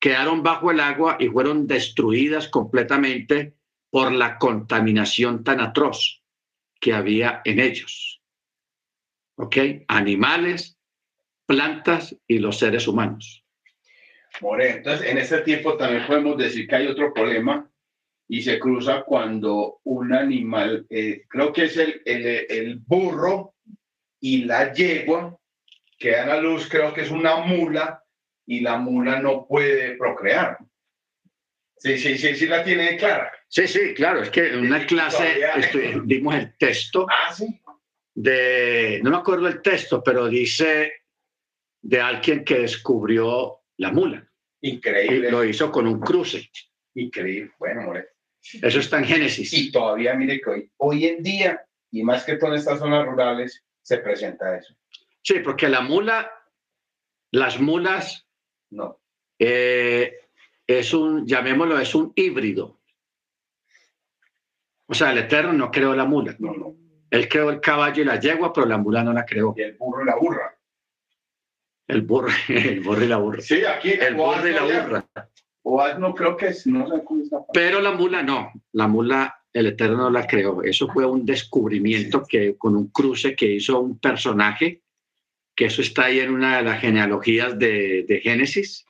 [0.00, 3.54] quedaron bajo el agua y fueron destruidas completamente
[3.90, 6.23] por la contaminación tan atroz
[6.84, 8.20] que había en ellos.
[9.38, 9.56] ¿Ok?
[9.88, 10.76] Animales,
[11.46, 13.42] plantas y los seres humanos.
[14.42, 17.70] More, entonces en ese tiempo también podemos decir que hay otro problema
[18.28, 23.54] y se cruza cuando un animal, eh, creo que es el, el, el burro
[24.20, 25.38] y la yegua,
[25.98, 28.04] que dan a luz, creo que es una mula,
[28.44, 30.58] y la mula no puede procrear.
[31.78, 33.32] Sí, sí, sí, sí la tiene clara.
[33.48, 35.40] Sí, sí, claro, es que en una clase
[36.04, 37.34] dimos el texto Ah,
[38.14, 40.92] de, no me acuerdo el texto, pero dice
[41.82, 44.26] de alguien que descubrió la mula
[44.60, 45.30] y Increíble.
[45.30, 46.50] lo hizo con un cruce.
[46.94, 47.52] Increíble.
[47.58, 48.06] Bueno, more.
[48.62, 49.52] Eso está en Génesis.
[49.52, 53.04] Y todavía, mire que hoy, hoy en día, y más que todo en estas zonas
[53.04, 54.74] rurales, se presenta eso.
[55.22, 56.30] Sí, porque la mula,
[57.32, 58.26] las mulas
[58.70, 59.00] No.
[59.38, 60.18] eh,
[60.66, 62.80] es un, llamémoslo, es un híbrido.
[64.86, 66.36] O sea, el Eterno no creó la mula.
[66.38, 66.76] No, no.
[67.10, 69.54] Él creó el caballo y la yegua, pero la mula no la creó.
[69.56, 70.58] Y el burro y la burra.
[71.86, 73.40] El burro, el burro y la burra.
[73.40, 73.92] Sí, aquí.
[73.92, 75.06] El burro y la burra.
[75.62, 77.38] O asno creo que es, no sé cómo está.
[77.52, 80.62] Pero la mula no, la mula el Eterno no la creó.
[80.62, 84.82] Eso fue un descubrimiento que con un cruce que hizo un personaje,
[85.54, 88.84] que eso está ahí en una de las genealogías de, de Génesis,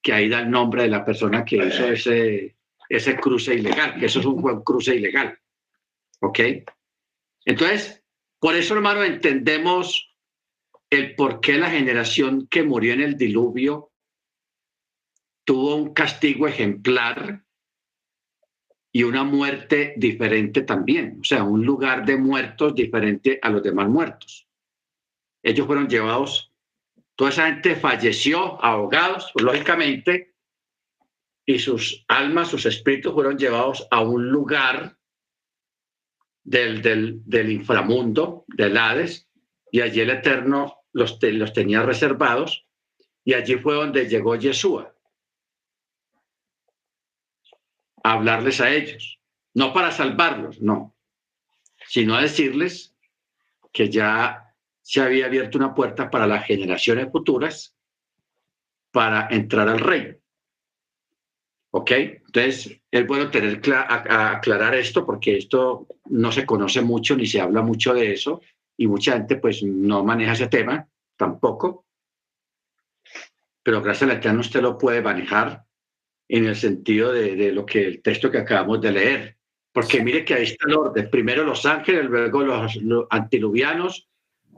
[0.00, 2.53] que ahí da el nombre de la persona que hizo ese,
[2.88, 5.38] ese cruce ilegal, eso es un buen cruce ilegal.
[6.20, 6.40] ¿Ok?
[7.44, 8.02] Entonces,
[8.38, 10.14] por eso, hermano, entendemos
[10.90, 13.92] el por qué la generación que murió en el diluvio
[15.44, 17.44] tuvo un castigo ejemplar
[18.92, 23.88] y una muerte diferente también, o sea, un lugar de muertos diferente a los demás
[23.88, 24.46] muertos.
[25.42, 26.52] Ellos fueron llevados,
[27.16, 30.33] toda esa gente falleció ahogados, lógicamente,
[31.46, 34.96] y sus almas, sus espíritus fueron llevados a un lugar
[36.42, 39.28] del, del, inframundo, del Hades,
[39.70, 42.66] y allí el Eterno los, los tenía reservados,
[43.24, 44.94] y allí fue donde llegó Yeshua
[48.02, 49.18] a hablarles a ellos,
[49.54, 50.94] no para salvarlos, no,
[51.88, 52.94] sino a decirles
[53.72, 57.74] que ya se había abierto una puerta para las generaciones futuras
[58.90, 60.18] para entrar al reino.
[61.76, 61.90] ¿Ok?
[61.90, 67.62] Entonces, es bueno tener aclarar esto porque esto no se conoce mucho ni se habla
[67.62, 68.40] mucho de eso
[68.76, 70.86] y mucha gente pues no maneja ese tema
[71.16, 71.84] tampoco.
[73.64, 75.64] Pero gracias al Eterno usted lo puede manejar
[76.28, 79.36] en el sentido de, de lo que el texto que acabamos de leer.
[79.72, 81.10] Porque mire que ahí está el orden.
[81.10, 84.08] Primero los ángeles, luego los, los antiluvianos,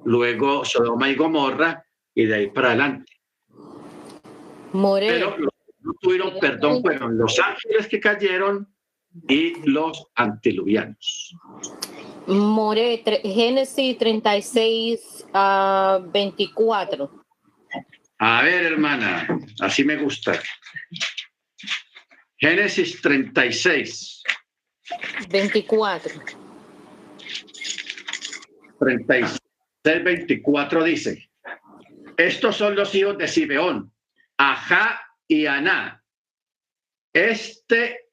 [0.05, 1.83] luego Sodoma y Gomorra
[2.15, 3.11] y de ahí para adelante.
[4.73, 5.56] More, Pero los que
[5.87, 8.69] no tuvieron perdón fueron los ángeles que cayeron
[9.29, 11.35] y los antiluvianos.
[12.27, 17.25] More, Génesis 36 a 24.
[18.19, 19.29] A ver, hermana,
[19.61, 20.41] así me gusta.
[22.37, 24.23] Génesis 36,
[25.31, 26.15] 24.
[28.81, 29.41] 36,
[29.85, 31.31] 24 dice,
[32.17, 33.93] estos son los hijos de Sibeón,
[34.37, 36.03] Ajá y Aná.
[37.13, 38.11] Este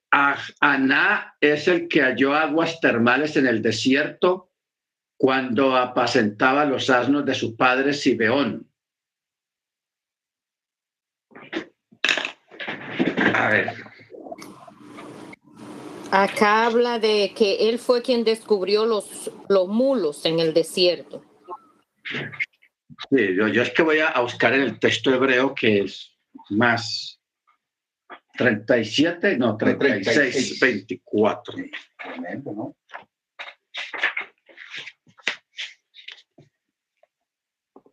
[0.60, 4.52] Aná es el que halló aguas termales en el desierto
[5.16, 8.70] cuando apacentaba los asnos de su padre Sibeón.
[13.34, 13.74] A ver,
[16.16, 21.24] Acá habla de que él fue quien descubrió los, los mulos en el desierto.
[23.10, 26.13] Sí, yo, yo es que voy a buscar en el texto hebreo que es
[26.50, 27.20] más
[28.36, 30.60] 37, no, 36, 36.
[30.60, 31.54] 24.
[31.96, 32.76] Tremendo, ¿no?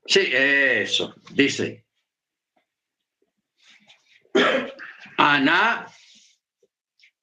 [0.05, 1.85] Sí, eso, dice.
[5.17, 5.87] Aná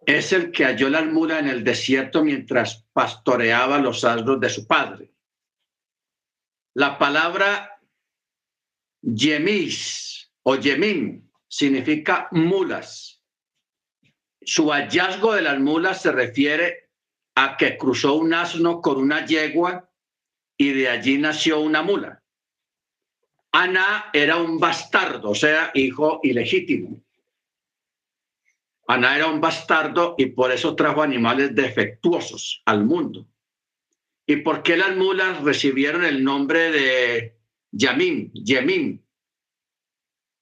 [0.06, 4.66] es el que halló la almura en el desierto mientras pastoreaba los asnos de su
[4.66, 5.12] padre.
[6.74, 7.78] La palabra
[9.02, 10.07] yemis
[10.50, 10.56] o
[11.46, 13.22] significa mulas.
[14.40, 16.90] Su hallazgo de las mulas se refiere
[17.34, 19.90] a que cruzó un asno con una yegua
[20.56, 22.22] y de allí nació una mula.
[23.52, 27.04] Ana era un bastardo, o sea, hijo ilegítimo.
[28.86, 33.28] Ana era un bastardo y por eso trajo animales defectuosos al mundo.
[34.26, 37.38] ¿Y por qué las mulas recibieron el nombre de
[37.70, 39.02] Yamim, Yemim,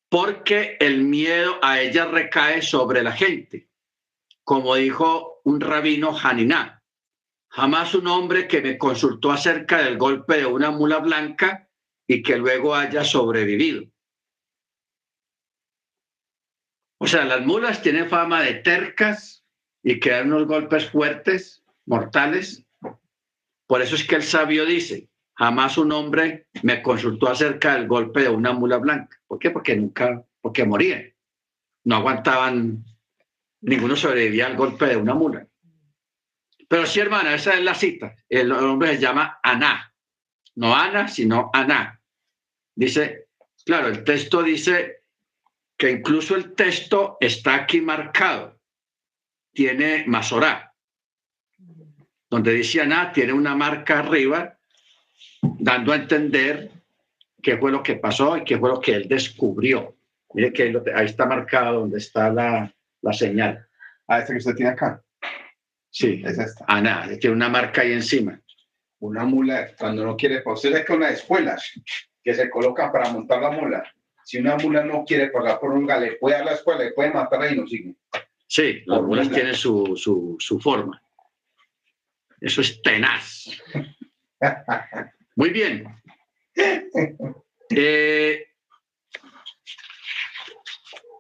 [0.08, 3.68] porque el miedo a ella recae sobre la gente.
[4.44, 6.82] Como dijo un rabino Haniná,
[7.48, 11.68] jamás un hombre que me consultó acerca del golpe de una mula blanca
[12.06, 13.84] y que luego haya sobrevivido.
[16.98, 19.44] O sea, las mulas tienen fama de tercas
[19.82, 22.64] y que dan unos golpes fuertes, mortales.
[23.66, 28.22] Por eso es que el sabio dice, jamás un hombre me consultó acerca del golpe
[28.22, 29.20] de una mula blanca.
[29.26, 29.50] ¿Por qué?
[29.50, 31.12] Porque nunca, porque morían.
[31.84, 32.84] No aguantaban,
[33.60, 35.46] ninguno sobrevivía al golpe de una mula.
[36.68, 38.16] Pero sí, hermana, esa es la cita.
[38.28, 39.92] El hombre se llama Aná.
[40.56, 42.00] No Ana, sino Aná.
[42.74, 43.28] Dice,
[43.64, 45.02] claro, el texto dice
[45.76, 48.58] que incluso el texto está aquí marcado.
[49.52, 50.74] Tiene Masorá.
[52.28, 54.55] Donde dice Aná, tiene una marca arriba,
[55.59, 56.70] dando a entender
[57.43, 59.97] qué fue lo que pasó y qué fue lo que él descubrió.
[60.34, 62.72] Mire que ahí está marcado donde está la,
[63.02, 63.66] la señal.
[64.06, 65.02] Ah, este que usted tiene acá.
[65.90, 66.64] Sí, Es esta.
[66.68, 68.38] Aná, tiene una marca ahí encima.
[68.98, 71.72] Una mula, cuando no quiere, pues usted ve que una espuelas
[72.22, 73.84] que se colocan para montar la mula.
[74.24, 77.12] Si una mula no quiere pagar por un le puede dar la escuela, le puede
[77.12, 77.94] matar y no sigue.
[78.47, 79.36] Sí, las mulas mula.
[79.36, 81.01] tienen su, su, su forma.
[82.40, 83.48] Eso es tenaz.
[85.36, 85.86] Muy bien.
[87.70, 88.46] Eh,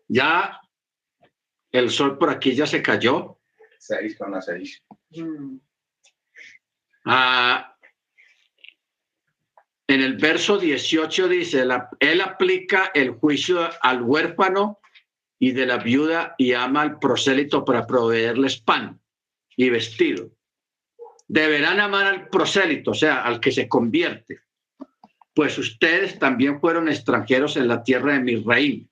[0.08, 0.60] ya
[1.72, 3.38] el sol por aquí ya se cayó.
[3.78, 4.82] Seis con las seis.
[5.10, 5.58] Mm.
[7.04, 7.76] Ah,
[9.88, 14.80] en el verso 18 dice, la- Él aplica el juicio al huérfano
[15.38, 19.00] y de la viuda y ama al prosélito para proveerles pan
[19.56, 20.30] y vestido.
[21.28, 24.40] Deberán amar al prosélito, o sea, al que se convierte,
[25.34, 28.86] pues ustedes también fueron extranjeros en la tierra de mi reino.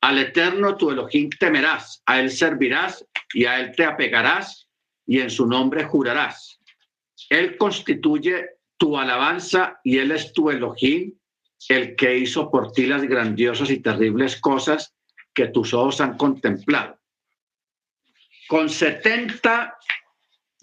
[0.00, 4.68] Al eterno tu Elohim temerás, a él servirás y a él te apegarás
[5.06, 6.60] y en su nombre jurarás.
[7.28, 11.14] Él constituye tu alabanza y Él es tu Elohim,
[11.68, 14.94] el que hizo por ti las grandiosas y terribles cosas
[15.34, 16.98] que tus ojos han contemplado.
[18.48, 19.76] Con 70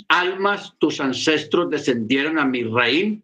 [0.09, 3.21] almas tus ancestros descendieron a mi reino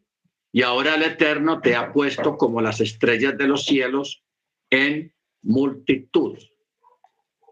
[0.52, 4.24] y ahora el Eterno te ha puesto como las estrellas de los cielos
[4.70, 6.38] en multitud.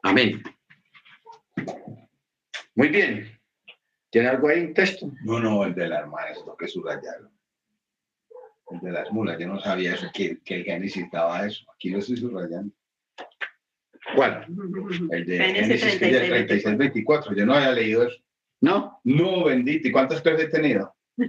[0.04, 0.42] Amén.
[2.76, 3.40] Muy bien.
[4.10, 5.12] ¿Tiene algo ahí un texto?
[5.24, 7.30] No, no, el de la hermana, es lo que subrayarlo.
[8.72, 11.66] El de las mulas, yo no sabía eso, que, que el Génesis necesitaba eso.
[11.74, 12.74] Aquí lo estoy subrayando.
[14.16, 14.46] ¿Cuál?
[15.12, 17.36] El de Génesis Génesis, que es del 36, 36-24.
[17.36, 18.18] Yo no había leído eso.
[18.62, 19.00] ¿No?
[19.04, 19.88] No, bendito.
[19.88, 20.94] ¿Y cuántas clases he tenido?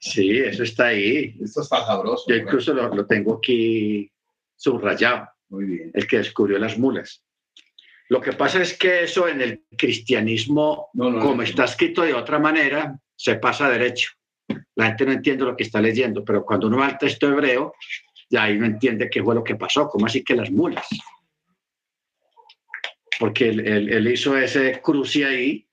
[0.00, 1.36] Sí, eso está ahí.
[1.42, 2.24] Esto está sabroso.
[2.28, 4.10] Yo incluso lo, lo tengo aquí
[4.56, 5.90] subrayado, Muy bien.
[5.94, 7.22] el que descubrió las mulas.
[8.08, 11.42] Lo que pasa es que eso en el cristianismo, No, no, como no.
[11.42, 14.10] está escrito de otra manera, se pasa derecho.
[14.74, 17.74] La gente no entiende lo que está leyendo, pero cuando uno va al texto hebreo,
[18.28, 20.86] ya ahí no entiende qué fue lo que pasó, cómo así que las mulas.
[23.20, 25.68] Porque él, hizo ese cruce ahí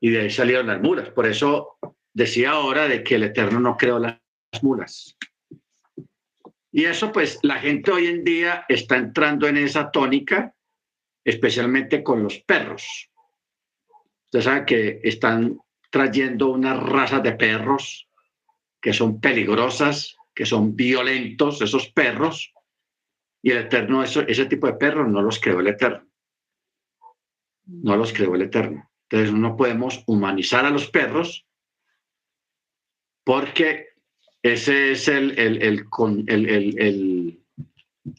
[0.00, 1.10] y de ahí salieron las mulas.
[1.10, 1.76] Por eso
[2.14, 4.18] decía ahora de que el Eterno no creó las
[4.62, 5.18] mulas.
[6.72, 10.54] Y eso pues la gente hoy en día está entrando en esa tónica,
[11.22, 13.10] especialmente con los perros.
[14.24, 15.58] Ustedes saben que están
[15.90, 18.08] trayendo unas razas de perros
[18.80, 22.54] que son peligrosas, que son violentos, esos perros,
[23.48, 26.06] y el Eterno, eso, ese tipo de perros no los creó el Eterno.
[27.64, 28.90] No los creó el Eterno.
[29.08, 31.46] Entonces no podemos humanizar a los perros
[33.24, 33.86] porque
[34.42, 37.38] ese es el, el, el,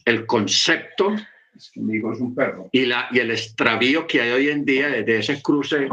[0.04, 1.14] el, concepto
[1.54, 2.68] Es que un perro.
[2.72, 5.88] y, la, y el extravío que hay hoy en día de, de ese cruce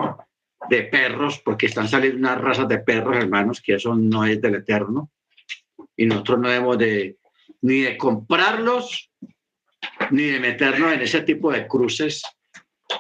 [0.68, 4.56] de perros, porque están saliendo unas razas de perros, hermanos, que eso no es del
[4.56, 5.12] eterno.
[5.96, 7.18] Y nosotros no debemos de
[7.62, 9.07] ni de comprarlos,
[10.12, 12.24] ni de meternos en ese tipo de cruces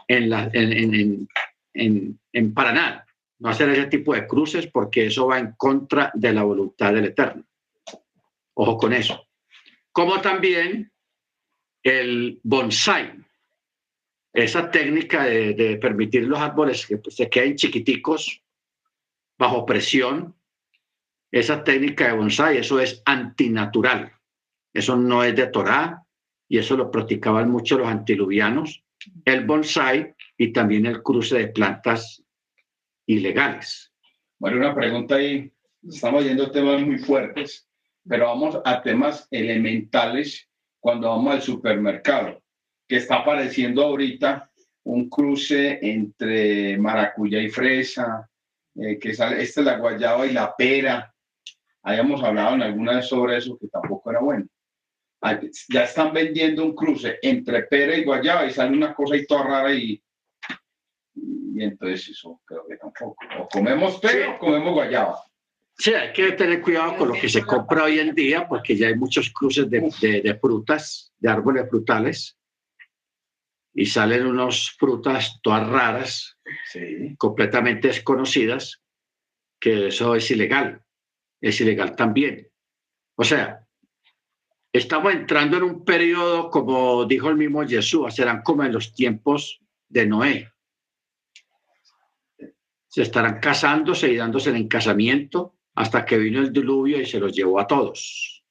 [0.07, 1.27] en, la, en, en, en,
[1.73, 3.05] en, en para nada.
[3.39, 7.05] No hacer ese tipo de cruces porque eso va en contra de la voluntad del
[7.05, 7.45] eterno.
[8.55, 9.27] Ojo con eso.
[9.91, 10.91] Como también
[11.83, 13.13] el bonsai,
[14.33, 18.41] esa técnica de, de permitir los árboles que pues, se queden chiquiticos
[19.37, 20.35] bajo presión,
[21.31, 24.11] esa técnica de bonsai, eso es antinatural.
[24.73, 26.06] Eso no es de Torah
[26.49, 28.83] y eso lo practicaban mucho los antiluvianos,
[29.25, 32.23] el bonsai y también el cruce de plantas
[33.05, 33.91] ilegales.
[34.39, 35.51] Bueno, una pregunta ahí.
[35.87, 37.67] Estamos yendo temas muy fuertes,
[38.07, 40.47] pero vamos a temas elementales
[40.79, 42.41] cuando vamos al supermercado,
[42.87, 44.49] que está apareciendo ahorita
[44.83, 48.29] un cruce entre maracuyá y fresa,
[48.75, 51.13] eh, que sale, esta es la guayaba y la pera.
[51.83, 54.45] Habíamos hablado en alguna vez sobre eso, que tampoco era bueno.
[55.69, 59.43] Ya están vendiendo un cruce entre pera y guayaba y sale una cosa ahí toda
[59.43, 60.01] rara y,
[61.15, 63.15] y entonces eso creo que tampoco.
[63.39, 65.19] O comemos pera o comemos guayaba.
[65.79, 68.87] Sí, hay que tener cuidado con lo que se compra hoy en día porque ya
[68.87, 72.37] hay muchos cruces de, de- de frutas, de árboles frutales
[73.73, 76.35] y salen unas frutas todas raras,
[76.71, 77.15] Sí.
[77.17, 78.81] completamente desconocidas,
[79.59, 80.81] que eso es ilegal.
[81.41, 82.49] Es ilegal también.
[83.15, 83.66] O sea,
[84.77, 89.61] estamos entrando en un periodo, como dijo el mismo Jesús, serán como en los tiempos
[89.87, 90.51] de Noé.
[92.87, 97.33] Se estarán casándose y dándose en casamiento hasta que vino el diluvio y se los
[97.33, 98.43] llevó a todos.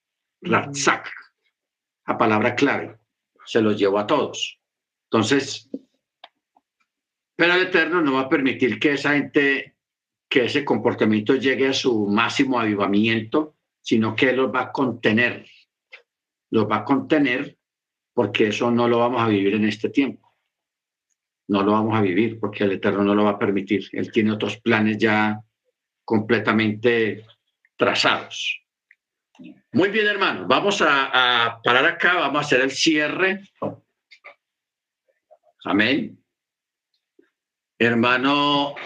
[0.43, 1.11] Ratzak,
[2.07, 2.98] la palabra clave,
[3.44, 4.61] se los llevó a todos.
[5.11, 5.69] Entonces,
[7.35, 9.77] pero el Eterno no va a permitir que esa gente,
[10.28, 15.47] que ese comportamiento llegue a su máximo avivamiento, sino que Él los va a contener.
[16.51, 17.56] Los va a contener
[18.12, 20.35] porque eso no lo vamos a vivir en este tiempo.
[21.48, 23.89] No lo vamos a vivir porque el Eterno no lo va a permitir.
[23.93, 25.40] Él tiene otros planes ya
[26.05, 27.27] completamente
[27.77, 28.62] trazados.
[29.73, 30.47] Muy bien, hermano.
[30.47, 33.43] Vamos a, a parar acá, vamos a hacer el cierre.
[35.64, 36.18] Amén.
[37.78, 38.77] Hermano